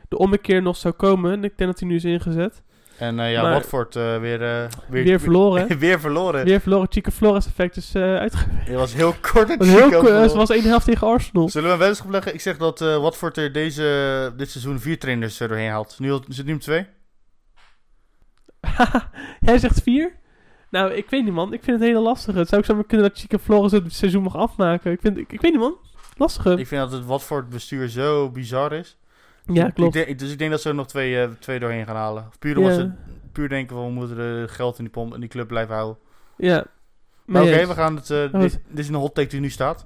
de 0.09 0.18
ommekeer 0.18 0.61
nog 0.61 0.76
zou 0.78 0.93
komen. 0.93 1.32
En 1.32 1.43
ik 1.43 1.57
denk 1.57 1.70
dat 1.72 1.80
hij 1.80 1.89
nu 1.89 1.95
is 1.95 2.03
ingezet. 2.03 2.61
En 2.97 3.20
eh, 3.20 3.32
ja, 3.32 3.41
Maar- 3.41 3.51
Watford 3.51 3.95
eh, 3.95 4.20
weer, 4.20 4.41
eh, 4.43 4.70
Weer, 4.89 5.20
verloren. 5.20 5.68
hè? 5.68 5.78
weer 5.78 5.99
verloren. 5.99 6.45
weer 6.45 6.59
verloren. 6.61 6.88
Chico 6.91 7.11
Flores 7.11 7.45
effect 7.45 7.76
is 7.76 7.95
uitgewerkt. 7.95 8.68
Het 8.68 8.76
was 8.76 8.93
heel 8.93 9.14
kort. 9.32 9.47
Het 9.49 9.57
was 9.59 9.68
heel 9.68 9.89
ko- 9.89 10.05
Het 10.14 10.34
was 10.34 10.49
één 10.49 10.64
helft 10.64 10.86
tegen 10.86 11.07
Arsenal. 11.07 11.49
Zullen 11.49 11.68
we 11.68 11.74
een 11.74 11.80
weddenschap 11.80 12.09
leggen? 12.11 12.34
Ik 12.34 12.41
zeg 12.41 12.57
dat 12.57 12.80
Watford 12.80 13.38
er 13.38 13.51
deze, 13.51 14.34
dit 14.38 14.49
seizoen 14.49 14.80
vier 14.80 14.99
trainers 14.99 15.39
er 15.39 15.47
doorheen 15.47 15.70
haalt. 15.70 15.95
Nu 15.99 16.20
zit 16.28 16.45
nu 16.45 16.53
op 16.53 16.59
twee. 16.61 16.86
Jij 19.39 19.57
zegt 19.57 19.82
vier? 19.82 20.22
Nou, 20.74 20.92
ik 20.94 21.10
weet 21.10 21.24
niet, 21.24 21.34
man. 21.34 21.54
Ik 21.54 21.64
vind 21.64 21.80
het 21.80 21.88
hele 21.88 22.00
lastige. 22.00 22.38
Het 22.38 22.48
zou 22.50 22.62
ook 22.62 22.68
zo 22.68 22.76
maar 22.76 22.84
kunnen 22.84 23.10
dat 23.10 23.18
Chico 23.20 23.38
Flores 23.38 23.72
het 23.72 23.94
seizoen 23.94 24.24
mag 24.24 24.36
afmaken. 24.36 24.92
Ik, 24.92 25.00
vind, 25.02 25.18
ik, 25.18 25.32
ik 25.34 25.42
weet 25.42 25.52
niet, 25.52 25.60
man. 25.62 25.76
Lastige. 26.18 26.52
Ik 26.58 26.68
vind 26.68 26.82
dat 26.82 26.92
het 26.92 27.06
Watford 27.06 27.50
bestuur 27.50 27.90
zo 27.90 28.30
bizar 28.30 28.72
is. 28.74 28.98
ja, 29.46 29.70
klopt. 29.70 29.96
Ik 29.96 30.06
denk, 30.06 30.20
dus 30.20 30.32
ik 30.32 30.38
denk 30.38 30.52
dat 30.52 30.62
ze 30.62 30.70
er 30.70 30.76
nog 30.76 30.88
twee, 30.88 31.22
eh, 31.22 31.30
twee 31.40 31.60
doorheen 31.60 31.86
gaan 31.86 31.96
halen. 31.96 32.30
Puur 32.40 32.52
Ja. 32.52 32.58
omdat 32.60 32.76
ze 32.76 32.92
puur 33.32 33.50
denken 33.50 33.76
van 33.76 33.86
we 33.86 33.92
moeten 33.92 34.16
de 34.18 34.46
geld 34.50 34.78
in 34.78 34.84
die, 34.84 34.94
pomp, 34.94 35.14
in 35.14 35.20
die 35.20 35.30
club 35.30 35.48
blijven 35.48 35.76
houden. 35.76 35.98
Ja. 36.38 36.66
Maar 37.26 37.42
oké, 37.42 37.68
we 37.68 37.74
gaan 37.74 37.96
het. 37.96 38.10
eh, 38.10 38.22
Goed. 38.30 38.42
dit, 38.42 38.60
dit 38.70 38.80
is 38.80 38.88
een 38.90 38.96
hot 38.96 39.16
take 39.16 39.28
die 39.28 39.40
nu 39.40 39.50
staat. 39.50 39.86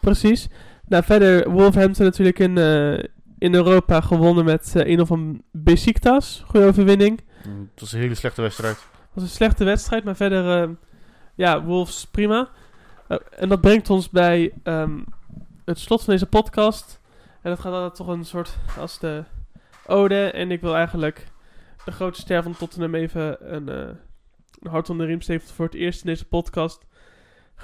Precies. 0.00 0.48
Nou, 0.88 1.04
verder 1.04 1.50
Wolverhampton 1.50 2.04
natuurlijk 2.04 2.38
in, 2.38 2.58
eh, 2.58 2.92
in 3.38 3.54
Europa 3.54 4.00
gewonnen 4.00 4.44
met 4.44 4.72
een 4.74 5.00
of 5.00 5.08
van 5.08 5.42
Besiktas. 5.52 6.42
Goede 6.46 6.66
overwinning. 6.66 7.20
Mm, 7.46 7.68
Het 7.70 7.80
was 7.80 7.92
een 7.92 8.00
hele 8.00 8.14
slechte 8.14 8.42
wedstrijd. 8.42 8.86
Was 9.16 9.24
een 9.24 9.36
slechte 9.36 9.64
wedstrijd, 9.64 10.04
maar 10.04 10.16
verder, 10.16 10.62
eh, 10.62 10.70
ja, 11.34 11.62
Wolves 11.62 12.06
prima. 12.06 12.48
Eh, 13.08 13.16
en 13.30 13.48
dat 13.48 13.60
brengt 13.60 13.90
ons 13.90 14.10
bij 14.10 14.52
ehm, 14.62 14.98
het 15.64 15.78
slot 15.78 16.04
van 16.04 16.12
deze 16.12 16.26
podcast. 16.26 17.00
En 17.42 17.50
dat 17.50 17.60
gaat 17.60 17.72
altijd 17.72 17.94
toch 17.94 18.06
een 18.06 18.24
soort 18.24 18.56
als 18.78 18.98
de 18.98 19.24
ode. 19.86 20.30
En 20.30 20.50
ik 20.50 20.60
wil 20.60 20.74
eigenlijk 20.74 21.26
de 21.84 21.92
grote 21.92 22.20
ster 22.20 22.42
van 22.42 22.56
Tottenham 22.56 22.94
even 22.94 23.54
een, 23.54 23.68
eh, 23.68 23.94
een 24.60 24.70
hart 24.70 24.90
onder 24.90 25.06
de 25.06 25.12
riem 25.12 25.20
steken. 25.20 25.46
Voor 25.48 25.64
het 25.64 25.74
eerst 25.74 26.00
in 26.00 26.06
deze 26.06 26.28
podcast 26.28 26.86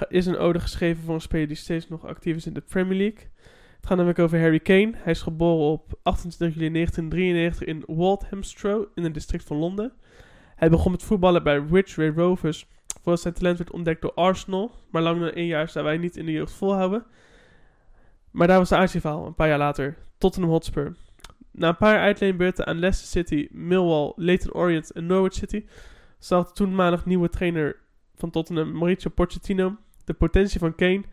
is 0.07 0.25
een 0.25 0.37
ode 0.37 0.59
geschreven 0.59 1.03
voor 1.03 1.13
een 1.13 1.21
speler 1.21 1.47
die 1.47 1.57
steeds 1.57 1.89
nog 1.89 2.05
actief 2.05 2.35
is 2.35 2.45
in 2.45 2.53
de 2.53 2.61
Premier 2.61 2.97
League. 2.97 3.29
Het 3.75 3.85
gaat 3.85 3.97
namelijk 3.97 4.19
over 4.19 4.39
Harry 4.39 4.59
Kane. 4.59 4.91
Hij 4.95 5.11
is 5.11 5.21
geboren 5.21 5.71
op 5.71 5.99
28 6.03 6.57
juli 6.57 6.71
1993 6.71 7.67
in 7.67 7.97
Walthamstow 7.97 8.85
in 8.95 9.03
het 9.03 9.13
district 9.13 9.43
van 9.43 9.57
Londen. 9.57 9.93
Hij 10.63 10.71
begon 10.71 10.91
met 10.91 11.03
voetballen 11.03 11.43
bij 11.43 11.63
Ridgeway 11.71 12.09
Rovers 12.15 12.67
voordat 13.01 13.21
zijn 13.21 13.33
talent 13.33 13.57
werd 13.57 13.71
ontdekt 13.71 14.01
door 14.01 14.13
Arsenal. 14.13 14.71
Maar 14.91 15.01
lang 15.01 15.19
na 15.19 15.31
één 15.31 15.45
jaar 15.45 15.69
zou 15.69 15.85
hij 15.85 15.97
niet 15.97 16.17
in 16.17 16.25
de 16.25 16.31
jeugd 16.31 16.51
volhouden. 16.51 17.05
Maar 18.31 18.47
daar 18.47 18.57
was 18.57 18.69
de 18.69 18.75
aardse 18.75 19.07
een 19.07 19.35
paar 19.35 19.47
jaar 19.47 19.57
later. 19.57 19.97
Tottenham 20.17 20.51
Hotspur. 20.51 20.95
Na 21.51 21.67
een 21.67 21.77
paar 21.77 21.99
uitleenbeurten 21.99 22.65
aan 22.65 22.79
Leicester 22.79 23.07
City, 23.07 23.47
Millwall, 23.51 24.13
Leyton 24.15 24.53
Orient 24.53 24.91
en 24.91 25.05
Norwich 25.05 25.33
City... 25.33 25.65
zag 26.19 26.47
de 26.47 26.53
toenmalig 26.53 27.05
nieuwe 27.05 27.29
trainer 27.29 27.75
van 28.15 28.29
Tottenham, 28.29 28.71
Mauricio 28.71 29.11
Pochettino, 29.11 29.75
de 30.05 30.13
potentie 30.13 30.59
van 30.59 30.75
Kane... 30.75 31.03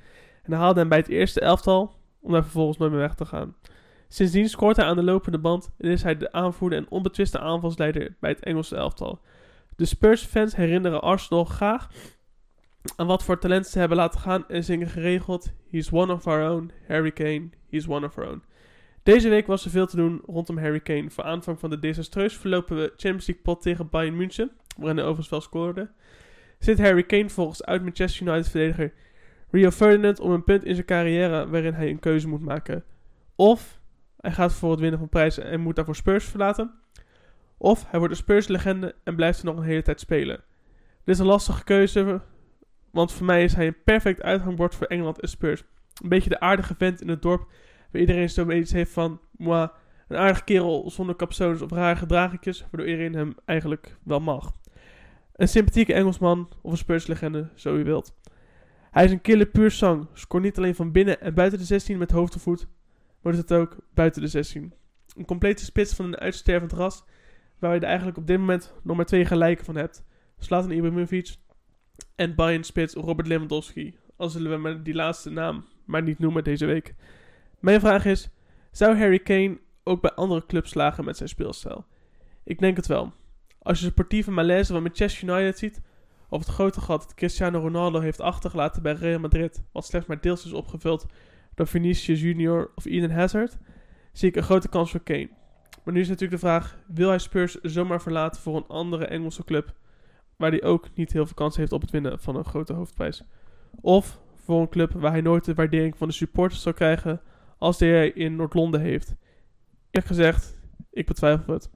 en 0.42 0.52
haalde 0.52 0.80
hem 0.80 0.88
bij 0.88 0.98
het 0.98 1.08
eerste 1.08 1.40
elftal 1.40 1.94
om 2.20 2.32
daar 2.32 2.42
vervolgens 2.42 2.78
nooit 2.78 2.92
meer 2.92 3.00
weg 3.00 3.14
te 3.14 3.24
gaan. 3.24 3.54
Sindsdien 4.08 4.48
scoort 4.48 4.76
hij 4.76 4.86
aan 4.86 4.96
de 4.96 5.02
lopende 5.02 5.38
band 5.38 5.70
en 5.78 5.90
is 5.90 6.02
hij 6.02 6.16
de 6.16 6.32
aanvoerder 6.32 6.78
en 6.78 6.90
onbetwiste 6.90 7.38
aanvalsleider 7.38 8.16
bij 8.20 8.30
het 8.30 8.40
Engelse 8.40 8.76
elftal. 8.76 9.20
De 9.80 9.86
Spurs-fans 9.86 10.56
herinneren 10.56 11.02
Arsenal 11.02 11.44
graag 11.44 11.88
aan 12.96 13.06
wat 13.06 13.24
voor 13.24 13.38
talent 13.38 13.66
ze 13.66 13.78
hebben 13.78 13.96
laten 13.96 14.20
gaan 14.20 14.48
en 14.48 14.64
zingen 14.64 14.88
geregeld: 14.88 15.52
He's 15.70 15.92
one 15.92 16.12
of 16.12 16.26
our 16.26 16.50
own, 16.50 16.70
Harry 16.88 17.12
Kane, 17.12 17.48
he's 17.70 17.88
one 17.88 18.06
of 18.06 18.18
our 18.18 18.28
own. 18.28 18.42
Deze 19.02 19.28
week 19.28 19.46
was 19.46 19.64
er 19.64 19.70
veel 19.70 19.86
te 19.86 19.96
doen 19.96 20.22
rondom 20.26 20.58
Harry 20.58 20.80
Kane 20.80 21.10
voor 21.10 21.24
aanvang 21.24 21.58
van 21.58 21.70
de 21.70 21.78
desastreus 21.78 22.36
verlopen 22.36 22.76
Champions 22.76 23.26
League 23.26 23.44
pot 23.44 23.62
tegen 23.62 23.88
Bayern 23.90 24.16
München, 24.16 24.50
waarin 24.76 24.96
hij 24.96 25.04
overigens 25.04 25.28
wel 25.28 25.40
scoorde. 25.40 25.90
Zit 26.58 26.78
Harry 26.78 27.04
Kane 27.04 27.30
volgens 27.30 27.64
uit 27.64 27.82
Manchester 27.82 28.26
United 28.26 28.48
verdediger 28.48 28.92
Rio 29.50 29.70
Ferdinand 29.70 30.20
om 30.20 30.30
een 30.30 30.44
punt 30.44 30.64
in 30.64 30.74
zijn 30.74 30.86
carrière 30.86 31.48
waarin 31.48 31.74
hij 31.74 31.90
een 31.90 31.98
keuze 31.98 32.28
moet 32.28 32.44
maken. 32.44 32.84
Of 33.36 33.80
hij 34.16 34.32
gaat 34.32 34.52
voor 34.52 34.70
het 34.70 34.80
winnen 34.80 34.98
van 34.98 35.08
prijzen 35.08 35.44
en 35.44 35.60
moet 35.60 35.76
daarvoor 35.76 35.96
Spurs 35.96 36.24
verlaten. 36.24 36.79
Of 37.62 37.86
hij 37.90 37.98
wordt 37.98 38.14
een 38.14 38.20
Spurs-legende 38.20 38.94
en 39.04 39.16
blijft 39.16 39.38
er 39.38 39.44
nog 39.44 39.56
een 39.56 39.62
hele 39.62 39.82
tijd 39.82 40.00
spelen. 40.00 40.36
Dit 41.04 41.14
is 41.14 41.18
een 41.18 41.26
lastige 41.26 41.64
keuze, 41.64 42.20
want 42.90 43.12
voor 43.12 43.26
mij 43.26 43.44
is 43.44 43.54
hij 43.54 43.66
een 43.66 43.82
perfect 43.84 44.22
uithangbord 44.22 44.74
voor 44.74 44.86
Engeland 44.86 45.20
en 45.20 45.28
Spurs. 45.28 45.64
Een 46.02 46.08
beetje 46.08 46.30
de 46.30 46.40
aardige 46.40 46.74
vent 46.78 47.00
in 47.00 47.08
het 47.08 47.22
dorp, 47.22 47.48
waar 47.90 48.00
iedereen 48.00 48.30
zo 48.30 48.50
iets 48.50 48.72
heeft 48.72 48.92
van... 48.92 49.20
Een 49.38 50.16
aardige 50.16 50.44
kerel 50.44 50.90
zonder 50.90 51.16
capsules 51.16 51.62
of 51.62 51.70
rare 51.70 51.96
gedragingjes, 51.96 52.60
waardoor 52.60 52.90
iedereen 52.90 53.14
hem 53.14 53.34
eigenlijk 53.44 53.96
wel 54.02 54.20
mag. 54.20 54.52
Een 55.32 55.48
sympathieke 55.48 55.94
Engelsman 55.94 56.48
of 56.62 56.70
een 56.70 56.76
Spurs-legende, 56.76 57.48
zo 57.54 57.76
u 57.76 57.84
wilt. 57.84 58.14
Hij 58.90 59.04
is 59.04 59.10
een 59.10 59.20
killer 59.20 59.46
puur 59.46 59.70
zang, 59.70 60.06
scoort 60.12 60.42
niet 60.42 60.58
alleen 60.58 60.74
van 60.74 60.92
binnen 60.92 61.20
en 61.20 61.34
buiten 61.34 61.58
de 61.58 61.64
16 61.64 61.98
met 61.98 62.10
hoofd 62.10 62.34
of 62.34 62.42
voet, 62.42 62.66
maar 63.22 63.32
doet 63.32 63.48
het 63.48 63.58
ook 63.58 63.76
buiten 63.94 64.22
de 64.22 64.28
16. 64.28 64.72
Een 65.16 65.24
complete 65.24 65.64
spits 65.64 65.94
van 65.94 66.04
een 66.04 66.18
uitstervend 66.18 66.72
ras, 66.72 67.04
waar 67.60 67.74
je 67.74 67.80
er 67.80 67.86
eigenlijk 67.86 68.18
op 68.18 68.26
dit 68.26 68.38
moment 68.38 68.74
nog 68.82 68.96
maar 68.96 69.06
twee 69.06 69.24
gelijken 69.24 69.64
van 69.64 69.76
hebt. 69.76 70.04
Zlatan 70.38 70.70
Ibrahimovic 70.70 71.36
en 72.16 72.34
Bayern 72.34 72.64
spits 72.64 72.94
Robert 72.94 73.28
Lewandowski. 73.28 73.96
Al 74.16 74.28
zullen 74.28 74.50
we 74.50 74.56
maar 74.56 74.82
die 74.82 74.94
laatste 74.94 75.30
naam 75.30 75.64
maar 75.84 76.02
niet 76.02 76.18
noemen 76.18 76.44
deze 76.44 76.66
week. 76.66 76.94
Mijn 77.60 77.80
vraag 77.80 78.04
is, 78.04 78.30
zou 78.72 78.96
Harry 78.96 79.18
Kane 79.18 79.58
ook 79.84 80.00
bij 80.00 80.12
andere 80.12 80.46
clubs 80.46 80.70
slagen 80.70 81.04
met 81.04 81.16
zijn 81.16 81.28
speelstijl? 81.28 81.86
Ik 82.44 82.58
denk 82.58 82.76
het 82.76 82.86
wel. 82.86 83.12
Als 83.58 83.78
je 83.78 83.84
de 83.84 83.90
sportieve 83.90 84.30
malaise 84.30 84.72
van 84.72 84.82
Manchester 84.82 85.28
United 85.28 85.58
ziet, 85.58 85.80
of 86.28 86.38
het 86.38 86.48
grote 86.48 86.80
gat 86.80 87.02
dat 87.02 87.14
Cristiano 87.14 87.58
Ronaldo 87.58 88.00
heeft 88.00 88.20
achtergelaten 88.20 88.82
bij 88.82 88.92
Real 88.92 89.18
Madrid, 89.18 89.62
wat 89.72 89.86
slechts 89.86 90.08
maar 90.08 90.20
deels 90.20 90.44
is 90.44 90.52
opgevuld 90.52 91.06
door 91.54 91.66
Vinicius 91.66 92.20
Junior 92.20 92.72
of 92.74 92.84
Eden 92.84 93.10
Hazard, 93.10 93.58
zie 94.12 94.28
ik 94.28 94.36
een 94.36 94.42
grote 94.42 94.68
kans 94.68 94.90
voor 94.90 95.02
Kane. 95.02 95.30
Maar 95.84 95.94
nu 95.94 96.00
is 96.00 96.08
natuurlijk 96.08 96.40
de 96.40 96.46
vraag, 96.46 96.78
wil 96.86 97.08
hij 97.08 97.18
Spurs 97.18 97.60
zomaar 97.60 98.02
verlaten 98.02 98.42
voor 98.42 98.56
een 98.56 98.66
andere 98.66 99.06
Engelse 99.06 99.44
club, 99.44 99.74
waar 100.36 100.50
hij 100.50 100.62
ook 100.62 100.88
niet 100.94 101.12
heel 101.12 101.26
veel 101.26 101.34
kans 101.34 101.56
heeft 101.56 101.72
op 101.72 101.80
het 101.80 101.90
winnen 101.90 102.20
van 102.20 102.36
een 102.36 102.44
grote 102.44 102.72
hoofdprijs? 102.72 103.22
Of 103.80 104.20
voor 104.34 104.60
een 104.60 104.68
club 104.68 104.92
waar 104.92 105.10
hij 105.10 105.20
nooit 105.20 105.44
de 105.44 105.54
waardering 105.54 105.96
van 105.96 106.08
de 106.08 106.14
supporters 106.14 106.62
zal 106.62 106.72
krijgen 106.72 107.20
als 107.58 107.78
die 107.78 107.90
hij 107.90 108.10
in 108.10 108.36
Noord-Londen 108.36 108.80
heeft? 108.80 109.14
Eerlijk 109.90 110.06
gezegd, 110.06 110.56
ik 110.90 111.06
betwijfel 111.06 111.52
het. 111.52 111.70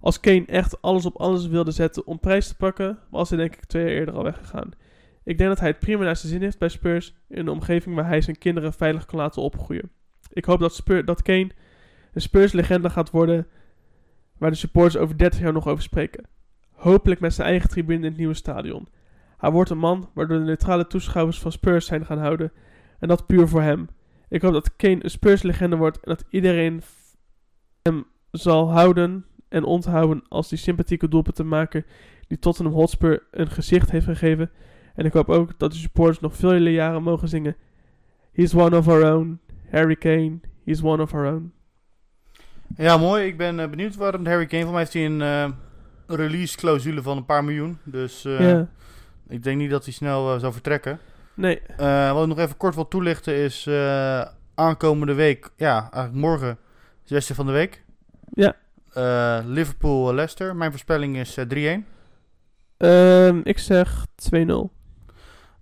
Als 0.00 0.20
Kane 0.20 0.46
echt 0.46 0.82
alles 0.82 1.06
op 1.06 1.16
alles 1.16 1.46
wilde 1.46 1.70
zetten 1.70 2.06
om 2.06 2.20
prijs 2.20 2.48
te 2.48 2.56
pakken, 2.56 2.98
was 3.10 3.28
hij 3.28 3.38
denk 3.38 3.54
ik 3.54 3.64
twee 3.64 3.84
jaar 3.84 3.92
eerder 3.92 4.14
al 4.14 4.22
weggegaan. 4.22 4.70
Ik 5.24 5.38
denk 5.38 5.48
dat 5.48 5.60
hij 5.60 5.68
het 5.68 5.78
prima 5.78 6.04
naar 6.04 6.16
zijn 6.16 6.32
zin 6.32 6.42
heeft 6.42 6.58
bij 6.58 6.68
Spurs 6.68 7.14
in 7.28 7.38
een 7.38 7.48
omgeving 7.48 7.94
waar 7.94 8.06
hij 8.06 8.20
zijn 8.20 8.38
kinderen 8.38 8.72
veilig 8.72 9.06
kan 9.06 9.18
laten 9.18 9.42
opgroeien. 9.42 9.90
Ik 10.32 10.44
hoop 10.44 10.60
dat, 10.60 10.82
dat 11.04 11.22
Kane 11.22 11.50
een 12.12 12.20
Spurs-legende 12.20 12.90
gaat 12.90 13.10
worden 13.10 13.46
waar 14.38 14.50
de 14.50 14.56
supporters 14.56 14.96
over 14.96 15.18
30 15.18 15.40
jaar 15.40 15.52
nog 15.52 15.68
over 15.68 15.82
spreken. 15.82 16.24
Hopelijk 16.70 17.20
met 17.20 17.34
zijn 17.34 17.48
eigen 17.48 17.68
tribune 17.68 17.98
in 17.98 18.04
het 18.04 18.16
nieuwe 18.16 18.34
stadion. 18.34 18.88
Hij 19.38 19.50
wordt 19.50 19.70
een 19.70 19.78
man 19.78 20.10
waardoor 20.14 20.38
de 20.38 20.44
neutrale 20.44 20.86
toeschouwers 20.86 21.40
van 21.40 21.52
Spurs 21.52 21.86
zijn 21.86 22.06
gaan 22.06 22.18
houden 22.18 22.52
en 22.98 23.08
dat 23.08 23.26
puur 23.26 23.48
voor 23.48 23.62
hem. 23.62 23.88
Ik 24.28 24.42
hoop 24.42 24.52
dat 24.52 24.76
Kane 24.76 25.04
een 25.04 25.10
Spurs-legende 25.10 25.76
wordt 25.76 25.96
en 26.00 26.08
dat 26.10 26.24
iedereen 26.30 26.82
hem 27.82 28.04
zal 28.30 28.72
houden 28.72 29.24
en 29.48 29.64
onthouden 29.64 30.22
als 30.28 30.48
die 30.48 30.58
sympathieke 30.58 31.08
doelpunten 31.08 31.48
maken 31.48 31.84
die 32.32 32.38
Tottenham 32.38 32.74
Hotspur 32.74 33.22
een 33.30 33.50
gezicht 33.50 33.90
heeft 33.90 34.04
gegeven. 34.04 34.50
En 34.94 35.04
ik 35.04 35.12
hoop 35.12 35.28
ook 35.28 35.58
dat 35.58 35.72
de 35.72 35.78
supporters 35.78 36.20
nog 36.20 36.36
vele 36.36 36.72
jaren 36.72 37.02
mogen 37.02 37.28
zingen. 37.28 37.56
He's 38.32 38.54
one 38.54 38.76
of 38.76 38.88
our 38.88 39.14
own. 39.14 39.40
Harry 39.70 39.96
Kane, 39.96 40.40
he's 40.64 40.82
one 40.82 41.02
of 41.02 41.14
our 41.14 41.32
own. 41.32 41.52
Ja, 42.76 42.96
mooi. 42.96 43.26
Ik 43.26 43.36
ben 43.36 43.60
eh, 43.60 43.68
benieuwd 43.68 43.96
waarom 43.96 44.26
Harry 44.26 44.46
Kane... 44.46 44.62
Voor 44.62 44.70
mij 44.72 44.80
heeft 44.80 44.92
hij 44.92 45.04
een 45.04 45.22
eh, 45.22 45.48
release 46.06 46.56
clausule 46.56 47.02
van 47.02 47.16
een 47.16 47.24
paar 47.24 47.44
miljoen. 47.44 47.78
Dus 47.84 48.24
eh, 48.24 48.50
ja. 48.50 48.68
ik 49.28 49.42
denk 49.42 49.58
niet 49.58 49.70
dat 49.70 49.84
hij 49.84 49.92
snel 49.92 50.38
zou 50.40 50.52
vertrekken. 50.52 50.98
Nee. 51.34 51.60
wat 52.12 52.22
ik 52.22 52.28
nog 52.28 52.38
even 52.38 52.56
kort 52.56 52.74
wil 52.74 52.88
toelichten 52.88 53.34
is... 53.34 53.68
aankomende 54.54 55.14
week, 55.14 55.50
ja, 55.56 55.80
eigenlijk 55.80 56.14
morgen, 56.14 56.58
zesde 57.02 57.34
van 57.34 57.46
de 57.46 57.52
week. 57.52 57.84
Ja. 58.32 58.56
Liverpool-Leicester. 59.46 60.56
Mijn 60.56 60.70
voorspelling 60.70 61.16
is 61.16 61.36
3-1. 61.54 61.86
Ehm, 62.76 63.40
ik 63.44 63.58
zeg 63.58 64.06
2-0. 64.34 64.70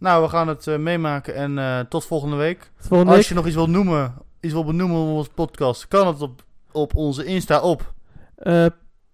Nou, 0.01 0.23
we 0.23 0.29
gaan 0.29 0.49
het 0.49 0.67
uh, 0.67 0.77
meemaken 0.77 1.35
en 1.35 1.57
uh, 1.57 1.81
tot 1.81 2.05
volgende 2.05 2.37
week. 2.37 2.71
Volgende 2.77 3.13
Als 3.13 3.21
week. 3.21 3.29
je 3.29 3.35
nog 3.35 3.47
iets 3.47 3.55
wilt 3.55 3.69
noemen, 3.69 4.15
iets 4.41 4.53
wilt 4.53 4.67
benoemen 4.67 4.97
op 4.97 5.09
onze 5.09 5.31
podcast, 5.31 5.89
kan 5.89 6.07
het 6.07 6.23
op, 6.23 6.43
op 6.73 6.97
onze 6.97 7.25
Insta 7.25 7.61
op 7.61 7.95
Uh, 8.43 8.67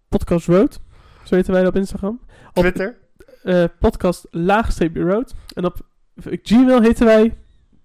podcast 0.08 0.46
Road. 0.46 0.80
Zo 1.24 1.34
heten 1.34 1.52
wij 1.52 1.66
op 1.66 1.76
Instagram. 1.76 2.20
Op, 2.54 2.62
Twitter. 2.62 2.96
podcast 3.78 4.26
laagstreepje 4.30 5.02
road. 5.02 5.34
En 5.54 5.64
op 5.64 5.80
Gmail 6.42 6.82
heten 6.82 7.06
wij... 7.06 7.36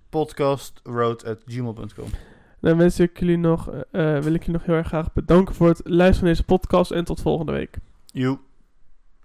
podcastroad.gmail.com 0.09 2.09
Dan 2.59 2.77
wens 2.77 2.99
ik 2.99 3.19
jullie 3.19 3.37
nog, 3.37 3.65
wil 3.91 4.33
ik 4.33 4.43
jullie 4.43 4.51
nog 4.51 4.65
heel 4.65 4.75
erg 4.75 4.87
graag 4.87 5.13
bedanken 5.13 5.55
voor 5.55 5.67
het 5.67 5.81
luisteren 5.83 6.25
naar 6.25 6.33
deze 6.33 6.45
podcast. 6.45 6.91
En 6.91 7.03
tot 7.03 7.21
volgende 7.21 7.51
week. 7.51 7.77
Joe. 8.05 8.37